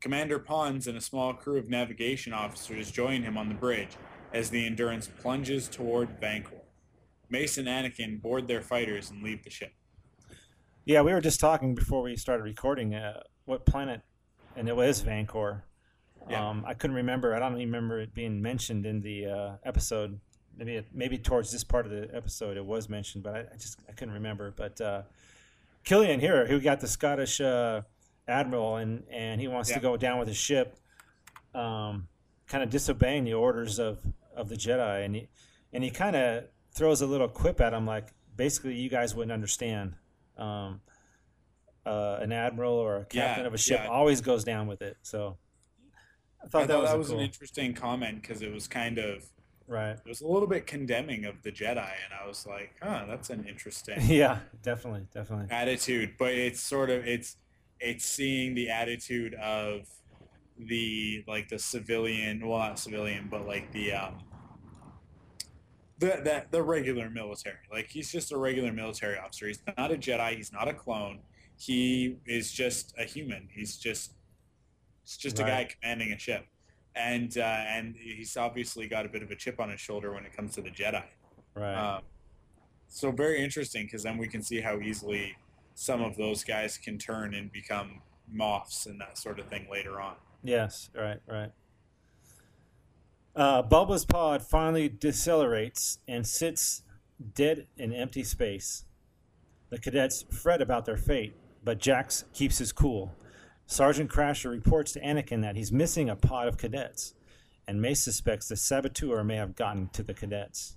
Commander 0.00 0.38
Ponds 0.38 0.86
and 0.86 0.96
a 0.96 1.00
small 1.00 1.34
crew 1.34 1.58
of 1.58 1.68
navigation 1.68 2.32
officers 2.32 2.92
join 2.92 3.24
him 3.24 3.36
on 3.36 3.48
the 3.48 3.56
bridge 3.56 3.96
as 4.32 4.48
the 4.48 4.64
Endurance 4.64 5.08
plunges 5.08 5.66
toward 5.66 6.20
Vanqor. 6.20 6.62
Mace 7.28 7.58
and 7.58 7.66
Anakin 7.66 8.22
board 8.22 8.46
their 8.46 8.62
fighters 8.62 9.10
and 9.10 9.24
leave 9.24 9.42
the 9.42 9.50
ship. 9.50 9.72
Yeah, 10.84 11.02
we 11.02 11.12
were 11.12 11.20
just 11.20 11.40
talking 11.40 11.74
before 11.74 12.02
we 12.02 12.16
started 12.16 12.42
recording 12.42 12.94
uh, 12.94 13.20
what 13.44 13.64
planet, 13.66 14.00
and 14.56 14.68
it 14.68 14.74
was 14.74 15.02
Vanqor. 15.02 15.62
Yeah. 16.28 16.48
Um, 16.48 16.64
I 16.66 16.74
couldn't 16.74 16.96
remember. 16.96 17.34
I 17.34 17.38
don't 17.38 17.52
even 17.54 17.66
remember 17.72 18.00
it 18.00 18.14
being 18.14 18.42
mentioned 18.42 18.86
in 18.86 19.00
the 19.00 19.26
uh, 19.26 19.52
episode. 19.64 20.18
Maybe 20.56 20.76
it, 20.76 20.86
maybe 20.92 21.18
towards 21.18 21.50
this 21.50 21.64
part 21.64 21.86
of 21.86 21.92
the 21.92 22.08
episode 22.14 22.56
it 22.56 22.64
was 22.64 22.88
mentioned, 22.88 23.24
but 23.24 23.34
I, 23.34 23.38
I 23.40 23.56
just 23.58 23.78
I 23.88 23.92
couldn't 23.92 24.14
remember. 24.14 24.52
But 24.56 24.80
uh, 24.80 25.02
Killian 25.84 26.20
here, 26.20 26.46
who 26.46 26.60
got 26.60 26.80
the 26.80 26.88
Scottish 26.88 27.40
uh, 27.40 27.82
admiral, 28.28 28.76
and 28.76 29.04
and 29.10 29.40
he 29.40 29.48
wants 29.48 29.70
Yeah. 29.70 29.76
to 29.76 29.80
go 29.82 29.96
down 29.96 30.18
with 30.18 30.28
his 30.28 30.36
ship, 30.36 30.76
um, 31.54 32.08
kind 32.48 32.62
of 32.62 32.70
disobeying 32.70 33.24
the 33.24 33.34
orders 33.34 33.78
of 33.78 34.00
of 34.36 34.48
the 34.48 34.56
Jedi, 34.56 35.04
and 35.04 35.14
he 35.14 35.28
and 35.72 35.82
he 35.84 35.90
kind 35.90 36.16
of 36.16 36.44
throws 36.72 37.02
a 37.02 37.06
little 37.06 37.28
quip 37.28 37.60
at 37.60 37.72
him, 37.72 37.86
like 37.86 38.08
basically 38.36 38.74
you 38.74 38.88
guys 38.90 39.14
wouldn't 39.14 39.32
understand. 39.32 39.94
Um, 40.36 40.80
uh, 41.84 42.18
an 42.20 42.32
admiral 42.32 42.74
or 42.74 42.98
a 42.98 43.04
captain 43.04 43.44
Yeah, 43.44 43.46
of 43.46 43.54
a 43.54 43.58
ship 43.58 43.80
yeah. 43.82 43.88
always 43.88 44.20
goes 44.20 44.44
down 44.44 44.66
with 44.66 44.82
it. 44.82 44.96
So 45.02 45.38
I 46.42 46.48
I 46.56 46.66
thought 46.66 46.68
that 46.68 46.78
was, 46.78 46.90
that 46.90 46.98
was 46.98 47.08
cool. 47.08 47.18
an 47.18 47.20
interesting 47.20 47.74
comment 47.74 48.20
because 48.22 48.42
it 48.42 48.52
was 48.52 48.66
kind 48.68 48.98
of 48.98 49.24
right. 49.66 49.98
it 50.04 50.08
was 50.08 50.20
a 50.20 50.26
little 50.26 50.48
bit 50.48 50.66
condemning 50.66 51.24
of 51.24 51.42
the 51.42 51.52
Jedi, 51.52 51.76
and 51.78 52.12
I 52.22 52.26
was 52.26 52.46
like, 52.46 52.74
"Huh, 52.82 53.04
that's 53.08 53.30
an 53.30 53.44
interesting 53.46 53.98
Yeah, 54.08 54.40
definitely, 54.62 55.06
definitely. 55.12 55.48
attitude." 55.50 56.14
But 56.18 56.32
it's 56.34 56.60
sort 56.60 56.90
of 56.90 57.06
it's 57.06 57.36
it's 57.80 58.04
seeing 58.04 58.54
the 58.54 58.70
attitude 58.70 59.34
of 59.34 59.88
the 60.58 61.24
like 61.26 61.48
the 61.48 61.58
civilian, 61.58 62.46
well, 62.46 62.58
not 62.60 62.78
civilian, 62.78 63.28
but 63.30 63.46
like 63.46 63.72
the 63.72 63.92
um 63.94 64.24
the 66.02 66.20
the, 66.22 66.44
the 66.50 66.62
regular 66.62 67.08
military. 67.08 67.56
Like 67.70 67.88
he's 67.88 68.10
just 68.10 68.32
a 68.32 68.36
regular 68.36 68.72
military 68.72 69.18
officer. 69.18 69.46
He's 69.46 69.62
not 69.78 69.92
a 69.92 69.96
Jedi. 69.96 70.36
He's 70.36 70.52
not 70.52 70.68
a 70.68 70.74
clone. 70.74 71.20
He 71.56 72.16
is 72.26 72.52
just 72.52 72.94
a 72.98 73.04
human. 73.04 73.48
He's 73.52 73.76
just 73.76 74.12
it's 75.04 75.16
just 75.16 75.38
a 75.38 75.42
guy 75.42 75.68
commanding 75.80 76.12
a 76.12 76.18
ship, 76.18 76.46
and 76.96 77.36
uh, 77.38 77.42
and 77.42 77.94
he's 77.96 78.36
obviously 78.36 78.88
got 78.88 79.06
a 79.06 79.08
bit 79.08 79.22
of 79.22 79.30
a 79.30 79.36
chip 79.36 79.60
on 79.60 79.70
his 79.70 79.80
shoulder 79.80 80.12
when 80.12 80.24
it 80.24 80.36
comes 80.36 80.54
to 80.56 80.62
the 80.62 80.70
Jedi. 80.70 81.04
Right. 81.54 81.96
Um, 81.96 82.02
so 82.88 83.10
very 83.10 83.42
interesting 83.42 83.84
because 83.84 84.02
then 84.02 84.18
we 84.18 84.28
can 84.28 84.42
see 84.42 84.60
how 84.60 84.78
easily 84.80 85.36
some 85.74 86.02
of 86.02 86.16
those 86.16 86.44
guys 86.44 86.76
can 86.76 86.98
turn 86.98 87.34
and 87.34 87.50
become 87.50 88.02
Moffs 88.34 88.86
and 88.86 89.00
that 89.00 89.16
sort 89.16 89.38
of 89.38 89.46
thing 89.46 89.66
later 89.70 90.00
on. 90.00 90.14
Yes, 90.42 90.90
right, 90.94 91.18
right. 91.26 91.50
Uh, 93.34 93.62
pod 93.62 94.42
finally 94.42 94.90
decelerates 94.90 95.98
and 96.06 96.26
sits 96.26 96.82
dead 97.34 97.66
in 97.78 97.92
empty 97.92 98.22
space. 98.22 98.84
The 99.70 99.78
cadets 99.78 100.24
fret 100.30 100.60
about 100.60 100.84
their 100.84 100.98
fate, 100.98 101.34
but 101.64 101.78
Jax 101.78 102.24
keeps 102.34 102.58
his 102.58 102.72
cool. 102.72 103.14
Sergeant 103.66 104.10
Crasher 104.10 104.50
reports 104.50 104.92
to 104.92 105.00
Anakin 105.00 105.40
that 105.40 105.56
he's 105.56 105.72
missing 105.72 106.10
a 106.10 106.16
pod 106.16 106.46
of 106.46 106.58
cadets, 106.58 107.14
and 107.66 107.80
Mace 107.80 108.04
suspects 108.04 108.48
the 108.48 108.56
saboteur 108.56 109.24
may 109.24 109.36
have 109.36 109.56
gotten 109.56 109.88
to 109.94 110.02
the 110.02 110.12
cadets. 110.12 110.76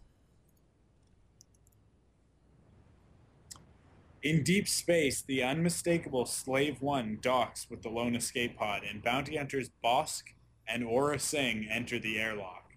In 4.23 4.43
deep 4.43 4.67
space, 4.67 5.21
the 5.21 5.43
unmistakable 5.43 6.25
Slave 6.25 6.81
One 6.81 7.19
docks 7.21 7.69
with 7.69 7.83
the 7.83 7.89
lone 7.89 8.15
escape 8.15 8.57
pod, 8.57 8.83
and 8.89 9.03
bounty 9.03 9.35
hunters 9.35 9.69
Bossk 9.83 10.34
and 10.67 10.83
Aurra 10.83 11.19
Sing 11.19 11.67
enter 11.69 11.99
the 11.99 12.19
airlock. 12.19 12.71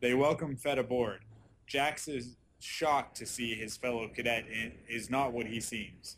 They 0.00 0.14
welcome 0.14 0.56
Fett 0.56 0.78
aboard. 0.78 1.20
Jax 1.66 2.08
is 2.08 2.36
shocked 2.60 3.16
to 3.16 3.26
see 3.26 3.54
his 3.54 3.76
fellow 3.76 4.08
cadet 4.08 4.44
is 4.88 5.10
not 5.10 5.32
what 5.32 5.46
he 5.46 5.60
seems. 5.60 6.16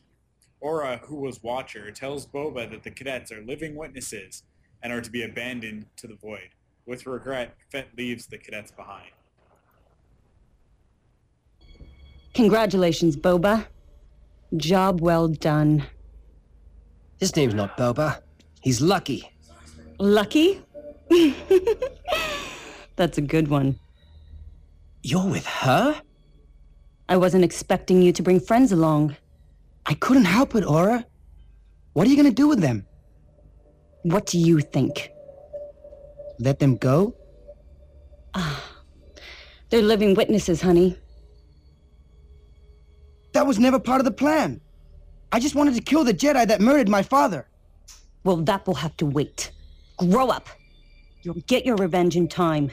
Aurra, 0.62 1.00
who 1.00 1.16
was 1.16 1.42
Watcher, 1.42 1.90
tells 1.90 2.26
Boba 2.26 2.70
that 2.70 2.82
the 2.82 2.90
cadets 2.90 3.30
are 3.30 3.42
living 3.42 3.74
witnesses 3.74 4.42
and 4.82 4.92
are 4.92 5.00
to 5.00 5.10
be 5.10 5.22
abandoned 5.22 5.86
to 5.96 6.06
the 6.06 6.14
void. 6.14 6.50
With 6.86 7.06
regret, 7.06 7.54
Fett 7.70 7.88
leaves 7.96 8.26
the 8.26 8.38
cadets 8.38 8.70
behind. 8.70 9.10
Congratulations, 12.34 13.16
Boba. 13.16 13.66
Job 14.56 15.00
well 15.00 15.28
done. 15.28 15.84
His 17.18 17.34
name's 17.34 17.54
not 17.54 17.76
Boba. 17.76 18.20
He's 18.60 18.80
Lucky. 18.80 19.30
Lucky? 19.98 20.62
That's 22.96 23.18
a 23.18 23.22
good 23.22 23.48
one. 23.48 23.78
You're 25.02 25.26
with 25.26 25.46
her? 25.46 26.00
I 27.08 27.16
wasn't 27.16 27.44
expecting 27.44 28.02
you 28.02 28.12
to 28.12 28.22
bring 28.22 28.40
friends 28.40 28.72
along. 28.72 29.16
I 29.86 29.94
couldn't 29.94 30.24
help 30.24 30.54
it, 30.54 30.64
Aurra. 30.64 31.04
What 31.92 32.06
are 32.06 32.10
you 32.10 32.16
gonna 32.16 32.30
do 32.30 32.48
with 32.48 32.60
them? 32.60 32.86
What 34.02 34.26
do 34.26 34.38
you 34.38 34.60
think? 34.60 35.10
Let 36.38 36.58
them 36.58 36.76
go? 36.76 37.14
Ah. 38.34 38.62
They're 39.70 39.82
living 39.82 40.14
witnesses, 40.14 40.60
honey. 40.60 40.98
That 43.32 43.46
was 43.46 43.58
never 43.58 43.78
part 43.78 44.00
of 44.00 44.04
the 44.04 44.12
plan. 44.12 44.60
I 45.32 45.40
just 45.40 45.54
wanted 45.54 45.74
to 45.74 45.80
kill 45.80 46.04
the 46.04 46.14
Jedi 46.14 46.46
that 46.46 46.60
murdered 46.60 46.88
my 46.88 47.02
father. 47.02 47.48
Well, 48.24 48.36
that 48.38 48.66
will 48.66 48.74
have 48.74 48.96
to 48.98 49.06
wait. 49.06 49.50
Grow 49.98 50.28
up. 50.28 50.48
You'll 51.26 51.42
get 51.48 51.66
your 51.66 51.74
revenge 51.74 52.14
in 52.14 52.28
time. 52.28 52.70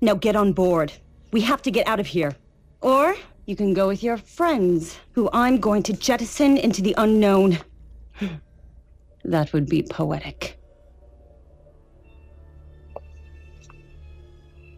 Now 0.00 0.14
get 0.14 0.34
on 0.34 0.54
board. 0.54 0.90
We 1.32 1.42
have 1.42 1.60
to 1.60 1.70
get 1.70 1.86
out 1.86 2.00
of 2.00 2.06
here. 2.06 2.34
Or 2.80 3.14
you 3.44 3.56
can 3.56 3.74
go 3.74 3.88
with 3.88 4.02
your 4.02 4.16
friends, 4.16 4.98
who 5.10 5.28
I'm 5.34 5.60
going 5.60 5.82
to 5.82 5.92
jettison 5.92 6.56
into 6.56 6.80
the 6.80 6.94
unknown. 6.96 7.58
That 9.24 9.52
would 9.52 9.68
be 9.68 9.84
poetic. 9.84 10.58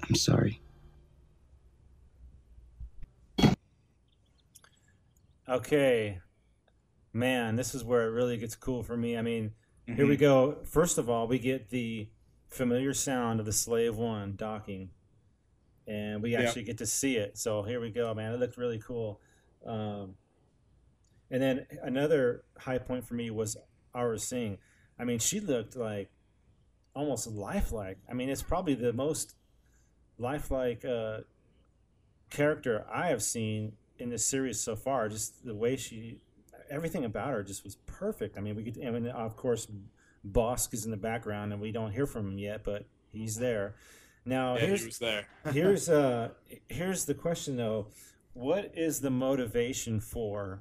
I'm 0.03 0.17
sorry. 0.17 0.61
Okay, 5.49 6.19
man, 7.15 7.57
this 7.57 7.75
is 7.75 7.83
where 7.85 8.03
it 8.03 8.11
really 8.11 8.37
gets 8.37 8.55
cool 8.55 8.83
for 8.83 8.99
me. 8.99 9.17
I 9.17 9.23
mean, 9.23 9.55
here 9.87 10.07
we 10.07 10.17
go. 10.17 10.59
First 10.65 10.99
of 10.99 11.11
all, 11.11 11.27
we 11.27 11.39
get 11.39 11.71
the 11.71 12.09
familiar 12.49 12.95
sound 12.95 13.41
of 13.41 13.47
the 13.47 13.53
Slave 13.53 13.97
One 13.97 14.35
docking, 14.37 14.91
and 15.87 16.23
we 16.23 16.37
actually 16.37 16.63
get 16.63 16.79
to 16.79 16.87
see 16.87 17.17
it. 17.17 17.37
So 17.37 17.63
here 17.63 17.81
we 17.81 17.91
go, 17.91 18.15
man. 18.15 18.33
It 18.33 18.41
looked 18.41 18.57
really 18.57 18.79
cool. 18.79 19.21
Um, 19.67 20.15
and 21.31 21.43
then 21.43 21.67
another 21.83 22.45
high 22.59 22.79
point 22.79 23.07
for 23.07 23.15
me 23.15 23.31
was 23.31 23.57
Aurra 23.95 24.21
Sing. 24.21 24.59
I 24.99 25.05
mean, 25.05 25.19
she 25.19 25.41
looked 25.41 25.77
like 25.77 26.11
almost 26.95 27.27
lifelike. 27.27 27.99
I 28.09 28.15
mean, 28.15 28.29
it's 28.29 28.43
probably 28.43 28.75
the 28.75 28.93
most 28.93 29.35
lifelike 30.19 30.85
uh, 30.85 31.21
character 32.31 32.87
I 32.93 33.09
have 33.09 33.23
seen 33.23 33.73
in 33.99 34.11
this 34.11 34.25
series 34.25 34.61
so 34.61 34.77
far. 34.77 35.09
Just 35.09 35.45
the 35.45 35.55
way 35.55 35.77
she, 35.77 36.21
everything 36.71 37.05
about 37.05 37.31
her 37.31 37.43
just 37.43 37.65
was 37.65 37.77
perfect. 37.87 38.37
I 38.39 38.41
mean, 38.41 38.57
we 38.57 38.65
could, 38.65 38.85
I 38.85 38.91
mean, 38.91 39.07
of 39.09 39.37
course, 39.37 39.67
Bossk 40.27 40.73
is 40.75 40.85
in 40.85 40.91
the 40.91 40.97
background, 40.97 41.53
and 41.53 41.61
we 41.61 41.73
don't 41.73 41.93
hear 41.93 42.07
from 42.07 42.29
him 42.29 42.39
yet, 42.39 42.65
but 42.65 42.85
he's 43.13 43.37
there. 43.37 43.75
Now, 44.25 44.55
Yeah, 44.55 44.61
he 44.61 44.67
here's 44.69 44.85
was 44.87 44.99
there. 44.99 45.27
here's 45.53 45.89
uh 45.89 46.31
here's 46.69 47.05
the 47.05 47.15
question 47.15 47.57
though: 47.57 47.89
What 48.33 48.73
is 48.75 49.01
the 49.01 49.11
motivation 49.11 50.01
for 50.01 50.61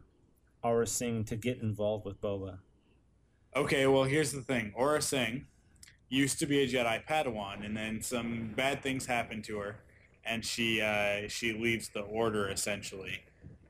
Aurra 0.64 0.88
Sing 0.88 1.24
to 1.26 1.36
get 1.36 1.62
involved 1.62 2.06
with 2.06 2.22
Boba? 2.22 2.60
Okay, 3.56 3.86
well, 3.88 4.04
here's 4.04 4.32
the 4.32 4.42
thing. 4.42 4.74
Aurra 4.78 5.02
Sing 5.02 5.46
used 6.10 6.40
to 6.40 6.46
be 6.46 6.62
a 6.62 6.68
Jedi 6.68 7.06
Padawan, 7.06 7.66
and 7.66 7.76
then 7.78 8.02
some 8.02 8.52
bad 8.56 8.82
things 8.84 9.06
happened 9.06 9.44
to 9.46 9.58
her, 9.60 9.78
and 10.26 10.44
she 10.44 10.82
uh, 10.82 11.28
she 11.30 11.54
leaves 11.54 11.90
the 11.90 12.02
Order 12.02 12.50
essentially, 12.50 13.22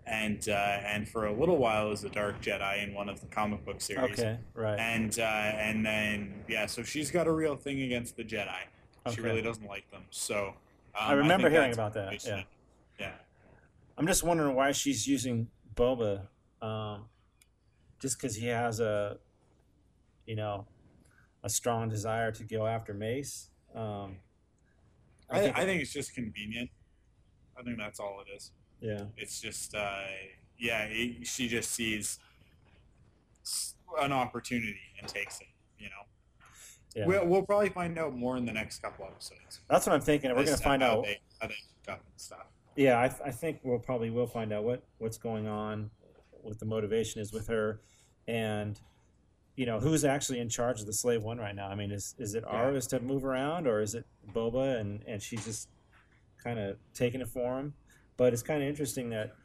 and 0.05 0.47
uh, 0.49 0.79
and 0.85 1.07
for 1.07 1.27
a 1.27 1.33
little 1.33 1.57
while 1.57 1.91
is 1.91 2.03
a 2.03 2.09
dark 2.09 2.41
Jedi 2.41 2.83
in 2.83 2.93
one 2.93 3.09
of 3.09 3.21
the 3.21 3.27
comic 3.27 3.63
book 3.65 3.81
series. 3.81 4.19
Okay, 4.19 4.37
right. 4.53 4.79
And 4.79 5.17
uh, 5.19 5.23
and 5.23 5.85
then 5.85 6.33
yeah, 6.47 6.65
so 6.65 6.83
she's 6.83 7.11
got 7.11 7.27
a 7.27 7.31
real 7.31 7.55
thing 7.55 7.81
against 7.81 8.17
the 8.17 8.23
Jedi. 8.23 8.63
She 9.13 9.21
really 9.21 9.41
doesn't 9.41 9.67
like 9.67 9.89
them. 9.91 10.03
So 10.09 10.47
um, 10.47 10.53
I 10.95 11.13
remember 11.13 11.49
think 11.49 11.59
hearing 11.59 11.73
about 11.73 11.93
that, 11.95 12.25
yeah. 12.25 12.43
Yeah. 12.99 13.11
I'm 13.97 14.07
just 14.07 14.23
wondering 14.23 14.55
why 14.55 14.71
she's 14.71 15.07
using 15.07 15.47
Boba, 15.75 16.27
um, 16.61 17.05
just 17.99 18.17
because 18.17 18.35
he 18.35 18.47
has 18.47 18.79
a, 18.79 19.17
you 20.25 20.35
know, 20.35 20.65
a 21.43 21.49
strong 21.49 21.89
desire 21.89 22.31
to 22.31 22.43
go 22.43 22.65
after 22.65 22.93
Mace. 22.93 23.49
Um, 23.75 24.17
I, 25.29 25.39
think, 25.39 25.57
I 25.57 25.65
think 25.65 25.81
it's 25.81 25.91
just 25.91 26.13
convenient. 26.13 26.69
I 27.57 27.63
think 27.63 27.77
that's 27.77 27.99
all 27.99 28.21
it 28.25 28.31
is. 28.35 28.51
Yeah. 28.83 29.05
It's 29.15 29.39
just, 29.41 29.73
uh, 29.73 30.01
yeah, 30.57 30.83
it, 30.89 31.25
she 31.25 31.47
just 31.47 31.71
sees 31.71 32.19
an 34.01 34.11
opportunity 34.11 34.75
and 34.99 35.07
takes 35.07 35.39
it. 35.39 35.47
You 35.79 35.85
know. 35.85 35.91
Yeah. 36.95 37.05
We'll, 37.07 37.25
we'll 37.25 37.41
probably 37.43 37.69
find 37.69 37.97
out 37.97 38.13
more 38.15 38.37
in 38.37 38.45
the 38.45 38.51
next 38.51 38.81
couple 38.81 39.05
episodes. 39.05 39.61
That's 39.69 39.87
what 39.87 39.93
I'm 39.95 40.01
thinking. 40.01 40.29
We're 40.31 40.43
gonna 40.43 40.57
to 40.57 40.63
find 40.63 40.83
how 40.83 40.99
out. 40.99 41.05
They, 41.05 41.19
how 41.41 41.47
they 41.47 41.55
and 41.87 41.99
stuff. 42.17 42.45
Yeah, 42.75 42.99
I, 42.99 43.07
th- 43.07 43.21
I 43.25 43.31
think 43.31 43.59
we'll 43.63 43.79
probably 43.79 44.09
will 44.09 44.27
find 44.27 44.51
out 44.51 44.63
what 44.63 44.83
what's 44.97 45.17
going 45.17 45.47
on, 45.47 45.89
what 46.41 46.59
the 46.59 46.65
motivation 46.65 47.21
is 47.21 47.31
with 47.31 47.47
her, 47.47 47.79
and 48.27 48.79
you 49.55 49.65
know 49.65 49.79
who's 49.79 50.03
actually 50.03 50.39
in 50.39 50.49
charge 50.49 50.79
of 50.79 50.87
the 50.87 50.93
slave 50.93 51.23
one 51.23 51.37
right 51.37 51.55
now. 51.55 51.67
I 51.67 51.75
mean, 51.75 51.91
is 51.91 52.15
is 52.17 52.33
it 52.35 52.43
Yeah. 52.47 52.55
ours 52.57 52.87
to 52.87 52.99
move 52.99 53.25
around, 53.25 53.67
or 53.67 53.81
is 53.81 53.95
it 53.95 54.05
Boba 54.33 54.79
and 54.79 55.03
and 55.07 55.21
she's 55.21 55.45
just 55.45 55.69
kind 56.43 56.57
of 56.59 56.77
taking 56.93 57.21
it 57.21 57.27
for 57.27 57.59
him? 57.59 57.73
But 58.17 58.33
it's 58.33 58.43
kind 58.43 58.61
of 58.61 58.69
interesting 58.69 59.09
that 59.09 59.35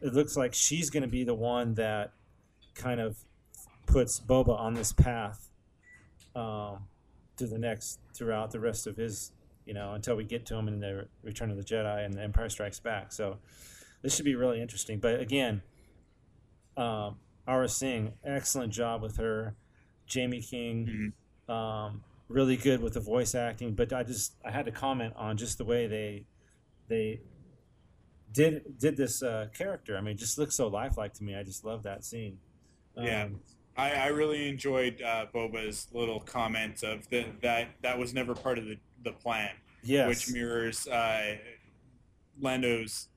it 0.00 0.12
looks 0.12 0.36
like 0.36 0.54
she's 0.54 0.90
going 0.90 1.02
to 1.02 1.08
be 1.08 1.24
the 1.24 1.34
one 1.34 1.74
that 1.74 2.12
kind 2.74 3.00
of 3.00 3.16
puts 3.86 4.20
Boba 4.20 4.58
on 4.58 4.74
this 4.74 4.92
path 4.92 5.50
um, 6.34 6.80
through 7.36 7.48
the 7.48 7.58
next 7.58 8.00
throughout 8.14 8.50
the 8.50 8.60
rest 8.60 8.86
of 8.86 8.96
his 8.96 9.32
you 9.66 9.74
know 9.74 9.94
until 9.94 10.16
we 10.16 10.24
get 10.24 10.46
to 10.46 10.54
him 10.56 10.68
in 10.68 10.80
the 10.80 11.06
Return 11.22 11.50
of 11.50 11.56
the 11.56 11.62
Jedi 11.62 12.04
and 12.04 12.14
the 12.14 12.22
Empire 12.22 12.48
Strikes 12.48 12.80
Back. 12.80 13.12
So 13.12 13.38
this 14.02 14.14
should 14.14 14.24
be 14.24 14.34
really 14.34 14.60
interesting. 14.60 14.98
But 14.98 15.20
again, 15.20 15.62
um, 16.76 17.16
Aurra 17.48 17.70
Sing, 17.70 18.12
excellent 18.24 18.72
job 18.72 19.02
with 19.02 19.16
her. 19.16 19.54
Jaime 20.12 20.42
King, 20.42 21.12
um, 21.48 22.02
really 22.28 22.56
good 22.56 22.82
with 22.82 22.94
the 22.94 23.00
voice 23.00 23.34
acting. 23.34 23.74
But 23.74 23.92
I 23.92 24.02
just 24.02 24.34
I 24.44 24.50
had 24.50 24.66
to 24.66 24.70
comment 24.70 25.14
on 25.16 25.36
just 25.36 25.58
the 25.58 25.64
way 25.64 25.86
they 25.86 26.26
they 26.88 27.20
did 28.34 28.78
did 28.78 28.96
this 28.96 29.22
uh, 29.22 29.46
character. 29.56 29.96
I 29.96 30.00
mean, 30.02 30.16
just 30.16 30.36
looks 30.36 30.54
so 30.56 30.66
lifelike 30.68 31.14
to 31.14 31.24
me. 31.24 31.36
I 31.36 31.42
just 31.42 31.64
love 31.64 31.84
that 31.84 32.04
scene. 32.04 32.38
Yeah. 32.96 33.24
Um, 33.24 33.40
I, 33.76 33.92
I 33.92 34.06
really 34.08 34.48
enjoyed 34.48 35.02
uh, 35.02 35.26
Boba's 35.34 35.88
little 35.92 36.20
comment 36.20 36.82
of 36.82 37.08
the, 37.08 37.26
that 37.42 37.68
that 37.82 37.98
was 37.98 38.12
never 38.12 38.34
part 38.34 38.58
of 38.58 38.66
the, 38.66 38.76
the 39.02 39.12
plan. 39.12 39.50
Yes. 39.82 40.08
Which 40.08 40.32
mirrors 40.32 40.86
uh, 40.86 41.36
Lando's 42.40 43.08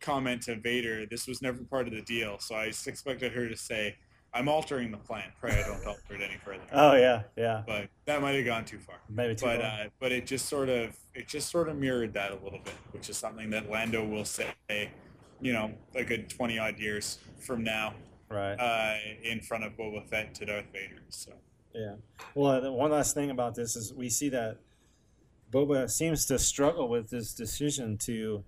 comment 0.00 0.42
to 0.42 0.56
Vader. 0.56 1.06
This 1.06 1.26
was 1.26 1.42
never 1.42 1.62
part 1.64 1.86
of 1.86 1.92
the 1.92 2.02
deal. 2.02 2.38
So 2.38 2.54
I 2.54 2.64
expected 2.64 3.32
her 3.32 3.48
to 3.48 3.56
say, 3.56 3.96
"I'm 4.34 4.48
altering 4.48 4.90
the 4.90 4.96
plan. 4.98 5.32
Pray 5.40 5.62
I 5.62 5.66
don't 5.66 5.84
alter 5.86 6.14
it 6.14 6.20
any 6.20 6.36
further." 6.44 6.62
Oh 6.72 6.94
yeah, 6.94 7.22
yeah. 7.36 7.62
But 7.66 7.88
that 8.04 8.20
might 8.20 8.34
have 8.34 8.44
gone 8.44 8.64
too 8.64 8.78
far. 8.78 8.96
Maybe 9.08 9.34
too 9.34 9.46
but 9.46 9.60
far. 9.60 9.66
uh, 9.66 9.84
but 9.98 10.12
it 10.12 10.26
just 10.26 10.46
sort 10.46 10.68
of 10.68 10.96
it 11.14 11.28
just 11.28 11.50
sort 11.50 11.68
of 11.68 11.76
mirrored 11.76 12.12
that 12.14 12.32
a 12.32 12.36
little 12.36 12.60
bit, 12.64 12.74
which 12.92 13.08
is 13.08 13.16
something 13.16 13.50
that 13.50 13.70
Lando 13.70 14.04
will 14.04 14.24
say, 14.24 14.52
you 15.40 15.52
know, 15.52 15.72
a 15.94 16.04
good 16.04 16.28
twenty 16.28 16.58
odd 16.58 16.78
years 16.78 17.18
from 17.40 17.62
now, 17.64 17.94
right? 18.28 18.54
Uh, 18.54 18.96
in 19.22 19.40
front 19.40 19.64
of 19.64 19.76
Boba 19.76 20.06
Fett 20.08 20.34
to 20.36 20.46
Darth 20.46 20.66
Vader. 20.72 21.02
So 21.08 21.32
Yeah. 21.74 21.96
Well, 22.34 22.66
uh, 22.66 22.70
one 22.70 22.90
last 22.90 23.14
thing 23.14 23.30
about 23.30 23.54
this 23.54 23.76
is 23.76 23.92
we 23.94 24.08
see 24.08 24.28
that 24.30 24.58
Boba 25.52 25.90
seems 25.90 26.26
to 26.26 26.38
struggle 26.38 26.88
with 26.88 27.10
this 27.10 27.32
decision 27.32 27.96
to 27.98 28.44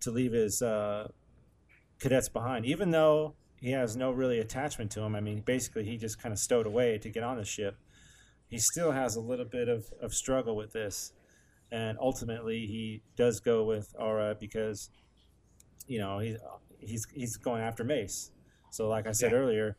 to 0.00 0.10
leave 0.10 0.32
his 0.32 0.62
uh, 0.62 1.08
cadets 1.98 2.28
behind, 2.28 2.66
even 2.66 2.90
though 2.90 3.34
he 3.60 3.70
has 3.70 3.96
no 3.96 4.10
really 4.10 4.38
attachment 4.38 4.90
to 4.92 5.02
him. 5.02 5.14
I 5.14 5.20
mean, 5.20 5.40
basically, 5.40 5.84
he 5.84 5.96
just 5.96 6.20
kind 6.20 6.32
of 6.32 6.38
stowed 6.38 6.66
away 6.66 6.98
to 6.98 7.08
get 7.08 7.22
on 7.22 7.36
the 7.36 7.44
ship. 7.44 7.76
He 8.48 8.58
still 8.58 8.92
has 8.92 9.16
a 9.16 9.20
little 9.20 9.44
bit 9.44 9.68
of, 9.68 9.86
of 10.00 10.14
struggle 10.14 10.56
with 10.56 10.72
this, 10.72 11.12
and 11.72 11.98
ultimately, 12.00 12.66
he 12.66 13.02
does 13.16 13.40
go 13.40 13.64
with 13.64 13.94
Aurra 14.00 14.38
because, 14.38 14.90
you 15.86 15.98
know, 15.98 16.18
he's 16.18 16.38
he's 16.78 17.06
he's 17.12 17.36
going 17.36 17.62
after 17.62 17.82
Mace. 17.82 18.30
So, 18.70 18.88
like 18.88 19.06
I 19.06 19.12
said 19.12 19.32
earlier, 19.32 19.76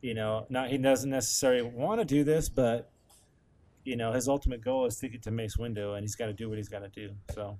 you 0.00 0.14
know, 0.14 0.46
not 0.48 0.70
he 0.70 0.78
doesn't 0.78 1.10
necessarily 1.10 1.62
want 1.62 2.00
to 2.00 2.04
do 2.04 2.24
this, 2.24 2.48
but 2.48 2.90
you 3.84 3.96
know, 3.96 4.12
his 4.12 4.28
ultimate 4.28 4.62
goal 4.62 4.86
is 4.86 4.96
to 4.96 5.08
get 5.08 5.22
to 5.22 5.30
Mace 5.30 5.56
Windu, 5.56 5.94
and 5.94 6.02
he's 6.02 6.16
got 6.16 6.26
to 6.26 6.32
do 6.32 6.48
what 6.48 6.58
he's 6.58 6.68
got 6.68 6.80
to 6.80 6.88
do. 6.88 7.14
So, 7.34 7.58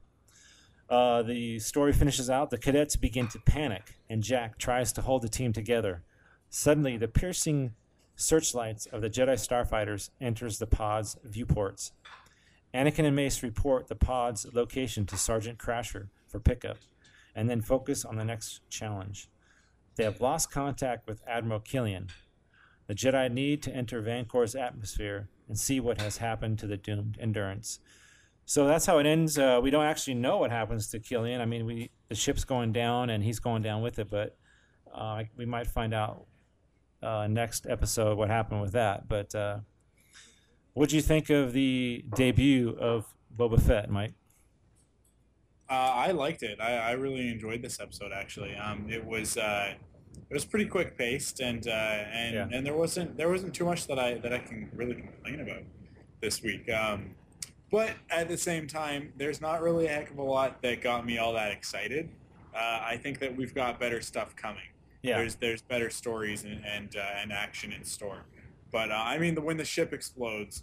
uh, 0.89 1.23
the 1.23 1.59
story 1.59 1.93
finishes 1.93 2.29
out. 2.29 2.51
The 2.51 2.59
cadets 2.59 2.97
begin 2.97 3.29
to 3.29 3.39
panic, 3.41 3.95
and 4.11 4.23
Jax 4.23 4.57
tries 4.59 4.93
to 4.95 5.03
hold 5.03 5.23
the 5.23 5.29
team 5.29 5.53
together. 5.53 6.03
Suddenly, 6.51 6.97
the 6.99 7.09
piercing 7.09 7.73
searchlights 8.15 8.87
of 8.87 9.01
the 9.01 9.11
Jedi 9.11 9.35
starfighters 9.35 10.11
enters 10.21 10.59
the 10.59 10.67
pod's 10.67 11.17
viewports. 11.25 11.93
Anakin 12.75 13.07
and 13.07 13.17
Mace 13.17 13.43
report 13.43 13.89
the 13.89 13.95
pod's 13.95 14.47
location 14.53 15.07
to 15.07 15.17
Sergeant 15.17 15.59
Crasher 15.59 16.09
for 16.27 16.41
pickup, 16.41 16.79
and 17.35 17.49
then 17.49 17.61
focus 17.61 18.05
on 18.05 18.17
the 18.17 18.25
next 18.25 18.61
challenge. 18.71 19.29
They 19.97 20.05
have 20.05 20.21
lost 20.21 20.51
contact 20.51 21.07
with 21.07 21.23
Admiral 21.27 21.61
Killian. 21.61 22.09
The 22.87 22.95
Jedi 22.95 23.31
need 23.31 23.63
to 23.63 23.75
enter 23.75 24.03
Vanqor's 24.03 24.55
atmosphere 24.55 25.29
and 25.49 25.59
see 25.59 25.81
what 25.81 26.01
has 26.01 26.17
happened 26.17 26.59
to 26.59 26.67
the 26.67 26.77
doomed 26.77 27.19
Endurance. 27.21 27.79
So 28.45 28.67
that's 28.67 28.85
how 28.87 28.99
it 28.99 29.07
ends. 29.07 29.39
Uh, 29.39 29.61
we 29.63 29.71
don't 29.71 29.85
actually 29.85 30.15
know 30.15 30.39
what 30.39 30.51
happens 30.51 30.89
to 30.89 30.99
Killian. 30.99 31.41
I 31.41 31.47
mean, 31.47 31.65
we 31.65 31.91
the 32.09 32.15
ship's 32.15 32.45
going 32.45 32.73
down 32.73 33.09
and 33.11 33.23
he's 33.23 33.39
going 33.39 33.63
down 33.63 33.83
with 33.83 33.99
it, 33.99 34.11
but 34.11 34.37
uh, 34.93 35.23
we 35.37 35.47
might 35.47 35.67
find 35.67 35.95
out 35.95 36.27
uh, 37.03 37.27
next 37.29 37.67
episode 37.67 38.19
what 38.19 38.29
happened 38.29 38.61
with 38.61 38.73
that. 38.73 39.09
But 39.09 39.35
uh, 39.35 39.61
what 40.75 40.89
do 40.91 40.97
you 40.97 41.03
think 41.03 41.31
of 41.31 41.53
the 41.53 42.05
debut 42.15 42.77
of 42.79 43.07
Boba 43.35 43.61
Fett, 43.61 43.89
Mike? 43.91 44.13
Uh, 45.71 45.75
I 45.75 46.11
liked 46.11 46.43
it. 46.43 46.61
I, 46.61 46.77
I 46.77 46.91
really 46.93 47.29
enjoyed 47.31 47.63
this 47.63 47.81
episode. 47.81 48.13
Actually, 48.13 48.55
um, 48.57 48.87
it 48.91 49.03
was 49.05 49.39
uh, 49.39 49.73
it 50.29 50.35
was 50.35 50.45
pretty 50.45 50.67
quick 50.67 50.99
paced, 50.99 51.41
and 51.41 51.67
uh, 51.67 51.71
and 51.71 52.35
Yeah. 52.35 52.49
and 52.53 52.67
there 52.67 52.77
wasn't 52.77 53.17
there 53.17 53.31
wasn't 53.31 53.55
too 53.55 53.65
much 53.65 53.87
that 53.87 53.99
I 53.99 54.15
that 54.19 54.33
I 54.35 54.39
can 54.41 54.69
really 54.75 54.97
complain 54.97 55.41
about 55.41 55.63
this 56.21 56.43
week. 56.43 56.69
Um, 56.71 57.15
but 57.73 57.91
at 58.11 58.29
the 58.29 58.37
same 58.37 58.69
time, 58.69 59.13
there's 59.17 59.41
not 59.41 59.63
really 59.63 59.87
a 59.87 59.89
heck 59.89 60.11
of 60.11 60.19
a 60.19 60.23
lot 60.23 60.63
that 60.63 60.81
got 60.83 61.05
me 61.05 61.19
all 61.19 61.33
that 61.33 61.51
excited. 61.51 62.11
Uh, 62.55 62.81
I 62.85 62.99
think 62.99 63.19
that 63.21 63.35
we've 63.35 63.55
got 63.55 63.81
better 63.81 64.01
stuff 64.03 64.37
coming. 64.37 64.63
Yeah. 65.03 65.17
There's 65.19 65.35
there's 65.37 65.63
better 65.63 65.91
stories 65.91 66.45
and 66.45 66.63
and, 66.65 66.95
uh, 66.95 67.01
and 67.21 67.33
action 67.33 67.73
in 67.73 67.83
store. 67.83 68.25
But 68.71 68.91
uh, 68.93 68.95
I 68.95 69.19
mean, 69.19 69.35
the, 69.35 69.41
when 69.41 69.57
the 69.57 69.65
ship 69.65 69.93
explodes, 69.93 70.63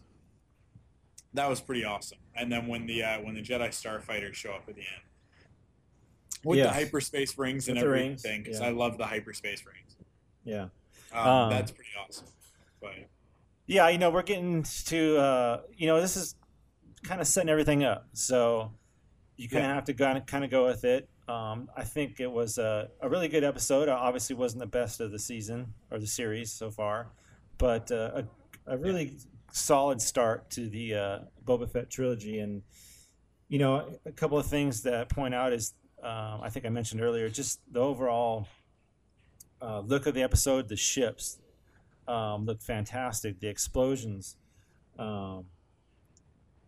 that 1.33 1.49
was 1.49 1.59
pretty 1.61 1.83
awesome. 1.83 2.19
And 2.35 2.51
then 2.51 2.67
when 2.67 2.85
the 2.85 3.03
uh, 3.03 3.21
when 3.21 3.33
the 3.35 3.41
Jedi 3.41 3.69
starfighters 3.69 4.35
show 4.35 4.51
up 4.51 4.63
at 4.69 4.75
the 4.75 4.81
end, 4.81 5.01
with 6.45 6.59
Yeah. 6.59 6.65
the 6.65 6.73
hyperspace 6.73 7.37
rings 7.37 7.67
and 7.67 7.77
With 7.77 7.87
rings, 7.87 8.23
everything, 8.23 8.43
because 8.43 8.61
yeah. 8.61 8.67
I 8.67 8.71
love 8.71 8.97
the 8.97 9.05
hyperspace 9.05 9.65
rings. 9.65 9.97
Yeah. 10.45 10.67
Um, 11.11 11.27
Um, 11.27 11.49
that's 11.49 11.71
pretty 11.71 11.89
awesome. 11.99 12.27
But 12.79 12.93
Yeah, 13.65 13.89
you 13.89 13.97
know, 13.97 14.09
we're 14.09 14.23
getting 14.23 14.63
to, 14.85 15.17
uh, 15.17 15.61
you 15.75 15.87
know, 15.87 15.99
this 15.99 16.15
is 16.15 16.35
kind 17.03 17.21
of 17.21 17.27
setting 17.27 17.49
everything 17.49 17.83
up. 17.83 18.07
So 18.13 18.71
you 19.37 19.47
kind 19.47 19.63
of 19.63 19.69
Yeah. 19.69 19.75
have 19.75 19.85
to 19.85 19.93
kind 19.93 20.43
of, 20.43 20.49
go 20.49 20.65
with 20.65 20.83
it. 20.83 21.09
Um, 21.27 21.69
I 21.75 21.83
think 21.83 22.19
it 22.19 22.31
was 22.31 22.57
a, 22.57 22.89
a 23.01 23.09
really 23.09 23.27
good 23.27 23.43
episode. 23.43 23.83
It 23.83 23.89
obviously 23.89 24.35
wasn't 24.35 24.61
the 24.61 24.67
best 24.67 24.99
of 24.99 25.11
the 25.11 25.19
season 25.19 25.73
or 25.91 25.99
the 25.99 26.07
series 26.07 26.51
so 26.51 26.71
far, 26.71 27.11
but 27.57 27.91
uh, 27.91 28.23
a, 28.67 28.73
a 28.73 28.77
really 28.77 29.17
solid 29.51 30.01
start 30.01 30.49
to 30.51 30.69
the 30.69 30.95
uh, 30.95 31.19
Boba 31.45 31.71
Fett 31.71 31.89
trilogy. 31.89 32.39
And, 32.39 32.63
you 33.47 33.59
know, 33.59 33.99
a 34.05 34.11
couple 34.11 34.37
of 34.37 34.47
things 34.47 34.81
that 34.83 35.09
point 35.09 35.33
out 35.33 35.53
is 35.53 35.73
um, 36.01 36.41
I 36.41 36.49
think 36.49 36.65
I 36.65 36.69
mentioned 36.69 37.01
earlier, 37.01 37.29
just 37.29 37.59
the 37.71 37.79
overall 37.79 38.47
uh, 39.61 39.81
look 39.81 40.07
of 40.07 40.13
the 40.13 40.23
episode, 40.23 40.69
the 40.69 40.77
ships 40.77 41.39
um, 42.07 42.45
look 42.45 42.61
fantastic. 42.61 43.39
The 43.39 43.47
explosions, 43.47 44.35
um, 44.97 45.45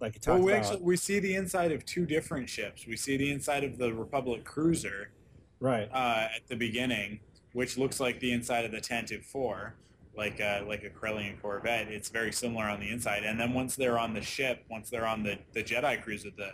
like 0.02 0.18
well, 0.26 0.40
we 0.40 0.52
about, 0.52 0.64
actually 0.64 0.82
we 0.82 0.98
see 0.98 1.20
the 1.20 1.36
inside 1.36 1.72
of 1.72 1.86
two 1.86 2.06
different 2.06 2.50
ships. 2.50 2.88
We 2.88 2.98
see 2.98 3.18
the 3.18 3.32
inside 3.32 3.64
of 3.64 3.78
the 3.78 3.94
Republic 3.94 4.44
cruiser 4.44 5.12
right? 5.60 5.88
uh, 5.94 6.28
at 6.36 6.48
the 6.48 6.56
beginning, 6.56 7.20
which 7.54 7.78
looks 7.78 8.00
like 8.00 8.20
the 8.20 8.32
inside 8.34 8.66
of 8.66 8.72
the 8.72 8.82
Tantive 8.82 9.24
Four, 9.24 9.76
like 10.18 10.40
a, 10.40 10.66
like 10.68 10.84
a 10.84 10.90
Corellian 10.90 11.40
Corvette. 11.40 11.88
It's 11.88 12.10
very 12.10 12.34
similar 12.34 12.66
on 12.66 12.80
the 12.80 12.90
inside. 12.90 13.24
And 13.24 13.40
then 13.40 13.54
once 13.54 13.76
they're 13.76 14.00
on 14.00 14.14
the 14.14 14.22
ship, 14.22 14.66
once 14.70 14.90
they're 14.90 15.06
on 15.06 15.24
the, 15.24 15.38
the 15.54 15.64
Jedi 15.64 16.02
cruiser, 16.02 16.30
the 16.36 16.54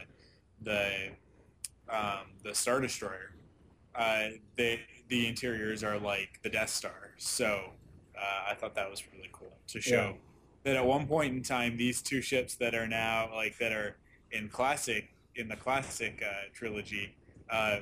the 0.61 1.09
um, 1.89 2.25
the 2.43 2.53
Star 2.53 2.81
Destroyer, 2.81 3.33
uh, 3.95 4.29
they 4.57 4.81
the 5.07 5.25
interiors 5.27 5.83
are 5.83 5.97
like 5.97 6.39
the 6.43 6.49
Death 6.49 6.69
Star. 6.69 7.13
So 7.17 7.71
uh, 8.17 8.51
I 8.51 8.55
thought 8.55 8.75
that 8.75 8.89
was 8.89 9.03
really 9.13 9.29
cool 9.31 9.57
to 9.67 9.79
show 9.79 9.95
Yeah. 9.95 10.26
That 10.67 10.75
at 10.75 10.85
one 10.85 11.07
point 11.07 11.33
in 11.33 11.41
time, 11.41 11.77
these 11.77 12.01
two 12.01 12.21
ships 12.21 12.55
that 12.55 12.75
are 12.75 12.85
now 12.87 13.29
like 13.33 13.57
that 13.57 13.71
are 13.71 13.95
in 14.33 14.49
classic 14.49 15.13
in 15.37 15.47
the 15.47 15.55
classic 15.55 16.21
uh, 16.21 16.49
trilogy, 16.53 17.15
uh, 17.49 17.77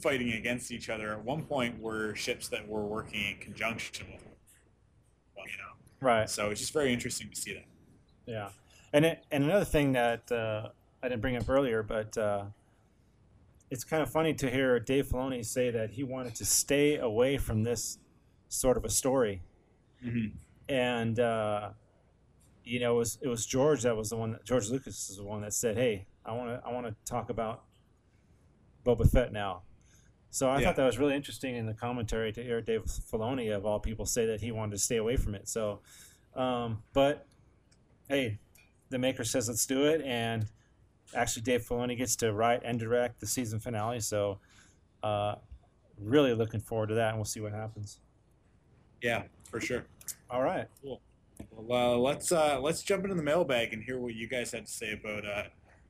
fighting 0.00 0.32
against 0.32 0.70
each 0.72 0.88
other. 0.88 1.12
At 1.12 1.22
one 1.22 1.42
point, 1.42 1.78
were 1.78 2.14
ships 2.14 2.48
that 2.48 2.66
were 2.66 2.86
working 2.86 3.32
in 3.32 3.36
conjunction 3.40 4.06
with, 4.10 4.24
well, 5.36 5.44
you 5.46 5.58
know. 5.58 5.74
Right. 6.00 6.30
So 6.30 6.48
it's 6.48 6.60
just 6.60 6.72
very 6.72 6.94
interesting 6.94 7.28
to 7.28 7.36
see 7.36 7.52
that. 7.52 7.64
Yeah, 8.24 8.48
and 8.94 9.04
it, 9.04 9.26
and 9.30 9.44
another 9.44 9.66
thing 9.66 9.92
that 9.92 10.32
uh, 10.32 10.70
I 11.02 11.08
didn't 11.10 11.20
bring 11.20 11.36
up 11.36 11.46
earlier, 11.46 11.82
but 11.82 12.16
uh, 12.16 12.44
it's 13.70 13.84
kind 13.84 14.02
of 14.02 14.10
funny 14.10 14.32
to 14.32 14.48
hear 14.48 14.80
Dave 14.80 15.08
Filoni 15.08 15.44
say 15.44 15.70
that 15.70 15.90
he 15.90 16.04
wanted 16.04 16.34
to 16.36 16.46
stay 16.46 16.96
away 16.96 17.36
from 17.36 17.64
this 17.64 17.98
sort 18.48 18.78
of 18.78 18.86
a 18.86 18.90
story, 18.90 19.42
Mhm. 20.02 20.32
and 20.70 21.20
uh, 21.20 21.70
you 22.64 22.80
know, 22.80 22.94
it 22.94 22.98
was 22.98 23.18
it 23.22 23.28
was 23.28 23.46
George 23.46 23.82
that 23.82 23.96
was 23.96 24.10
the 24.10 24.16
one 24.16 24.32
that 24.32 24.44
George 24.44 24.68
Lucas 24.68 25.10
is 25.10 25.16
the 25.16 25.24
one 25.24 25.42
that 25.42 25.52
said, 25.52 25.76
"Hey, 25.76 26.06
I 26.24 26.32
want 26.32 26.50
to 26.50 26.66
I 26.66 26.72
want 26.72 26.86
to 26.86 26.94
talk 27.10 27.30
about 27.30 27.64
Boba 28.84 29.10
Fett 29.10 29.32
now." 29.32 29.62
So 30.30 30.48
I 30.48 30.58
Yeah. 30.60 30.66
thought 30.66 30.76
that 30.76 30.86
was 30.86 30.98
really 30.98 31.16
interesting 31.16 31.56
in 31.56 31.66
the 31.66 31.74
commentary 31.74 32.32
to 32.32 32.42
hear 32.42 32.60
Dave 32.60 32.84
Filoni 32.84 33.54
of 33.54 33.66
all 33.66 33.80
people 33.80 34.06
say 34.06 34.26
that 34.26 34.40
he 34.40 34.52
wanted 34.52 34.72
to 34.72 34.78
stay 34.78 34.96
away 34.96 35.16
from 35.16 35.34
it. 35.34 35.48
So, 35.48 35.80
um, 36.34 36.82
but 36.92 37.26
hey, 38.08 38.38
the 38.90 38.98
maker 38.98 39.24
says 39.24 39.48
let's 39.48 39.66
do 39.66 39.86
it, 39.86 40.02
and 40.02 40.46
actually 41.14 41.42
Dave 41.42 41.62
Filoni 41.66 41.96
gets 41.96 42.14
to 42.16 42.32
write 42.32 42.62
and 42.64 42.78
direct 42.78 43.20
the 43.20 43.26
season 43.26 43.58
finale. 43.58 44.00
So, 44.00 44.38
uh, 45.02 45.36
really 45.98 46.32
looking 46.34 46.60
forward 46.60 46.88
to 46.90 46.94
that, 46.94 47.08
and 47.10 47.18
we'll 47.18 47.24
see 47.24 47.40
what 47.40 47.52
happens. 47.52 48.00
Yeah, 49.02 49.24
for 49.44 49.60
sure. 49.60 49.84
All 50.30 50.42
right. 50.42 50.68
Cool. 50.82 51.00
Well, 51.50 51.94
uh, 51.94 51.96
let's 51.96 52.32
uh, 52.32 52.58
let's 52.60 52.82
jump 52.82 53.04
into 53.04 53.16
the 53.16 53.22
mailbag 53.22 53.72
and 53.72 53.82
hear 53.82 53.98
what 53.98 54.14
you 54.14 54.28
guys 54.28 54.52
had 54.52 54.66
to 54.66 54.72
say 54.72 54.92
about 54.92 55.24
uh, 55.24 55.44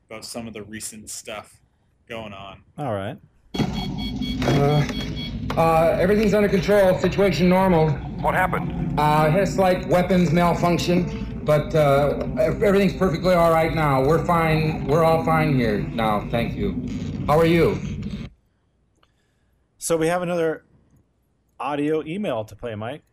about 0.09 0.25
some 0.25 0.47
of 0.47 0.53
the 0.53 0.63
recent 0.63 1.09
stuff 1.09 1.59
going 2.07 2.33
on. 2.33 2.63
All 2.77 2.93
right. 2.93 3.17
Uh, 4.43 4.85
uh, 5.57 5.97
everything's 5.99 6.33
under 6.33 6.49
control. 6.49 6.97
Situation 6.99 7.49
normal. 7.49 7.91
What 8.21 8.33
happened? 8.33 8.99
Uh, 8.99 9.29
had 9.29 9.43
a 9.43 9.47
slight 9.47 9.87
weapons 9.87 10.31
malfunction, 10.31 11.41
but 11.43 11.73
uh, 11.75 12.27
everything's 12.39 12.95
perfectly 12.95 13.33
all 13.33 13.51
right 13.51 13.73
now. 13.73 14.05
We're 14.05 14.25
fine. 14.25 14.85
We're 14.85 15.03
all 15.03 15.23
fine 15.23 15.55
here 15.55 15.79
now. 15.79 16.27
Thank 16.29 16.55
you. 16.55 16.85
How 17.27 17.39
are 17.39 17.45
you? 17.45 17.77
So 19.77 19.97
we 19.97 20.07
have 20.07 20.21
another 20.21 20.65
audio 21.59 22.03
email 22.05 22.43
to 22.45 22.55
play, 22.55 22.75
Mike. 22.75 23.03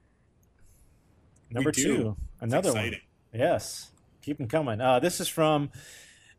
Number 1.51 1.71
do. 1.71 1.83
two, 1.83 2.17
It's 2.23 2.28
another 2.41 2.73
one. 2.73 2.97
Yes, 3.33 3.93
keep 4.23 4.39
them 4.39 4.49
coming. 4.49 4.81
Uh, 4.81 4.99
this 4.99 5.21
is 5.21 5.29
from 5.29 5.71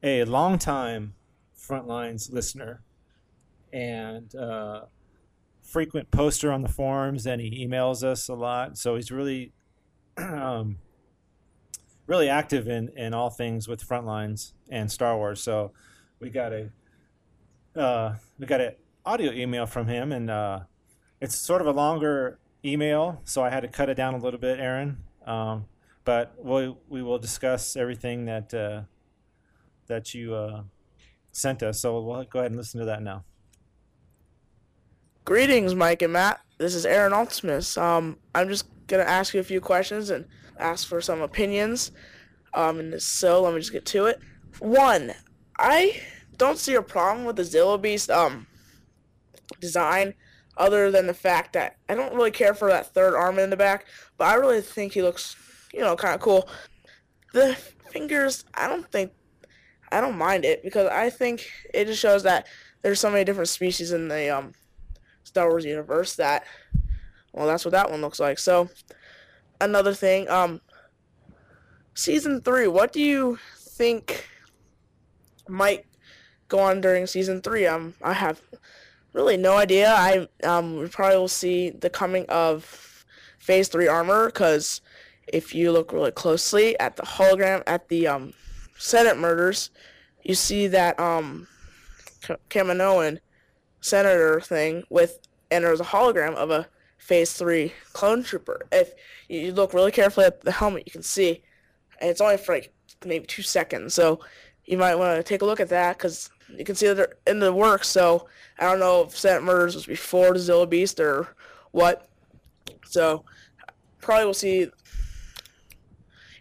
a 0.02 0.24
longtime 0.24 1.14
Frontlines 1.58 2.32
listener 2.32 2.82
and 3.72 4.34
uh, 4.36 4.82
frequent 5.62 6.10
poster 6.12 6.52
on 6.52 6.62
the 6.62 6.70
forums, 6.70 7.26
and 7.26 7.42
he 7.42 7.66
emails 7.66 8.04
us 8.04 8.28
a 8.28 8.34
lot. 8.34 8.78
So 8.78 8.96
he's 8.96 9.12
really, 9.12 9.54
um, 10.18 10.78
really 12.08 12.30
active 12.30 12.68
in 12.68 12.90
in 12.98 13.14
all 13.14 13.30
things 13.30 13.68
with 13.68 13.88
Frontlines 13.88 14.54
and 14.70 14.92
Star 14.92 15.16
Wars. 15.16 15.42
So 15.42 15.72
we 16.20 16.30
got 16.30 16.54
a 16.54 16.70
uh, 17.76 18.16
we 18.40 18.46
got 18.46 18.62
an 18.62 18.74
audio 19.06 19.32
email 19.32 19.66
from 19.66 19.88
him, 19.88 20.12
and 20.12 20.30
uh, 20.30 20.62
it's 21.22 21.38
sort 21.38 21.62
of 21.62 21.68
a 21.68 21.72
longer 21.72 22.40
email, 22.66 23.22
so 23.24 23.44
I 23.44 23.50
had 23.50 23.62
to 23.62 23.68
cut 23.68 23.90
it 23.90 23.96
down 23.96 24.14
a 24.14 24.18
little 24.18 24.40
bit, 24.40 24.60
Aaron. 24.60 24.98
Um, 25.26 25.66
but 26.10 26.34
we 26.44 26.76
we 26.88 27.04
will 27.04 27.20
discuss 27.20 27.76
everything 27.76 28.26
that 28.26 28.52
uh, 28.52 28.82
that 29.86 30.16
you 30.16 30.34
uh, 30.34 30.64
sent 31.32 31.62
us. 31.62 31.82
So 31.82 32.02
we'll 32.02 32.24
go 32.24 32.40
ahead 32.40 32.50
and 32.50 32.58
listen 32.58 32.80
to 32.80 32.88
that 32.88 33.04
now. 33.04 33.26
Greetings, 35.24 35.76
Mike 35.76 36.02
and 36.02 36.14
Matt. 36.14 36.42
This 36.58 36.74
is 36.74 36.84
Aaron 36.84 37.14
Altsmith. 37.14 37.80
Um, 37.80 38.18
I'm 38.34 38.50
just 38.50 38.66
gonna 38.88 39.04
ask 39.04 39.36
you 39.36 39.40
a 39.40 39.44
few 39.44 39.62
questions 39.62 40.10
and 40.10 40.26
ask 40.58 40.88
for 40.88 41.00
some 41.00 41.22
opinions. 41.22 41.92
Um, 42.56 42.80
and 42.80 43.00
so 43.00 43.44
let 43.44 43.54
me 43.54 43.60
just 43.60 43.72
get 43.72 43.86
to 43.86 44.08
it. 44.08 44.20
One, 44.58 45.14
I 45.60 46.02
don't 46.38 46.58
see 46.58 46.74
a 46.74 46.82
problem 46.82 47.28
with 47.28 47.36
the 47.36 47.44
Zillo 47.44 47.80
Beast 47.80 48.10
um 48.10 48.48
design, 49.60 50.16
other 50.58 50.92
than 50.92 51.08
the 51.08 51.14
fact 51.14 51.54
that 51.54 51.78
I 51.88 51.96
don't 51.96 52.14
really 52.14 52.32
care 52.32 52.54
for 52.56 52.70
that 52.70 52.94
third 52.94 53.16
arm 53.16 53.40
in 53.40 53.50
the 53.50 53.58
back, 53.58 53.86
but 54.18 54.28
I 54.28 54.34
really 54.34 54.62
think 54.62 54.94
he 54.94 55.02
looks, 55.02 55.36
you 55.74 55.82
know, 55.82 55.96
kind 55.96 56.16
of 56.16 56.22
cool. 56.22 56.48
The 57.34 57.56
fingers, 57.92 58.46
I 58.54 58.68
don't 58.68 58.90
think, 58.92 59.12
I 59.92 60.02
don't 60.02 60.18
mind 60.18 60.46
it 60.46 60.64
because 60.64 60.90
I 60.90 61.10
think 61.10 61.50
it 61.74 61.86
just 61.86 62.02
shows 62.02 62.24
that 62.24 62.48
there's 62.82 63.00
so 63.00 63.10
many 63.10 63.24
different 63.24 63.50
species 63.50 63.92
in 63.92 64.08
the 64.08 64.30
um 64.30 64.54
Star 65.24 65.50
Wars 65.50 65.66
universe 65.66 66.16
that 66.16 66.46
well 67.34 67.48
that's 67.48 67.66
what 67.66 67.72
that 67.72 67.90
one 67.92 68.02
looks 68.02 68.20
like. 68.20 68.40
So 68.40 68.70
another 69.60 69.94
thing, 69.94 70.30
um 70.30 70.62
season 71.94 72.42
three, 72.42 72.68
what 72.68 72.94
do 72.94 73.02
you 73.02 73.38
think 73.58 74.28
might 75.48 75.86
go 76.48 76.60
on 76.60 76.82
during 76.82 77.06
season 77.08 77.42
three? 77.42 77.66
Um 77.66 77.96
I 78.02 78.14
have 78.14 78.42
really 79.14 79.38
no 79.38 79.58
idea. 79.58 79.92
I 79.92 80.28
um 80.44 80.78
we 80.78 80.88
probably 80.88 81.18
will 81.18 81.28
see 81.28 81.70
the 81.70 81.90
coming 81.90 82.26
of 82.30 83.06
phase 83.40 83.68
three 83.68 83.88
armor 83.88 84.28
because 84.28 84.82
if 85.34 85.54
you 85.56 85.72
look 85.72 85.92
really 85.94 86.12
closely 86.12 86.80
at 86.80 86.96
the 86.96 87.04
hologram 87.04 87.64
at 87.68 87.88
the 87.90 88.08
um 88.08 88.34
Senate 88.78 89.18
murders, 89.18 89.72
you 90.24 90.36
see 90.36 90.68
that 90.68 91.00
um 91.00 91.48
Kaminoan 92.50 93.20
senator 93.82 94.42
thing 94.42 94.84
with 94.90 95.20
and 95.52 95.64
there's 95.64 95.80
a 95.80 95.86
hologram 95.86 96.36
of 96.36 96.52
a 96.52 96.68
phase 96.98 97.34
three 97.34 97.74
clone 97.94 98.24
trooper. 98.24 98.68
If 98.72 98.94
you 99.28 99.52
look 99.54 99.74
really 99.74 99.92
carefully 99.92 100.28
at 100.28 100.42
the 100.42 100.52
helmet, 100.52 100.84
you 100.86 100.92
can 100.92 101.04
see, 101.04 101.42
and 102.00 102.10
it's 102.10 102.22
only 102.22 102.38
for 102.38 102.56
like 102.56 102.72
maybe 103.06 103.26
two 103.26 103.42
seconds. 103.42 103.94
So 103.94 104.20
you 104.66 104.78
might 104.78 104.96
want 104.96 105.18
to 105.18 105.24
take 105.24 105.42
a 105.42 105.46
look 105.46 105.60
at 105.60 105.70
that 105.70 105.98
because 105.98 106.30
you 106.56 106.64
can 106.64 106.76
see 106.76 106.88
that 106.88 106.96
they're 106.96 107.14
in 107.26 107.40
the 107.40 107.54
works. 107.54 107.88
So 107.88 108.28
I 108.60 108.66
don't 108.66 108.80
know 108.80 109.04
if 109.04 109.18
Senate 109.18 109.44
Murders 109.44 109.76
was 109.76 109.86
before 109.86 110.34
the 110.34 110.40
Zillo 110.40 110.70
Beast 110.70 111.00
or 111.00 111.36
what. 111.72 112.08
So 112.86 113.24
probably 114.02 114.26
we'll 114.26 114.34
see, 114.34 114.70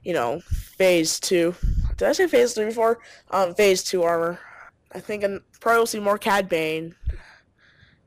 you 0.05 0.13
know, 0.13 0.41
phase 0.41 1.21
two. 1.21 1.55
Did 1.97 2.09
I 2.09 2.13
say 2.13 2.27
phase 2.27 2.55
three 2.55 2.67
before? 2.67 2.99
Um, 3.31 3.55
phase 3.55 3.83
two 3.83 4.03
armor. 4.03 4.39
I 4.93 5.01
think 5.01 5.23
and 5.23 5.41
probably 5.61 5.79
we'll 5.79 5.87
see 5.87 6.01
more 6.01 6.19
Cad 6.19 6.49
Bane. 6.49 6.95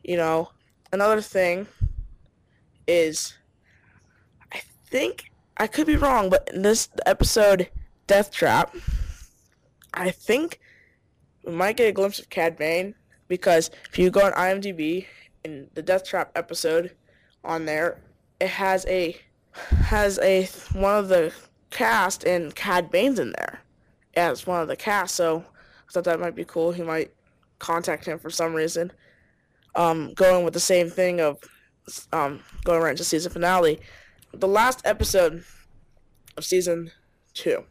You 0.03 0.17
know, 0.17 0.51
another 0.91 1.21
thing 1.21 1.67
is, 2.87 3.35
I 4.51 4.61
think 4.85 5.31
I 5.57 5.67
could 5.67 5.87
be 5.87 5.95
wrong, 5.95 6.29
but 6.29 6.49
in 6.53 6.63
this 6.63 6.89
episode, 7.05 7.69
Death 8.07 8.31
Trap, 8.31 8.75
I 9.93 10.11
think 10.11 10.59
we 11.45 11.53
might 11.53 11.77
get 11.77 11.87
a 11.87 11.91
glimpse 11.91 12.19
of 12.19 12.29
Cad 12.29 12.57
Bane 12.57 12.95
because 13.27 13.69
if 13.89 13.99
you 13.99 14.09
go 14.09 14.25
on 14.25 14.33
IMDb 14.33 15.05
in 15.43 15.69
the 15.73 15.81
Death 15.81 16.05
Trap 16.05 16.31
episode 16.35 16.95
on 17.43 17.65
there, 17.65 17.99
it 18.39 18.49
has 18.49 18.85
a 18.87 19.15
has 19.83 20.17
a 20.19 20.45
one 20.73 20.97
of 20.97 21.09
the 21.09 21.33
cast 21.71 22.23
and 22.23 22.53
Cad 22.53 22.91
Bane's 22.91 23.17
in 23.17 23.31
there 23.31 23.61
as 24.13 24.45
one 24.45 24.61
of 24.61 24.67
the 24.67 24.75
cast. 24.75 25.15
So 25.15 25.43
I 25.89 25.91
thought 25.91 26.03
that 26.03 26.19
might 26.19 26.35
be 26.35 26.45
cool. 26.45 26.71
He 26.71 26.83
might 26.83 27.11
contact 27.59 28.05
him 28.05 28.19
for 28.19 28.29
some 28.29 28.53
reason. 28.53 28.91
Um, 29.75 30.13
going 30.13 30.43
with 30.43 30.53
the 30.53 30.59
same 30.59 30.89
thing 30.89 31.21
of 31.21 31.39
um, 32.11 32.41
going 32.63 32.81
right 32.81 32.91
into 32.91 33.03
season 33.03 33.31
finale. 33.31 33.79
The 34.33 34.47
last 34.47 34.81
episode 34.85 35.43
of 36.37 36.45
season 36.45 36.91
two. 37.33 37.63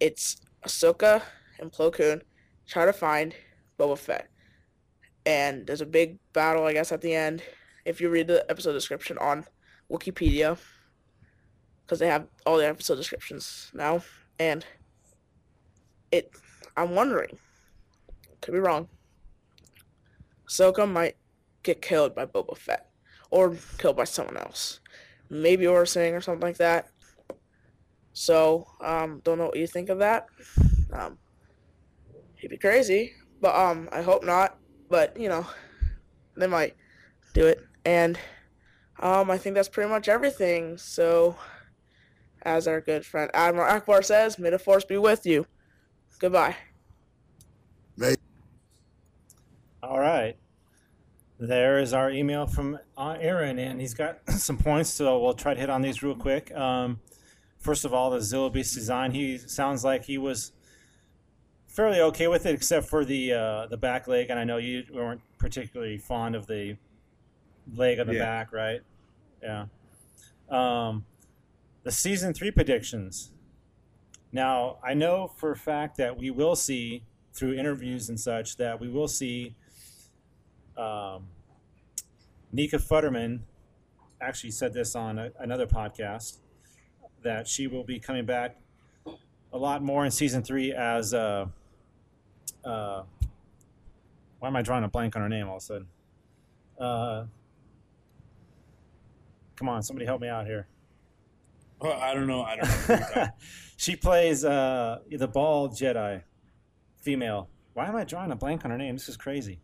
It's 0.00 0.36
Ahsoka 0.66 1.22
and 1.60 1.72
Plo 1.72 1.92
Koon 1.92 2.22
try 2.66 2.86
to 2.86 2.92
find 2.92 3.34
Boba 3.78 3.98
Fett. 3.98 4.28
And 5.26 5.66
there's 5.66 5.80
a 5.80 5.86
big 5.86 6.18
battle, 6.32 6.64
I 6.64 6.72
guess, 6.72 6.92
at 6.92 7.00
the 7.00 7.14
end. 7.14 7.42
If 7.84 8.00
you 8.00 8.10
read 8.10 8.26
the 8.26 8.48
episode 8.50 8.72
description 8.72 9.16
on 9.18 9.46
Wikipedia, 9.90 10.58
because 11.84 11.98
they 11.98 12.06
have 12.06 12.26
all 12.46 12.56
the 12.56 12.66
episode 12.66 12.96
descriptions 12.96 13.70
now, 13.74 14.02
and 14.38 14.64
it, 16.10 16.30
I'm 16.76 16.94
wondering, 16.94 17.38
could 18.40 18.52
be 18.52 18.58
wrong. 18.58 18.88
Ahsoka 20.48 20.90
might 20.90 21.16
get 21.62 21.82
killed 21.82 22.14
by 22.14 22.26
Boba 22.26 22.56
Fett, 22.56 22.88
or 23.30 23.56
killed 23.78 23.96
by 23.96 24.04
someone 24.04 24.36
else, 24.36 24.80
maybe 25.30 25.64
Aurra 25.64 25.88
Sing 25.88 26.14
or 26.14 26.20
something 26.20 26.46
like 26.46 26.58
that. 26.58 26.88
So, 28.12 28.66
um, 28.80 29.20
don't 29.24 29.38
know 29.38 29.46
what 29.46 29.56
you 29.56 29.66
think 29.66 29.88
of 29.88 29.98
that. 29.98 30.26
Um, 30.92 31.18
he'd 32.36 32.48
be 32.48 32.56
crazy, 32.56 33.12
but 33.40 33.54
um, 33.56 33.88
I 33.90 34.02
hope 34.02 34.24
not. 34.24 34.56
But 34.88 35.18
you 35.18 35.28
know, 35.28 35.46
they 36.36 36.46
might 36.46 36.76
do 37.32 37.46
it. 37.46 37.60
And 37.84 38.18
um, 39.00 39.30
I 39.30 39.38
think 39.38 39.54
that's 39.54 39.68
pretty 39.68 39.90
much 39.90 40.08
everything. 40.08 40.78
So, 40.78 41.36
as 42.44 42.66
our 42.68 42.80
good 42.80 43.04
friend 43.06 43.30
Admiral 43.34 43.68
Ackbar 43.80 44.04
says, 44.04 44.38
may 44.38 44.50
the 44.50 44.58
force 44.58 44.84
be 44.84 44.96
with 44.98 45.24
you. 45.26 45.46
Goodbye. 46.18 46.56
May- 47.96 48.16
All 49.82 49.98
right. 49.98 50.36
There 51.38 51.78
is 51.78 51.92
our 51.92 52.10
email 52.10 52.46
from 52.46 52.78
uh, 52.96 53.16
Aaron, 53.20 53.58
and 53.58 53.80
he's 53.80 53.94
got 53.94 54.18
some 54.30 54.56
points, 54.56 54.90
so 54.90 55.18
we'll 55.20 55.34
try 55.34 55.54
to 55.54 55.60
hit 55.60 55.68
on 55.70 55.82
these 55.82 56.02
real 56.02 56.14
quick. 56.14 56.54
Um, 56.54 57.00
first 57.58 57.84
of 57.84 57.92
all, 57.92 58.10
the 58.10 58.18
Zillo 58.18 58.52
Beast 58.52 58.74
design, 58.74 59.10
he 59.12 59.36
sounds 59.38 59.84
like 59.84 60.04
he 60.04 60.16
was 60.16 60.52
fairly 61.66 62.00
okay 62.00 62.28
with 62.28 62.46
it, 62.46 62.54
except 62.54 62.88
for 62.88 63.04
the 63.04 63.32
uh, 63.32 63.66
the 63.66 63.76
back 63.76 64.06
leg, 64.06 64.30
and 64.30 64.38
I 64.38 64.44
know 64.44 64.58
you 64.58 64.84
weren't 64.92 65.20
particularly 65.38 65.98
fond 65.98 66.36
of 66.36 66.46
the 66.46 66.76
leg 67.74 67.98
on 67.98 68.06
the 68.06 68.14
Yeah. 68.14 68.22
back, 68.24 68.52
right? 68.52 68.80
Yeah. 69.42 69.66
Um, 70.48 71.04
the 71.84 71.92
season 71.92 72.34
three 72.34 72.50
predictions. 72.50 73.30
Now, 74.32 74.78
I 74.82 74.94
know 74.94 75.28
for 75.28 75.52
a 75.52 75.56
fact 75.56 75.96
that 75.98 76.18
we 76.18 76.30
will 76.30 76.56
see 76.56 77.04
through 77.32 77.54
interviews 77.54 78.08
and 78.08 78.18
such 78.18 78.56
that 78.56 78.80
we 78.80 78.88
will 78.88 79.06
see 79.06 79.54
um, 80.76 81.26
Nika 82.52 82.78
Futterman 82.78 83.40
actually 84.20 84.50
said 84.50 84.72
this 84.72 84.96
on 84.96 85.18
a, 85.18 85.30
another 85.38 85.66
podcast 85.66 86.38
that 87.22 87.46
she 87.46 87.66
will 87.66 87.84
be 87.84 88.00
coming 88.00 88.24
back 88.24 88.56
a 89.52 89.58
lot 89.58 89.82
more 89.82 90.04
in 90.04 90.10
season 90.10 90.42
three 90.42 90.72
as 90.72 91.14
uh, 91.14 91.46
uh, 92.64 93.02
why 94.38 94.48
am 94.48 94.56
I 94.56 94.62
drawing 94.62 94.84
a 94.84 94.88
blank 94.88 95.14
on 95.16 95.22
her 95.22 95.28
name 95.28 95.48
all 95.48 95.56
of 95.56 95.62
a 95.62 95.64
sudden? 95.64 95.86
Uh, 96.78 97.24
come 99.56 99.68
on, 99.68 99.82
somebody 99.82 100.06
help 100.06 100.20
me 100.20 100.28
out 100.28 100.46
here. 100.46 100.66
Oh, 101.80 101.90
I 101.92 102.14
don't 102.14 102.26
know. 102.26 102.42
I 102.42 102.56
don't 102.56 102.64
know. 102.66 102.70
who 102.72 102.92
you're 102.94 103.02
talking- 103.02 103.28
she 103.76 103.96
plays 103.96 104.44
uh, 104.44 104.98
the 105.10 105.28
bald 105.28 105.72
Jedi, 105.72 106.22
female. 107.00 107.48
Why 107.74 107.86
am 107.88 107.96
I 107.96 108.04
drawing 108.04 108.30
a 108.30 108.36
blank 108.36 108.64
on 108.64 108.70
her 108.70 108.78
name? 108.78 108.94
This 108.94 109.08
is 109.08 109.16
crazy. 109.16 109.58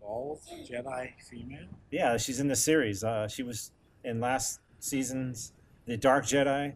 Bald 0.00 0.40
Jedi 0.68 1.12
female. 1.28 1.66
Yeah, 1.90 2.16
she's 2.16 2.40
in 2.40 2.48
the 2.48 2.56
series. 2.56 3.02
Uh, 3.02 3.26
she 3.28 3.42
was 3.42 3.72
in 4.04 4.20
last 4.20 4.60
season's 4.80 5.52
The 5.86 5.96
Dark 5.96 6.24
Jedi. 6.26 6.74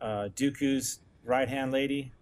Uh, 0.00 0.28
Dooku's 0.34 1.00
right 1.24 1.48
hand 1.48 1.72
lady. 1.72 2.12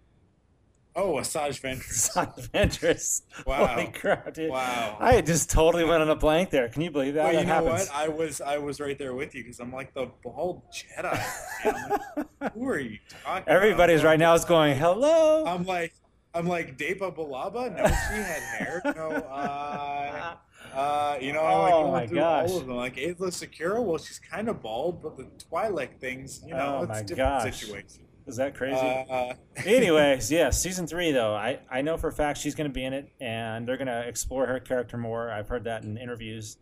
Oh, 0.95 1.13
Asajj 1.15 1.61
Ventress. 1.61 2.11
Asajj 2.15 2.49
Ventress. 2.49 3.21
Wow. 3.45 3.65
Holy 3.67 3.87
crap, 3.87 4.33
dude. 4.33 4.51
Wow. 4.51 4.97
I 4.99 5.21
just 5.21 5.49
totally 5.49 5.83
went 5.85 6.01
on 6.01 6.09
a 6.09 6.15
blank 6.15 6.49
there. 6.49 6.67
Can 6.69 6.81
you 6.81 6.91
believe 6.91 7.13
that? 7.15 7.31
That 7.31 7.39
you 7.41 7.47
know 7.47 7.65
happens. 7.65 7.87
what? 7.89 7.95
I 7.95 8.07
was 8.09 8.41
I 8.41 8.57
was 8.57 8.79
right 8.81 8.97
there 8.99 9.13
with 9.15 9.33
you 9.33 9.43
because 9.43 9.59
I'm 9.59 9.71
like 9.71 9.93
the 9.93 10.11
bald 10.23 10.63
Jedi. 10.71 11.65
man. 11.65 11.99
Like, 12.41 12.53
Who 12.53 12.67
are 12.67 12.79
you 12.79 12.97
talking? 13.23 13.43
Everybody's 13.47 14.01
about? 14.01 14.09
right 14.09 14.19
now 14.19 14.33
is 14.33 14.45
going, 14.45 14.75
hello. 14.77 15.45
I'm 15.45 15.65
like 15.65 15.93
I'm 16.33 16.47
like 16.47 16.77
Depa 16.77 17.15
Billaba. 17.15 17.75
No, 17.75 17.85
she 17.87 18.21
had 18.21 18.41
hair. 18.57 18.81
No, 18.95 19.09
uh, 19.11 20.35
uh, 20.73 21.17
you 21.19 21.33
know, 21.33 21.41
I'm 21.41 21.59
like 21.61 21.73
Oh 21.73 21.81
going 21.81 21.91
my 21.93 22.07
through 22.07 22.17
gosh. 22.17 22.49
all 22.49 22.57
of 22.59 22.67
them. 22.67 22.75
Like 22.75 22.95
Aayla 22.97 23.17
Secura. 23.31 23.83
Well, 23.83 23.97
she's 23.97 24.19
kind 24.19 24.49
of 24.49 24.61
bald, 24.61 25.01
but 25.01 25.17
the 25.17 25.23
Twi'lek 25.49 25.99
things, 25.99 26.41
you 26.45 26.53
know, 26.53 26.79
Oh 26.87 26.91
it's 26.91 27.01
different 27.03 27.43
gosh. 27.43 27.59
situation. 27.59 28.03
Is 28.27 28.37
that 28.37 28.55
crazy? 28.55 28.75
Uh, 28.77 29.33
Anyways, 29.65 30.31
yeah, 30.31 30.51
season 30.51 30.87
three 30.87 31.11
though, 31.11 31.33
I, 31.33 31.59
I 31.69 31.81
know 31.81 31.97
for 31.97 32.07
a 32.07 32.13
fact 32.13 32.39
she's 32.39 32.55
going 32.55 32.69
to 32.69 32.73
be 32.73 32.85
in 32.85 32.93
it, 32.93 33.09
and 33.19 33.67
they're 33.67 33.77
going 33.77 33.87
to 33.87 34.07
explore 34.07 34.45
her 34.45 34.59
character 34.59 34.97
more. 34.97 35.31
I've 35.31 35.47
heard 35.47 35.63
that 35.63 35.83
in 35.83 35.97
interviews. 35.97 36.57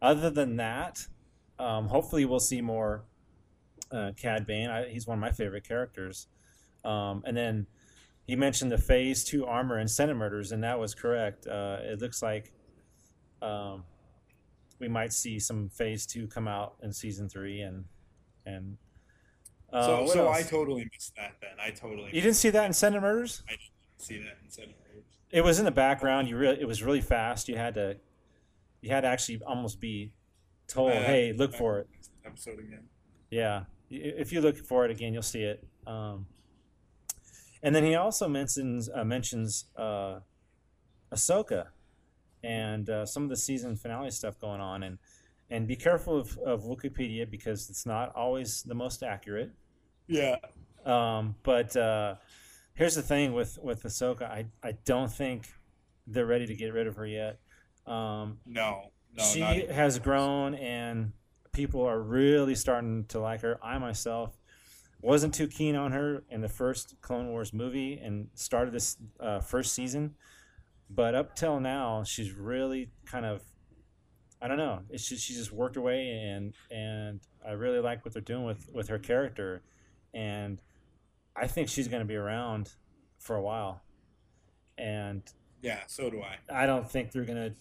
Other 0.00 0.30
than 0.30 0.56
that, 0.56 1.06
um, 1.58 1.88
hopefully 1.88 2.24
we'll 2.24 2.40
see 2.40 2.60
more 2.60 3.04
uh, 3.92 4.12
Cad 4.16 4.46
Bane. 4.46 4.70
I, 4.70 4.88
he's 4.88 5.06
one 5.06 5.18
of 5.18 5.20
my 5.20 5.30
favorite 5.30 5.66
characters. 5.66 6.26
Um, 6.84 7.22
and 7.26 7.36
then 7.36 7.66
he 8.26 8.34
mentioned 8.34 8.72
the 8.72 8.78
Phase 8.78 9.22
Two 9.24 9.46
armor 9.46 9.78
and 9.78 9.90
Senate 9.90 10.14
murders, 10.14 10.52
and 10.52 10.64
that 10.64 10.78
was 10.78 10.94
correct. 10.94 11.46
Uh, 11.46 11.78
it 11.82 12.00
looks 12.00 12.22
like 12.22 12.52
um, 13.40 13.84
we 14.80 14.88
might 14.88 15.12
see 15.12 15.38
some 15.38 15.68
Phase 15.68 16.06
Two 16.06 16.26
come 16.26 16.48
out 16.48 16.76
in 16.82 16.92
season 16.92 17.28
three, 17.28 17.60
and 17.60 17.84
and 18.46 18.78
uh, 19.72 19.86
so 19.86 20.06
so 20.06 20.26
else? 20.28 20.36
I 20.38 20.42
totally 20.48 20.88
missed 20.92 21.14
that. 21.16 21.36
Then 21.40 21.50
I 21.60 21.70
totally 21.70 22.10
You 22.12 22.20
didn't 22.20 22.36
see 22.36 22.50
that 22.50 22.64
in 22.64 22.72
Senate 22.72 23.00
Murders? 23.00 23.42
I 23.48 23.52
didn't 23.52 23.62
see 23.98 24.18
that 24.18 24.38
in 24.44 24.50
Senate 24.50 24.76
Murders. 24.86 25.04
It 25.30 25.42
was 25.42 25.58
in 25.58 25.64
the 25.64 25.70
background. 25.70 26.28
You 26.28 26.36
really, 26.36 26.60
it 26.60 26.66
was 26.66 26.82
really 26.82 27.00
fast. 27.00 27.48
You 27.48 27.56
had 27.56 27.74
to, 27.74 27.96
you 28.80 28.90
had 28.90 29.02
to 29.02 29.08
actually 29.08 29.40
almost 29.46 29.80
be 29.80 30.12
told, 30.68 30.92
Uh, 30.92 31.02
"Hey, 31.02 31.32
look 31.32 31.54
for 31.54 31.78
it." 31.80 31.88
Episode 32.24 32.58
again. 32.58 32.84
Yeah, 33.30 33.64
if 33.90 34.32
you 34.32 34.40
look 34.40 34.56
for 34.56 34.84
it 34.84 34.90
again, 34.90 35.12
you'll 35.12 35.22
see 35.22 35.42
it. 35.42 35.64
Um, 35.86 36.26
and 37.62 37.74
then 37.74 37.84
he 37.84 37.94
also 37.94 38.28
mentions 38.28 38.90
uh, 38.90 39.04
mentions 39.04 39.66
uh, 39.76 40.20
Ahsoka 41.12 41.68
and 42.44 42.90
uh, 42.90 43.06
some 43.06 43.22
of 43.22 43.28
the 43.28 43.36
season 43.36 43.76
finale 43.76 44.10
stuff 44.10 44.38
going 44.38 44.60
on, 44.60 44.82
and 44.82 44.98
and 45.50 45.66
be 45.68 45.76
careful 45.76 46.18
of, 46.18 46.38
of 46.38 46.62
Wikipedia 46.64 47.28
because 47.30 47.70
it's 47.70 47.86
not 47.86 48.14
always 48.14 48.62
the 48.62 48.74
most 48.74 49.02
accurate. 49.02 49.50
Yeah. 50.06 50.36
Um, 50.84 51.36
but 51.42 51.76
uh, 51.76 52.16
here's 52.74 52.94
the 52.94 53.02
thing 53.02 53.32
with 53.32 53.58
with 53.62 53.82
Ahsoka, 53.84 54.22
I 54.22 54.46
I 54.62 54.72
don't 54.84 55.12
think 55.12 55.48
they're 56.06 56.26
ready 56.26 56.46
to 56.46 56.54
get 56.54 56.72
rid 56.72 56.86
of 56.86 56.96
her 56.96 57.06
yet. 57.06 57.38
Um, 57.86 58.38
No, 58.46 58.90
no, 59.16 59.24
she 59.24 59.40
has 59.40 59.98
grown, 59.98 60.54
and 60.54 61.12
people 61.52 61.82
are 61.82 62.00
really 62.00 62.54
starting 62.54 63.04
to 63.06 63.20
like 63.20 63.42
her. 63.42 63.58
I 63.62 63.78
myself 63.78 64.36
wasn't 65.00 65.34
too 65.34 65.48
keen 65.48 65.74
on 65.76 65.92
her 65.92 66.22
in 66.30 66.40
the 66.40 66.48
first 66.48 66.94
Clone 67.00 67.28
Wars 67.28 67.52
movie 67.52 67.98
and 67.98 68.28
started 68.34 68.72
this 68.72 68.96
uh, 69.20 69.40
first 69.40 69.72
season, 69.74 70.14
but 70.88 71.14
up 71.14 71.34
till 71.34 71.60
now, 71.60 72.04
she's 72.04 72.32
really 72.32 72.90
kind 73.06 73.26
of 73.26 73.42
I 74.40 74.48
don't 74.48 74.56
know. 74.58 74.80
It's 74.90 75.08
just, 75.08 75.24
she 75.24 75.34
just 75.34 75.52
worked 75.52 75.76
her 75.76 75.80
way, 75.82 76.08
and 76.08 76.52
and 76.70 77.20
I 77.46 77.52
really 77.52 77.78
like 77.78 78.04
what 78.04 78.12
they're 78.12 78.22
doing 78.22 78.44
with 78.44 78.68
with 78.72 78.88
her 78.88 78.98
character, 78.98 79.62
and 80.14 80.60
I 81.36 81.46
think 81.46 81.68
she's 81.68 81.88
going 81.88 82.02
to 82.02 82.06
be 82.06 82.16
around 82.16 82.72
for 83.18 83.36
a 83.36 83.42
while, 83.42 83.80
and 84.76 85.22
Yeah, 85.62 85.80
so 85.86 86.10
do 86.10 86.22
I. 86.22 86.38
I 86.50 86.66
don't 86.66 86.90
think 86.90 87.12
they're 87.12 87.24
gonna 87.24 87.54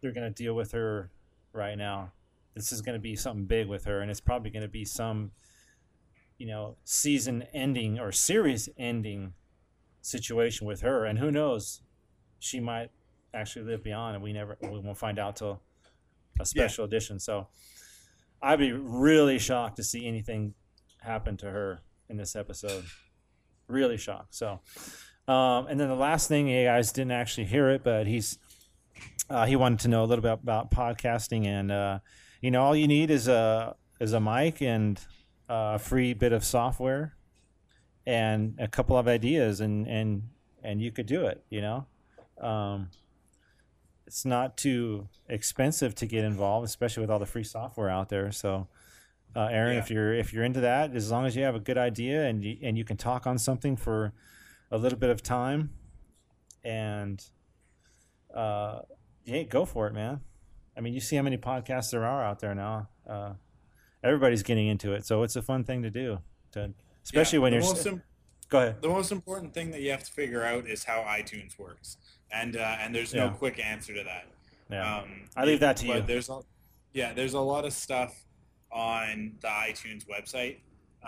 they're 0.00 0.12
gonna 0.12 0.30
deal 0.30 0.54
with 0.54 0.72
her 0.72 1.10
right 1.52 1.76
now. 1.76 2.12
This 2.54 2.72
is 2.72 2.80
gonna 2.82 2.98
be 2.98 3.16
something 3.16 3.46
big 3.46 3.68
with 3.68 3.84
her, 3.84 4.00
and 4.00 4.10
it's 4.10 4.20
probably 4.20 4.50
gonna 4.50 4.68
be 4.68 4.84
some, 4.84 5.32
you 6.38 6.46
know, 6.46 6.76
season 6.84 7.44
ending 7.52 7.98
or 7.98 8.10
series 8.12 8.68
ending 8.78 9.34
situation 10.00 10.66
with 10.66 10.80
her. 10.80 11.04
And 11.04 11.18
who 11.18 11.30
knows, 11.30 11.82
she 12.38 12.60
might 12.60 12.90
actually 13.34 13.66
live 13.66 13.82
beyond, 13.82 14.14
and 14.14 14.24
we 14.24 14.32
never 14.32 14.56
we 14.62 14.78
won't 14.80 14.96
find 14.98 15.18
out 15.18 15.36
till 15.36 15.60
a 16.40 16.46
special 16.46 16.84
edition. 16.84 17.18
So 17.20 17.48
I'd 18.42 18.58
be 18.58 18.72
really 18.72 19.38
shocked 19.38 19.76
to 19.76 19.84
see 19.84 20.06
anything 20.06 20.54
happen 21.04 21.36
to 21.38 21.50
her 21.50 21.80
in 22.08 22.16
this 22.16 22.36
episode. 22.36 22.84
Really 23.68 23.96
shocked. 23.96 24.34
So. 24.34 24.60
Um, 25.26 25.68
and 25.68 25.80
then 25.80 25.88
the 25.88 25.94
last 25.94 26.28
thing, 26.28 26.48
you 26.48 26.64
guys 26.66 26.92
didn't 26.92 27.12
actually 27.12 27.44
hear 27.44 27.70
it, 27.70 27.82
but 27.82 28.06
he's 28.06 28.38
uh, 29.30 29.46
he 29.46 29.56
wanted 29.56 29.80
to 29.80 29.88
know 29.88 30.04
a 30.04 30.06
little 30.06 30.22
bit 30.22 30.32
about 30.32 30.70
podcasting, 30.70 31.46
and 31.46 31.72
uh, 31.72 31.98
you 32.42 32.50
know, 32.50 32.62
all 32.62 32.76
you 32.76 32.86
need 32.86 33.10
is 33.10 33.26
a 33.26 33.74
is 34.00 34.12
a 34.12 34.20
mic 34.20 34.60
and 34.60 35.00
a 35.48 35.78
free 35.78 36.12
bit 36.12 36.32
of 36.32 36.44
software 36.44 37.16
and 38.06 38.54
a 38.58 38.68
couple 38.68 38.98
of 38.98 39.08
ideas, 39.08 39.60
and 39.60 39.88
and 39.88 40.24
and 40.62 40.82
you 40.82 40.92
could 40.92 41.06
do 41.06 41.24
it. 41.24 41.42
You 41.48 41.62
know, 41.62 41.86
um, 42.38 42.90
it's 44.06 44.26
not 44.26 44.58
too 44.58 45.08
expensive 45.26 45.94
to 45.94 46.06
get 46.06 46.22
involved, 46.22 46.66
especially 46.66 47.00
with 47.00 47.10
all 47.10 47.18
the 47.18 47.26
free 47.26 47.44
software 47.44 47.88
out 47.88 48.10
there. 48.10 48.30
So. 48.30 48.68
Uh, 49.36 49.46
Aaron, 49.50 49.74
Yeah. 49.74 49.78
if 49.80 49.90
you're 49.90 50.14
if 50.14 50.32
you're 50.32 50.44
into 50.44 50.60
that, 50.60 50.94
as 50.94 51.10
long 51.10 51.26
as 51.26 51.34
you 51.34 51.42
have 51.42 51.54
a 51.54 51.60
good 51.60 51.78
idea 51.78 52.24
and 52.24 52.44
you, 52.44 52.56
and 52.62 52.78
you 52.78 52.84
can 52.84 52.96
talk 52.96 53.26
on 53.26 53.36
something 53.38 53.76
for 53.76 54.12
a 54.70 54.78
little 54.78 54.98
bit 54.98 55.10
of 55.10 55.22
time 55.22 55.70
and 56.64 57.24
uh 58.34 58.80
yeah 59.24 59.42
go 59.42 59.64
for 59.64 59.86
it 59.86 59.92
man 59.92 60.20
i 60.76 60.80
mean 60.80 60.94
you 60.94 61.00
see 61.00 61.14
how 61.14 61.22
many 61.22 61.36
podcasts 61.36 61.90
there 61.90 62.04
are 62.04 62.24
out 62.24 62.40
there 62.40 62.54
now 62.54 62.88
uh 63.08 63.32
everybody's 64.02 64.42
getting 64.42 64.66
into 64.66 64.92
it 64.92 65.04
so 65.04 65.22
it's 65.22 65.36
a 65.36 65.42
fun 65.42 65.62
thing 65.62 65.82
to 65.82 65.90
do 65.90 66.18
to 66.52 66.72
especially 67.04 67.36
Yeah, 67.36 67.42
when 67.42 67.52
you're 67.52 67.86
im- 67.86 68.02
go 68.48 68.58
ahead 68.60 68.82
The 68.82 68.88
most 68.88 69.12
important 69.12 69.52
thing 69.52 69.70
that 69.72 69.82
you 69.82 69.90
have 69.90 70.02
to 70.04 70.10
figure 70.10 70.42
out 70.44 70.66
is 70.66 70.84
how 70.84 71.02
iTunes 71.02 71.58
works, 71.58 71.98
and 72.30 72.56
uh, 72.56 72.76
and 72.80 72.94
there's 72.94 73.12
no 73.14 73.26
Yeah. 73.26 73.30
quick 73.32 73.58
answer 73.58 73.94
to 73.94 74.02
that. 74.04 74.26
Yeah. 74.70 74.98
Um, 74.98 75.28
I 75.36 75.44
leave 75.44 75.60
that 75.60 75.76
to 75.78 75.86
but 75.86 75.96
you. 75.96 76.02
There's 76.02 76.28
a, 76.30 76.40
yeah, 76.92 77.12
there's 77.12 77.34
a 77.34 77.40
lot 77.40 77.64
of 77.64 77.72
stuff 77.72 78.23
on 78.74 79.32
the 79.40 79.48
iTunes 79.48 80.04
website 80.06 80.58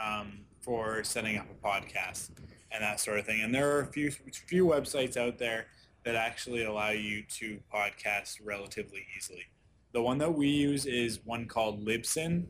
um, 0.01 0.39
for 0.63 1.05
setting 1.05 1.37
up 1.37 1.47
a 1.51 1.67
podcast 1.67 2.31
and 2.73 2.83
that 2.83 3.01
sort 3.01 3.19
of 3.19 3.27
thing. 3.27 3.43
And 3.43 3.55
there 3.55 3.77
are 3.77 3.81
a 3.81 3.87
few 3.87 4.11
few 4.11 4.65
websites 4.65 5.17
out 5.17 5.39
there 5.39 5.67
that 6.05 6.15
actually 6.15 6.65
allow 6.65 6.91
you 6.91 7.25
to 7.39 7.59
podcast 7.75 8.39
relatively 8.45 9.05
easily. 9.17 9.43
The 9.93 10.01
one 10.01 10.19
that 10.19 10.33
we 10.35 10.49
use 10.49 10.87
is 10.87 11.21
one 11.25 11.47
called 11.47 11.85
Libsyn. 11.85 12.45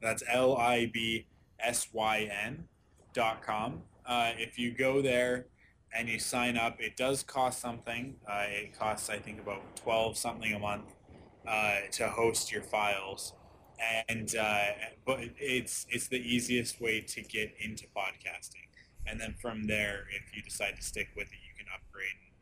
That's 0.00 0.22
L 0.28 0.56
I 0.56 0.86
B 0.86 1.26
S 1.58 1.88
Y 1.92 2.30
N 2.44 2.68
dot 3.12 3.42
com. 3.42 3.82
Uh, 4.06 4.32
if 4.36 4.58
you 4.58 4.72
go 4.72 5.02
there 5.02 5.46
and 5.94 6.08
you 6.08 6.18
sign 6.18 6.56
up, 6.56 6.80
it 6.80 6.96
does 6.96 7.22
cost 7.22 7.60
something. 7.60 8.16
Uh, 8.28 8.44
it 8.48 8.78
costs, 8.78 9.10
I 9.10 9.18
think, 9.18 9.40
about 9.40 9.76
twelve 9.76 10.16
something 10.16 10.52
a 10.52 10.58
month 10.58 10.94
uh, 11.46 11.76
to 11.92 12.08
host 12.08 12.52
your 12.52 12.62
files, 12.62 13.32
and 14.08 14.34
uh, 14.36 14.64
but 15.06 15.20
it's 15.38 15.86
it's 15.90 16.08
the 16.08 16.18
easiest 16.18 16.80
way 16.80 17.00
to 17.00 17.22
get 17.22 17.54
into 17.60 17.86
podcasting. 17.96 18.68
And 19.06 19.20
then 19.20 19.34
from 19.40 19.66
there, 19.66 20.04
if 20.14 20.34
you 20.34 20.42
decide 20.42 20.76
to 20.76 20.82
stick 20.82 21.08
with 21.16 21.26
it, 21.26 21.38
you 21.44 21.54
can 21.56 21.66
upgrade 21.74 22.14
and 22.24 22.32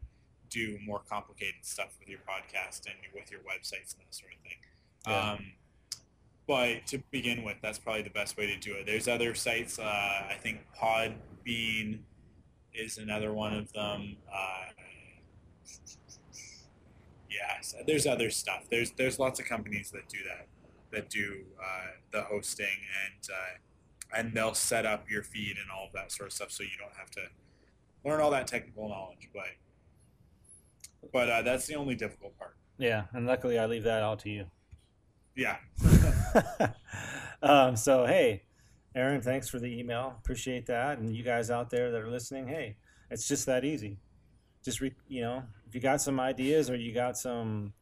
do 0.51 0.79
more 0.85 1.01
complicated 1.09 1.63
stuff 1.63 1.97
with 1.99 2.09
your 2.09 2.19
podcast 2.21 2.87
and 2.87 2.97
with 3.15 3.31
your 3.31 3.41
websites 3.41 3.95
and 3.95 4.03
that 4.03 4.15
sort 4.15 4.33
of 4.33 4.41
thing. 4.43 4.59
Yeah. 5.07 5.33
Um, 5.33 5.53
but 6.47 6.87
to 6.89 6.99
begin 7.11 7.45
with, 7.45 7.57
that's 7.63 7.79
probably 7.79 8.03
the 8.03 8.11
best 8.11 8.37
way 8.37 8.47
to 8.47 8.59
do 8.59 8.75
it. 8.75 8.85
There's 8.85 9.09
other 9.09 9.35
sites. 9.35 9.79
Uh, 9.79 9.85
I 9.85 10.37
think 10.39 10.61
Podbean 10.77 12.01
is 12.75 12.99
another 12.99 13.33
one 13.33 13.55
of 13.55 13.73
them. 13.73 14.17
Uh, 14.31 14.73
yes, 17.31 17.75
there's 17.87 18.07
other 18.07 18.31
stuff. 18.31 18.65
There's 18.71 18.91
there's 18.93 19.19
lots 19.19 19.41
of 19.41 19.47
companies 19.47 19.91
that 19.93 20.09
do 20.09 20.19
that, 20.27 20.49
that 20.93 21.11
do 21.11 21.45
uh, 21.61 21.87
the 22.13 22.23
hosting 22.23 22.67
and 22.67 23.29
uh, 23.33 24.19
and 24.19 24.35
they'll 24.35 24.55
set 24.55 24.87
up 24.87 25.09
your 25.09 25.23
feed 25.23 25.57
and 25.61 25.71
all 25.71 25.87
of 25.87 25.93
that 25.93 26.11
sort 26.13 26.29
of 26.29 26.33
stuff, 26.33 26.51
so 26.51 26.63
you 26.63 26.71
don't 26.79 26.97
have 26.97 27.11
to 27.11 27.23
learn 28.05 28.21
all 28.21 28.31
that 28.31 28.47
technical 28.47 28.89
knowledge. 28.89 29.29
But 29.33 31.11
but 31.13 31.31
uh, 31.31 31.43
that's 31.43 31.67
the 31.67 31.75
only 31.75 31.95
difficult 31.95 32.37
part. 32.39 32.57
Yeah, 32.79 33.05
and 33.13 33.27
luckily 33.27 33.59
I 33.59 33.67
leave 33.67 33.85
that 33.85 34.03
all 34.03 34.17
to 34.19 34.31
you. 34.31 34.47
Yeah. 35.37 35.57
um, 37.43 37.77
so 37.77 38.07
hey, 38.07 38.43
Aaron, 38.95 39.21
thanks 39.23 39.49
for 39.49 39.59
the 39.59 39.67
email. 39.79 40.17
Appreciate 40.19 40.67
that. 40.67 40.99
And 40.99 41.15
you 41.15 41.23
guys 41.23 41.51
out 41.51 41.71
there 41.71 41.93
that 41.93 42.01
are 42.01 42.11
listening, 42.11 42.49
hey, 42.49 42.77
it's 43.11 43.29
just 43.29 43.47
that 43.47 43.65
easy. 43.65 43.99
Just 44.65 44.81
re- 44.81 44.95
you 45.09 45.23
know, 45.23 45.45
if 45.69 45.75
you 45.75 45.81
got 45.81 46.01
some 46.01 46.19
ideas 46.19 46.69
or 46.69 46.77
you 46.77 46.93
got 46.93 47.17
some 47.17 47.73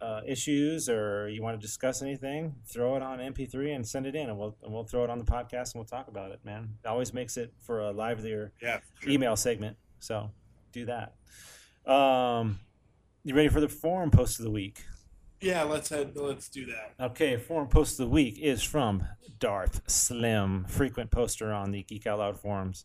uh, 0.00 0.20
issues 0.26 0.88
or 0.88 1.28
you 1.28 1.42
want 1.42 1.58
to 1.58 1.66
discuss 1.66 2.02
anything, 2.02 2.54
throw 2.66 2.96
it 2.96 3.02
on 3.02 3.18
MP3 3.18 3.74
and 3.74 3.86
send 3.86 4.06
it 4.06 4.14
in, 4.14 4.28
and 4.28 4.38
we'll 4.38 4.56
and 4.62 4.72
we'll 4.72 4.84
throw 4.84 5.04
it 5.04 5.10
on 5.10 5.18
the 5.18 5.24
podcast 5.24 5.72
and 5.72 5.76
we'll 5.76 5.84
talk 5.84 6.08
about 6.08 6.32
it. 6.32 6.40
Man, 6.44 6.68
it 6.84 6.86
always 6.88 7.14
makes 7.14 7.36
it 7.36 7.52
for 7.60 7.80
a 7.80 7.90
livelier 7.92 8.52
Yeah, 8.62 8.80
sure. 9.00 9.10
email 9.12 9.36
segment. 9.36 9.76
So 9.98 10.30
do 10.72 10.86
that. 10.86 11.14
Um, 11.90 12.60
you 13.24 13.34
ready 13.34 13.48
for 13.48 13.60
the 13.60 13.68
forum 13.68 14.10
post 14.10 14.38
of 14.38 14.44
the 14.44 14.50
week? 14.50 14.84
Yeah, 15.40 15.62
let's 15.64 15.88
head. 15.88 16.12
Let's 16.14 16.48
do 16.48 16.66
that. 16.66 16.94
Okay, 17.00 17.36
forum 17.36 17.68
post 17.68 17.92
of 18.00 18.06
the 18.06 18.10
week 18.12 18.38
is 18.38 18.62
from 18.62 19.06
Darth 19.38 19.82
Slim, 19.86 20.64
frequent 20.68 21.10
poster 21.10 21.52
on 21.52 21.70
the 21.70 21.82
Geek 21.82 22.06
Out 22.06 22.18
Loud 22.18 22.40
forums. 22.40 22.84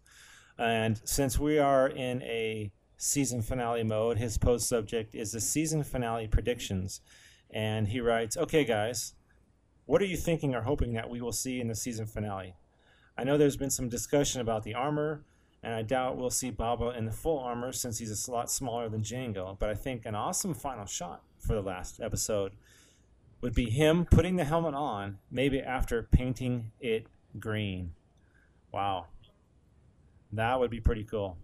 And 0.57 0.99
since 1.05 1.39
we 1.39 1.59
are 1.59 1.87
in 1.87 2.21
a 2.23 2.71
season 3.01 3.41
finale 3.41 3.83
mode, 3.83 4.17
his 4.17 4.37
post 4.37 4.69
subject 4.69 5.15
is 5.15 5.31
the 5.31 5.41
season 5.41 5.83
finale 5.83 6.27
predictions. 6.27 7.01
And 7.49 7.87
he 7.87 7.99
writes, 7.99 8.37
Okay, 8.37 8.63
guys, 8.63 9.13
what 9.85 10.01
are 10.01 10.05
you 10.05 10.15
thinking 10.15 10.53
or 10.53 10.61
hoping 10.61 10.93
that 10.93 11.09
we 11.09 11.19
will 11.19 11.31
see 11.31 11.59
in 11.59 11.67
the 11.67 11.75
season 11.75 12.05
finale? 12.05 12.55
I 13.17 13.23
know 13.23 13.37
there's 13.37 13.57
been 13.57 13.71
some 13.71 13.89
discussion 13.89 14.39
about 14.39 14.63
the 14.63 14.75
armor, 14.75 15.23
and 15.63 15.73
I 15.73 15.81
doubt 15.81 16.17
we'll 16.17 16.29
see 16.29 16.51
Boba 16.51 16.95
in 16.95 17.05
the 17.05 17.11
full 17.11 17.39
armor 17.39 17.71
since 17.71 17.97
he's 17.97 18.27
a 18.27 18.31
lot 18.31 18.51
smaller 18.51 18.87
than 18.87 19.01
Jango. 19.01 19.57
But 19.57 19.69
I 19.69 19.75
think 19.75 20.05
an 20.05 20.15
awesome 20.15 20.53
final 20.53 20.85
shot 20.85 21.23
for 21.39 21.53
the 21.53 21.61
last 21.61 21.99
episode 21.99 22.53
would 23.41 23.55
be 23.55 23.69
him 23.69 24.05
putting 24.05 24.35
the 24.35 24.45
helmet 24.45 24.75
on, 24.75 25.17
maybe 25.31 25.59
after 25.59 26.03
painting 26.03 26.71
it 26.79 27.07
green. 27.39 27.93
Wow. 28.71 29.07
That 30.31 30.59
would 30.59 30.69
be 30.69 30.79
pretty 30.79 31.03
cool. 31.03 31.37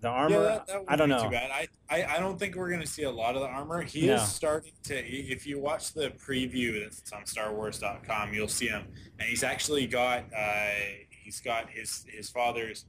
The 0.00 0.08
armor, 0.08 0.36
yeah, 0.36 0.42
that, 0.42 0.66
that 0.66 0.84
I 0.88 0.96
don't 0.96 1.10
know. 1.10 1.24
Too 1.24 1.30
bad. 1.30 1.50
I, 1.50 1.68
I, 1.90 2.16
I 2.16 2.18
don't 2.20 2.38
think 2.38 2.56
we're 2.56 2.70
going 2.70 2.80
to 2.80 2.86
see 2.86 3.02
a 3.02 3.10
lot 3.10 3.34
of 3.34 3.42
the 3.42 3.48
armor. 3.48 3.82
He 3.82 4.06
No. 4.06 4.14
is 4.14 4.22
starting 4.22 4.72
to. 4.84 4.94
If 4.96 5.46
you 5.46 5.58
watch 5.58 5.92
the 5.92 6.10
preview 6.10 6.82
that's 6.82 7.12
on 7.12 7.22
StarWars.com, 7.24 8.32
you'll 8.32 8.48
see 8.48 8.68
him, 8.68 8.86
and 9.18 9.28
he's 9.28 9.42
actually 9.42 9.86
got 9.86 10.24
uh, 10.34 10.70
he's 11.10 11.40
got 11.40 11.68
his 11.68 12.06
his 12.08 12.30
father's 12.30 12.86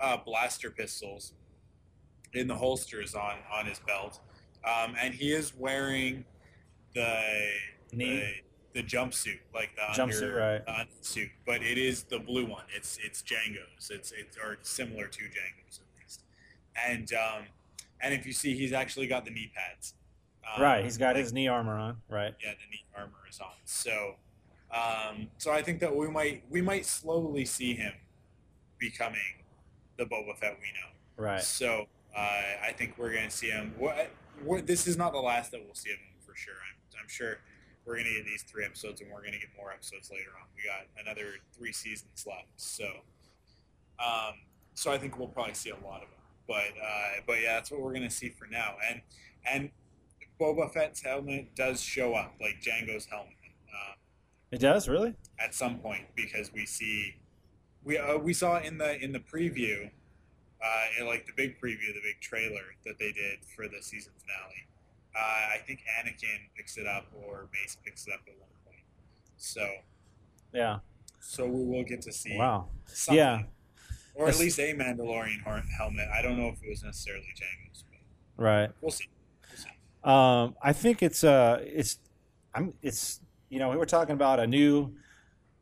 uh, 0.00 0.18
blaster 0.18 0.70
pistols 0.70 1.32
in 2.34 2.48
the 2.48 2.54
holsters 2.54 3.14
on 3.14 3.36
on 3.50 3.64
his 3.64 3.78
belt, 3.80 4.20
um, 4.64 4.94
and 5.00 5.14
he 5.14 5.32
is 5.32 5.54
wearing 5.56 6.24
the 6.94 7.48
the, 7.92 8.30
the 8.74 8.82
jumpsuit, 8.82 9.38
like 9.54 9.70
the 9.74 9.98
Jumpsuit, 9.98 10.22
under, 10.22 10.36
right. 10.36 10.66
the 10.66 10.86
suit, 11.00 11.30
but 11.46 11.62
it 11.62 11.78
is 11.78 12.02
the 12.02 12.18
blue 12.18 12.44
one. 12.44 12.64
It's 12.76 12.98
it's 13.02 13.22
Jango's. 13.22 13.90
It's 13.90 14.12
it's 14.12 14.36
or 14.36 14.58
similar 14.62 15.06
to 15.06 15.22
Jango's. 15.24 15.80
And 16.88 17.12
um, 17.12 17.44
and 18.00 18.12
if 18.14 18.26
you 18.26 18.32
see, 18.32 18.56
he's 18.56 18.72
actually 18.72 19.06
got 19.06 19.24
the 19.24 19.30
knee 19.30 19.50
pads. 19.54 19.94
Um, 20.54 20.62
right, 20.62 20.84
he's 20.84 20.98
got 20.98 21.14
like- 21.14 21.16
his 21.16 21.32
knee 21.32 21.48
armor 21.48 21.76
on. 21.76 21.96
Right. 22.08 22.34
yeah, 22.42 22.50
the 22.52 22.70
knee 22.70 22.84
armor 22.96 23.12
is 23.28 23.40
on. 23.40 23.48
So, 23.64 24.14
um, 24.70 25.28
so 25.38 25.50
I 25.50 25.62
think 25.62 25.80
that 25.80 25.94
we 25.94 26.08
might 26.08 26.44
we 26.50 26.60
might 26.60 26.86
slowly 26.86 27.44
see 27.44 27.74
him 27.74 27.92
becoming 28.78 29.20
the 29.96 30.04
Boba 30.04 30.36
Fett 30.36 30.56
we 30.60 30.68
know. 30.72 31.24
Right. 31.24 31.42
So 31.42 31.86
uh, 32.16 32.20
I 32.64 32.72
think 32.76 32.96
we're 32.98 33.12
gonna 33.14 33.30
see 33.30 33.48
him. 33.48 33.74
What, 33.78 34.10
what 34.44 34.66
this 34.66 34.86
is 34.86 34.96
not 34.96 35.12
the 35.12 35.18
last 35.18 35.50
that 35.52 35.64
we'll 35.64 35.74
see 35.74 35.90
of 35.90 35.98
him 35.98 36.14
for 36.20 36.34
sure. 36.36 36.54
I'm, 36.54 37.00
I'm 37.02 37.08
sure 37.08 37.38
we're 37.84 37.96
gonna 37.96 38.10
get 38.10 38.24
these 38.26 38.42
three 38.42 38.64
episodes, 38.64 39.00
and 39.00 39.10
we're 39.10 39.24
gonna 39.24 39.38
get 39.38 39.48
more 39.56 39.72
episodes 39.72 40.10
later 40.10 40.30
on. 40.40 40.46
We 40.56 40.62
got 40.64 40.86
another 41.04 41.34
three 41.56 41.72
seasons 41.72 42.24
left, 42.26 42.48
so 42.56 42.84
um, 43.98 44.34
so 44.74 44.92
I 44.92 44.98
think 44.98 45.18
we'll 45.18 45.28
probably 45.28 45.54
see 45.54 45.70
a 45.70 45.74
lot 45.86 46.02
of 46.02 46.08
him. 46.08 46.15
But 46.48 46.72
uh, 46.82 47.08
but 47.26 47.40
yeah, 47.42 47.54
that's 47.54 47.70
what 47.70 47.80
we're 47.80 47.92
gonna 47.94 48.10
see 48.10 48.28
for 48.28 48.46
now. 48.46 48.76
And 48.88 49.00
and 49.50 49.70
Boba 50.40 50.72
Fett's 50.72 51.02
helmet 51.02 51.54
does 51.54 51.80
show 51.80 52.14
up, 52.14 52.34
like 52.40 52.60
Jango's 52.60 53.06
helmet, 53.06 53.32
uh, 53.68 53.94
It 54.50 54.58
does 54.58 54.88
really. 54.88 55.14
at 55.40 55.54
some 55.54 55.78
point 55.78 56.04
because 56.14 56.52
we 56.52 56.66
see 56.66 57.16
we 57.84 57.98
uh, 57.98 58.18
we 58.18 58.32
saw 58.34 58.60
in 58.60 58.78
the 58.78 59.02
in 59.02 59.12
the 59.12 59.20
preview, 59.20 59.90
uh, 60.62 60.84
in 61.00 61.06
like 61.06 61.26
the 61.26 61.32
big 61.36 61.60
preview, 61.60 61.92
the 61.94 62.02
big 62.02 62.20
trailer 62.20 62.74
that 62.84 62.98
they 62.98 63.12
did 63.12 63.38
for 63.56 63.66
the 63.68 63.80
season 63.82 64.12
finale. 64.18 64.66
Uh, 65.18 65.54
I 65.54 65.58
think 65.66 65.80
Anakin 65.98 66.54
picks 66.56 66.76
it 66.76 66.86
up 66.86 67.06
or 67.14 67.48
Mace 67.52 67.76
picks 67.84 68.06
it 68.06 68.12
up 68.12 68.20
at 68.28 68.34
one 68.38 68.50
point. 68.66 68.82
So 69.38 69.66
Yeah. 70.52 70.80
so 71.20 71.46
we 71.46 71.64
will 71.64 71.84
get 71.84 72.02
to 72.02 72.12
see. 72.12 72.36
Wow. 72.36 72.68
something. 72.86 73.16
Yeah. 73.16 73.42
Or 74.16 74.28
at 74.28 74.38
least 74.38 74.58
a 74.58 74.74
Mandalorian 74.74 75.40
helmet. 75.76 76.08
I 76.12 76.22
don't 76.22 76.38
know 76.38 76.48
if 76.48 76.62
it 76.62 76.70
was 76.70 76.82
necessarily 76.82 77.26
Jango's, 77.36 77.84
but 77.90 78.42
Right. 78.42 78.70
we'll 78.80 78.90
see. 78.90 79.06
Um, 80.04 80.54
I 80.62 80.72
think 80.72 81.02
it's 81.02 81.22
uh, 81.24 81.60
it's, 81.62 81.98
I'm, 82.54 82.74
it's 82.82 83.20
you 83.48 83.58
know 83.58 83.68
we 83.70 83.76
were 83.76 83.86
talking 83.86 84.14
about 84.14 84.38
a 84.40 84.46
new, 84.46 84.94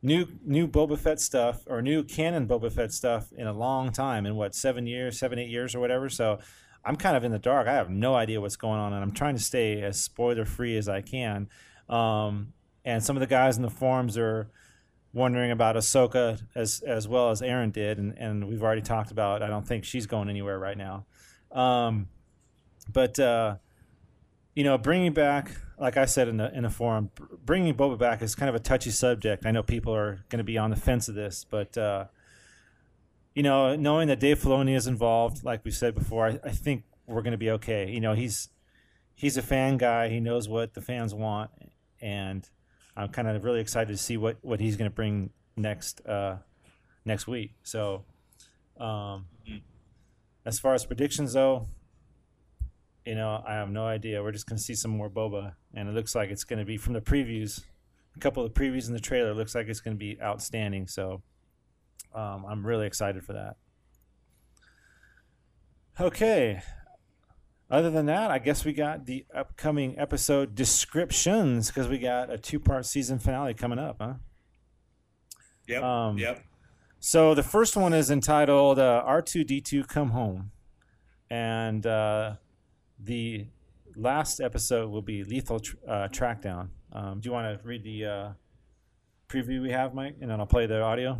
new, 0.01 0.27
new 0.45 0.67
Boba 0.67 0.97
Fett 0.99 1.19
stuff 1.19 1.63
or 1.67 1.81
new 1.81 2.03
canon 2.03 2.47
Boba 2.47 2.71
Fett 2.71 2.91
stuff 2.91 3.31
in 3.35 3.47
a 3.47 3.53
long 3.53 3.91
time 3.91 4.25
in 4.25 4.35
what 4.35 4.53
seven 4.55 4.85
years, 4.87 5.17
seven 5.19 5.39
eight 5.39 5.49
years 5.49 5.73
or 5.75 5.79
whatever. 5.79 6.09
So 6.09 6.39
I'm 6.83 6.95
kind 6.95 7.17
of 7.17 7.23
in 7.23 7.31
the 7.31 7.39
dark. 7.39 7.67
I 7.67 7.73
have 7.73 7.89
no 7.89 8.13
idea 8.15 8.39
what's 8.39 8.55
going 8.55 8.79
on, 8.79 8.93
and 8.93 9.01
I'm 9.03 9.11
trying 9.11 9.35
to 9.35 9.41
stay 9.41 9.81
as 9.81 9.99
spoiler 10.01 10.45
free 10.45 10.77
as 10.77 10.87
I 10.87 11.01
can. 11.01 11.49
Um, 11.89 12.53
and 12.85 13.03
some 13.03 13.15
of 13.15 13.21
the 13.21 13.27
guys 13.27 13.57
in 13.57 13.63
the 13.63 13.69
forums 13.71 14.15
are 14.15 14.51
wondering 15.15 15.49
about 15.49 15.75
Ahsoka 15.75 16.39
as 16.53 16.81
as 16.81 17.07
well 17.07 17.31
as 17.31 17.41
Aaron 17.41 17.71
did, 17.71 17.97
and, 17.97 18.15
and 18.17 18.47
we've 18.47 18.61
already 18.61 18.81
talked 18.81 19.09
about. 19.09 19.41
I 19.41 19.47
don't 19.47 19.67
think 19.67 19.85
she's 19.85 20.05
going 20.05 20.29
anywhere 20.29 20.59
right 20.59 20.77
now. 20.77 21.05
Um, 21.51 22.09
but 22.91 23.17
uh, 23.17 23.55
you 24.53 24.63
know, 24.63 24.77
bringing 24.77 25.13
back, 25.13 25.51
like 25.79 25.97
I 25.97 26.05
said 26.05 26.27
in 26.27 26.37
the 26.37 26.55
in 26.55 26.63
the 26.63 26.69
forum, 26.69 27.09
bringing 27.43 27.73
Boba 27.73 27.97
back 27.97 28.21
is 28.21 28.35
kind 28.35 28.49
of 28.49 28.55
a 28.55 28.59
touchy 28.59 28.91
subject. 28.91 29.45
I 29.45 29.51
know 29.51 29.63
people 29.63 29.95
are 29.95 30.25
going 30.29 30.37
to 30.39 30.43
be 30.43 30.57
on 30.57 30.69
the 30.69 30.75
fence 30.75 31.07
of 31.07 31.15
this, 31.15 31.45
but 31.49 31.75
uh, 31.77 32.05
you 33.33 33.41
know, 33.41 33.75
knowing 33.75 34.09
that 34.09 34.19
Dave 34.19 34.39
Filoni 34.39 34.75
is 34.75 34.85
involved, 34.85 35.43
like 35.43 35.63
we 35.63 35.71
said 35.71 35.95
before, 35.95 36.27
I, 36.27 36.39
I 36.43 36.51
think 36.51 36.83
we're 37.07 37.21
going 37.21 37.31
to 37.31 37.37
be 37.37 37.51
okay. 37.51 37.89
You 37.89 38.01
know, 38.01 38.13
he's 38.13 38.49
he's 39.15 39.37
a 39.37 39.41
fan 39.41 39.77
guy. 39.77 40.09
He 40.09 40.19
knows 40.19 40.49
what 40.49 40.73
the 40.73 40.81
fans 40.81 41.13
want, 41.13 41.51
and 42.01 42.49
I'm 42.97 43.09
kind 43.09 43.27
of 43.27 43.43
really 43.43 43.59
excited 43.59 43.89
to 43.89 44.01
see 44.01 44.17
what 44.17 44.37
what 44.41 44.59
he's 44.59 44.77
going 44.77 44.89
to 44.89 44.95
bring 44.95 45.31
next 45.55 46.05
uh, 46.05 46.37
next 47.03 47.27
week. 47.27 47.51
So, 47.63 48.03
um, 48.79 49.25
as 50.45 50.59
far 50.59 50.73
as 50.73 50.85
predictions 50.85 51.33
though, 51.33 51.67
you 53.05 53.15
know, 53.15 53.43
I 53.45 53.53
have 53.53 53.69
no 53.69 53.85
idea. 53.85 54.23
We're 54.23 54.31
just 54.31 54.47
going 54.47 54.57
to 54.57 54.63
see 54.63 54.75
some 54.75 54.91
more 54.91 55.09
Boba, 55.09 55.53
and 55.73 55.89
it 55.89 55.93
looks 55.93 56.15
like 56.15 56.29
it's 56.29 56.43
going 56.43 56.59
to 56.59 56.65
be 56.65 56.77
from 56.77 56.93
the 56.93 57.01
previews. 57.01 57.63
A 58.15 58.19
couple 58.19 58.45
of 58.45 58.53
previews 58.53 58.87
in 58.87 58.93
the 58.93 58.99
trailer 58.99 59.33
looks 59.33 59.53
like 59.53 59.67
it's 59.67 59.81
going 59.81 59.95
to 59.95 59.99
be 59.99 60.17
outstanding. 60.21 60.87
So, 60.87 61.21
um, 62.13 62.45
I'm 62.47 62.65
really 62.65 62.87
excited 62.87 63.23
for 63.23 63.33
that. 63.33 63.57
Okay, 65.99 66.61
other 67.69 67.89
than 67.89 68.05
that, 68.05 68.31
I 68.31 68.39
guess 68.39 68.63
we 68.63 68.73
got 68.73 69.05
the 69.05 69.25
upcoming 69.33 69.97
episode 69.97 70.55
descriptions 70.55 71.67
because 71.67 71.87
we 71.87 71.97
got 71.97 72.29
a 72.29 72.37
two-part 72.37 72.85
season 72.85 73.17
finale 73.19 73.53
coming 73.53 73.79
up, 73.79 73.97
huh? 73.99 74.13
Yep. 75.67 75.83
Um, 75.83 76.17
yep. 76.17 76.43
So 76.99 77.33
the 77.33 77.43
first 77.43 77.75
one 77.75 77.93
is 77.93 78.11
entitled 78.11 78.79
uh, 78.79 79.03
"R2D2 79.07 79.87
Come 79.87 80.11
Home," 80.11 80.51
and 81.29 81.85
uh, 81.85 82.35
the 82.99 83.47
last 83.95 84.39
episode 84.39 84.89
will 84.89 85.01
be 85.01 85.23
"Lethal 85.23 85.59
tr- 85.59 85.75
uh, 85.87 86.07
Trackdown." 86.09 86.69
Um, 86.91 87.19
do 87.19 87.27
you 87.27 87.33
want 87.33 87.59
to 87.59 87.67
read 87.67 87.83
the 87.83 88.05
uh, 88.05 88.29
preview 89.27 89.61
we 89.61 89.71
have, 89.71 89.93
Mike, 89.93 90.17
and 90.21 90.29
then 90.29 90.39
I'll 90.39 90.45
play 90.45 90.65
the 90.65 90.81
audio? 90.81 91.19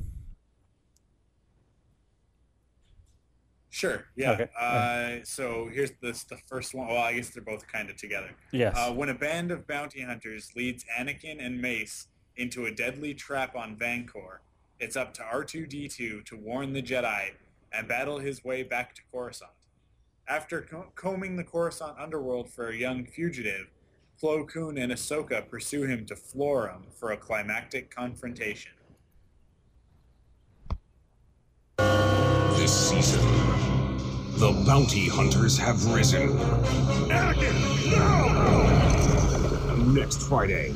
Sure. 3.76 4.06
Yeah. 4.16 4.32
Okay. 4.32 4.50
Uh, 4.58 5.26
so 5.26 5.68
here's 5.70 5.92
this 6.02 6.24
the 6.24 6.38
first 6.48 6.74
one. 6.74 6.88
Well, 6.88 6.98
I 6.98 7.16
guess 7.16 7.32
they're 7.32 7.44
both 7.44 7.68
kind 7.68 7.90
of 7.90 7.98
together. 7.98 8.30
Yes. 8.54 8.74
Uh, 8.78 8.94
when 8.94 9.10
a 9.10 9.14
band 9.14 9.52
of 9.52 9.68
bounty 9.68 10.02
hunters 10.02 10.50
leads 10.56 10.86
Anakin 10.98 11.46
and 11.46 11.62
Mace 11.62 12.08
into 12.38 12.68
a 12.68 12.72
deadly 12.72 13.14
trap 13.14 13.54
on 13.54 13.76
Vanqor, 13.76 14.38
it's 14.80 14.96
up 14.96 15.14
to 15.16 15.24
R2D2 15.24 16.24
to 16.24 16.38
warn 16.38 16.72
the 16.72 16.82
Jedi 16.82 17.32
and 17.74 17.86
battle 17.86 18.20
his 18.20 18.46
way 18.46 18.64
back 18.64 18.96
to 18.96 19.02
Coruscant. 19.12 19.52
After 20.26 20.62
co- 20.62 20.94
combing 20.96 21.36
the 21.36 21.44
Coruscant 21.44 22.00
underworld 22.00 22.50
for 22.50 22.70
a 22.70 22.76
young 22.78 23.04
fugitive, 23.04 23.72
Plo 24.24 24.48
Koon 24.48 24.78
and 24.78 24.94
Ahsoka 24.94 25.50
pursue 25.50 25.84
him 25.84 26.06
to 26.06 26.16
Florrum 26.16 26.94
for 26.98 27.12
a 27.12 27.18
climactic 27.18 27.94
confrontation. 27.94 28.72
This 32.56 32.90
season, 32.90 33.25
the 34.38 34.52
bounty 34.66 35.08
hunters 35.08 35.58
have 35.58 35.86
risen. 35.94 36.30
Anakin, 37.10 37.56
no! 37.92 38.34
Next 39.94 40.24
Friday, 40.24 40.72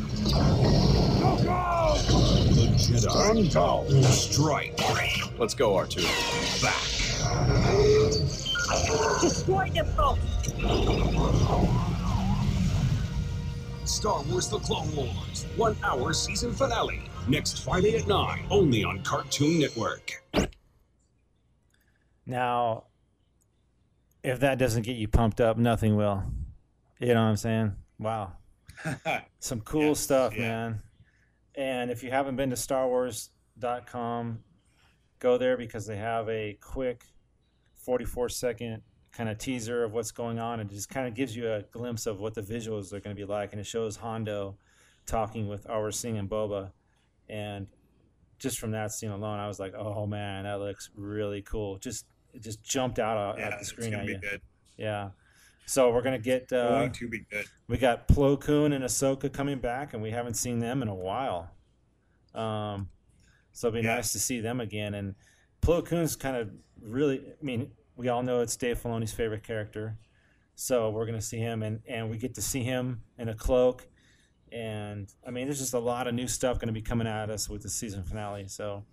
the 2.55 2.67
Jedi 2.77 3.53
will 3.89 4.03
strike. 4.03 4.79
Let's 5.37 5.53
go, 5.53 5.73
R2. 5.73 6.03
Back. 6.61 6.83
Destroy 9.21 9.69
them 9.71 9.87
both! 9.97 10.19
Star 13.85 14.23
Wars 14.23 14.47
The 14.47 14.59
Clone 14.59 14.95
Wars, 14.95 15.45
one 15.57 15.75
hour 15.83 16.13
season 16.13 16.53
finale. 16.53 17.01
Next 17.27 17.63
Friday 17.63 17.97
at 17.97 18.07
9, 18.07 18.45
only 18.49 18.83
on 18.85 19.03
Cartoon 19.03 19.59
Network. 19.59 20.23
Now, 22.25 22.85
if 24.23 24.39
that 24.41 24.57
doesn't 24.57 24.83
get 24.83 24.97
you 24.97 25.07
pumped 25.07 25.41
up, 25.41 25.57
nothing 25.57 25.95
will. 25.95 26.23
You 26.99 27.13
know 27.13 27.23
what 27.23 27.29
I'm 27.29 27.37
saying? 27.37 27.75
Wow. 27.97 28.33
Some 29.39 29.61
cool 29.61 29.95
stuff, 29.95 30.37
man. 30.37 30.81
And 31.55 31.91
if 31.91 32.03
you 32.03 32.11
haven't 32.11 32.35
been 32.35 32.49
to 32.49 32.55
StarWars.com, 32.55 34.39
go 35.19 35.37
there 35.37 35.57
because 35.57 35.85
they 35.85 35.97
have 35.97 36.29
a 36.29 36.57
quick 36.61 37.03
44 37.75 38.29
second 38.29 38.81
kind 39.11 39.29
of 39.29 39.37
teaser 39.37 39.83
of 39.83 39.93
what's 39.93 40.11
going 40.11 40.39
on. 40.39 40.59
It 40.59 40.69
just 40.69 40.89
kind 40.89 41.07
of 41.07 41.15
gives 41.15 41.35
you 41.35 41.51
a 41.51 41.63
glimpse 41.63 42.05
of 42.05 42.19
what 42.19 42.35
the 42.35 42.41
visuals 42.41 42.93
are 42.93 42.99
going 42.99 43.15
to 43.15 43.19
be 43.19 43.25
like. 43.25 43.51
And 43.51 43.59
it 43.59 43.65
shows 43.65 43.95
Hondo 43.97 44.57
talking 45.05 45.47
with 45.47 45.67
Aurra 45.67 45.93
Sing 45.93 46.17
and 46.17 46.29
Boba. 46.29 46.71
And 47.27 47.67
just 48.37 48.59
from 48.59 48.71
that 48.71 48.91
scene 48.91 49.11
alone, 49.11 49.39
I 49.39 49.47
was 49.47 49.59
like, 49.59 49.73
oh 49.75 50.05
man, 50.05 50.43
that 50.43 50.59
looks 50.59 50.89
really 50.95 51.41
cool. 51.41 51.77
Just 51.77 52.05
it 52.33 52.41
just 52.41 52.63
jumped 52.63 52.99
out 52.99 53.37
Yeah, 53.37 53.47
at 53.49 53.59
the 53.59 53.65
screen 53.65 53.93
at 53.93 54.05
you. 54.05 54.19
Yeah. 54.77 55.09
So 55.65 55.91
we're 55.91 56.01
gonna 56.01 56.17
get 56.19 56.51
uh, 56.51 56.69
Going 56.69 56.91
to 56.93 57.07
be 57.07 57.19
good. 57.29 57.45
we 57.67 57.77
got 57.77 58.07
Plo 58.07 58.39
Koon 58.39 58.73
and 58.73 58.83
Ahsoka 58.83 59.31
coming 59.31 59.59
back, 59.59 59.93
and 59.93 60.01
we 60.01 60.11
haven't 60.11 60.33
seen 60.35 60.59
them 60.59 60.81
in 60.81 60.87
a 60.87 60.95
while. 60.95 61.51
Um, 62.33 62.89
so 63.51 63.67
it'd 63.67 63.81
be 63.81 63.87
Yeah. 63.87 63.95
nice 63.95 64.11
to 64.13 64.19
see 64.19 64.39
them 64.39 64.59
again. 64.59 64.93
And 64.95 65.15
Plo 65.61 65.85
Koon's 65.85 66.15
kind 66.15 66.35
of 66.37 66.49
really, 66.81 67.19
I 67.19 67.43
mean, 67.43 67.71
we 67.95 68.07
all 68.07 68.23
know 68.23 68.39
it's 68.41 68.55
Dave 68.55 68.79
Filoni's 68.81 69.11
favorite 69.13 69.43
character, 69.43 69.97
so 70.55 70.89
we're 70.89 71.05
gonna 71.05 71.21
see 71.21 71.37
him, 71.39 71.61
and 71.63 71.81
and 71.87 72.09
we 72.09 72.17
get 72.17 72.33
to 72.35 72.41
see 72.41 72.63
him 72.63 73.03
in 73.17 73.29
a 73.29 73.35
cloak. 73.35 73.87
And 74.51 75.13
I 75.27 75.29
mean, 75.29 75.45
there's 75.45 75.59
just 75.59 75.75
a 75.75 75.79
lot 75.79 76.07
of 76.07 76.15
new 76.15 76.27
stuff 76.27 76.57
going 76.57 76.69
to 76.69 76.73
be 76.73 76.81
coming 76.81 77.05
at 77.05 77.29
us 77.29 77.47
with 77.47 77.61
the 77.61 77.69
season 77.69 78.03
finale. 78.03 78.47
So, 78.47 78.83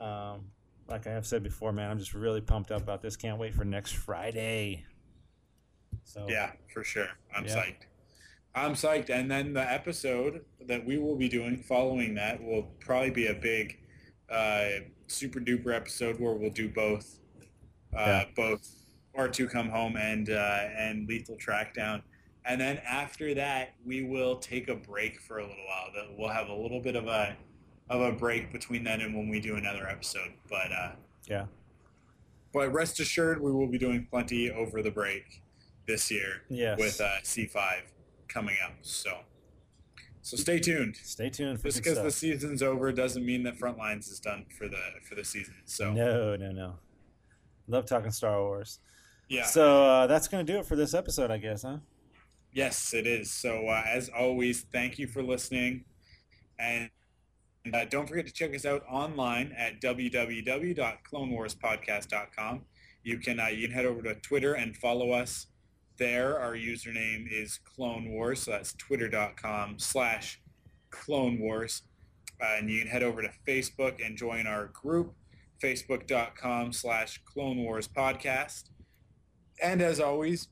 um, 0.00 0.46
like 0.88 1.06
I 1.06 1.10
have 1.10 1.26
said 1.26 1.42
before, 1.42 1.72
man, 1.72 1.90
I'm 1.90 1.98
just 1.98 2.14
really 2.14 2.40
pumped 2.40 2.70
up 2.70 2.82
about 2.82 3.02
this. 3.02 3.16
Can't 3.16 3.38
wait 3.38 3.54
for 3.54 3.64
next 3.64 3.92
Friday. 3.92 4.84
So 6.04 6.26
Yeah, 6.28 6.52
for 6.72 6.84
sure. 6.84 7.08
I'm 7.34 7.44
Yeah. 7.44 7.56
psyched. 7.56 7.82
I'm 8.54 8.72
psyched. 8.72 9.10
And 9.10 9.30
then 9.30 9.52
the 9.52 9.70
episode 9.70 10.44
that 10.60 10.84
we 10.84 10.96
will 10.98 11.16
be 11.16 11.28
doing 11.28 11.56
following 11.58 12.14
that 12.14 12.42
will 12.42 12.62
probably 12.80 13.10
be 13.10 13.26
a 13.26 13.34
big, 13.34 13.78
uh, 14.30 14.68
super 15.08 15.40
duper 15.40 15.74
episode 15.74 16.18
where 16.18 16.34
we'll 16.34 16.50
do 16.50 16.68
both, 16.68 17.18
uh, 17.94 18.24
both 18.34 18.86
R2 19.14 19.48
Come 19.48 19.68
Home 19.68 19.96
and 19.96 20.30
uh, 20.30 20.68
and 20.76 21.08
Lethal 21.08 21.36
Trackdown. 21.36 22.02
And 22.44 22.60
then 22.60 22.78
after 22.88 23.34
that, 23.34 23.74
we 23.84 24.02
will 24.04 24.36
take 24.36 24.68
a 24.68 24.74
break 24.76 25.20
for 25.20 25.38
a 25.38 25.42
little 25.42 25.64
while. 25.66 25.90
We'll 26.16 26.28
have 26.30 26.48
a 26.48 26.54
little 26.54 26.80
bit 26.80 26.94
of 26.94 27.08
a 27.08 27.36
of 27.88 28.00
a 28.00 28.12
break 28.12 28.52
between 28.52 28.84
then 28.84 29.00
and 29.00 29.14
when 29.14 29.28
we 29.28 29.40
do 29.40 29.56
another 29.56 29.86
episode. 29.88 30.32
But 30.48 30.72
uh, 30.72 30.92
yeah. 31.28 31.46
but 32.52 32.72
rest 32.72 33.00
assured, 33.00 33.40
we 33.40 33.52
will 33.52 33.68
be 33.68 33.78
doing 33.78 34.06
plenty 34.10 34.50
over 34.50 34.82
the 34.82 34.90
break 34.90 35.42
this 35.86 36.10
year 36.10 36.42
Yes. 36.48 36.78
with 36.78 37.00
uh, 37.00 37.20
C5 37.22 37.82
coming 38.28 38.56
up. 38.64 38.72
So, 38.82 39.18
so 40.22 40.36
stay 40.36 40.58
tuned. 40.58 40.96
Stay 40.96 41.30
tuned 41.30 41.60
for 41.60 41.68
Just 41.68 41.78
because 41.78 42.02
the 42.02 42.10
season's 42.10 42.62
over 42.62 42.90
doesn't 42.90 43.24
mean 43.24 43.44
that 43.44 43.56
Frontlines 43.56 44.10
is 44.10 44.18
done 44.18 44.46
for 44.58 44.68
the 44.68 44.80
for 45.08 45.14
the 45.14 45.24
season. 45.24 45.54
So 45.64 45.92
No, 45.92 46.34
no, 46.36 46.50
no. 46.50 46.74
Love 47.68 47.86
talking 47.86 48.10
Star 48.10 48.40
Wars. 48.42 48.80
Yeah. 49.28 49.44
So 49.44 49.84
uh, 49.84 50.06
that's 50.06 50.28
going 50.28 50.44
to 50.46 50.52
do 50.52 50.58
it 50.60 50.66
for 50.66 50.76
this 50.76 50.94
episode, 50.94 51.30
I 51.30 51.38
guess, 51.38 51.62
huh? 51.62 51.78
yes, 52.52 52.94
it 52.94 53.06
is. 53.06 53.30
So 53.30 53.68
uh, 53.68 53.82
as 53.86 54.08
always, 54.08 54.62
thank 54.72 54.98
you 54.98 55.06
for 55.08 55.22
listening, 55.22 55.84
and 56.58 56.88
uh, 57.74 57.86
don't 57.86 58.08
forget 58.08 58.26
to 58.26 58.32
check 58.32 58.54
us 58.54 58.64
out 58.64 58.84
online 58.88 59.52
at 59.56 59.80
www.clonewarspodcast.com. 59.80 62.60
You 63.02 63.18
can 63.18 63.40
uh, 63.40 63.46
you 63.46 63.66
can 63.68 63.74
head 63.74 63.86
over 63.86 64.02
to 64.02 64.14
Twitter 64.16 64.52
and 64.54 64.76
follow 64.76 65.12
us 65.12 65.46
there. 65.98 66.38
Our 66.38 66.54
username 66.54 67.26
is 67.30 67.58
Clone 67.58 68.10
Wars, 68.10 68.42
so 68.42 68.52
that's 68.52 68.72
twitter.com 68.74 69.78
slash 69.78 70.40
Clone 70.90 71.38
Wars. 71.38 71.82
Uh, 72.40 72.56
and 72.58 72.68
you 72.68 72.80
can 72.80 72.88
head 72.88 73.02
over 73.02 73.22
to 73.22 73.30
Facebook 73.46 74.04
and 74.04 74.14
join 74.16 74.46
our 74.46 74.66
group, 74.66 75.14
facebook.com 75.62 76.72
slash 76.72 77.22
Clone 77.24 77.58
Wars 77.58 77.86
Podcast. 77.88 78.64
And 79.62 79.80
as 79.80 80.00
always, 80.00 80.48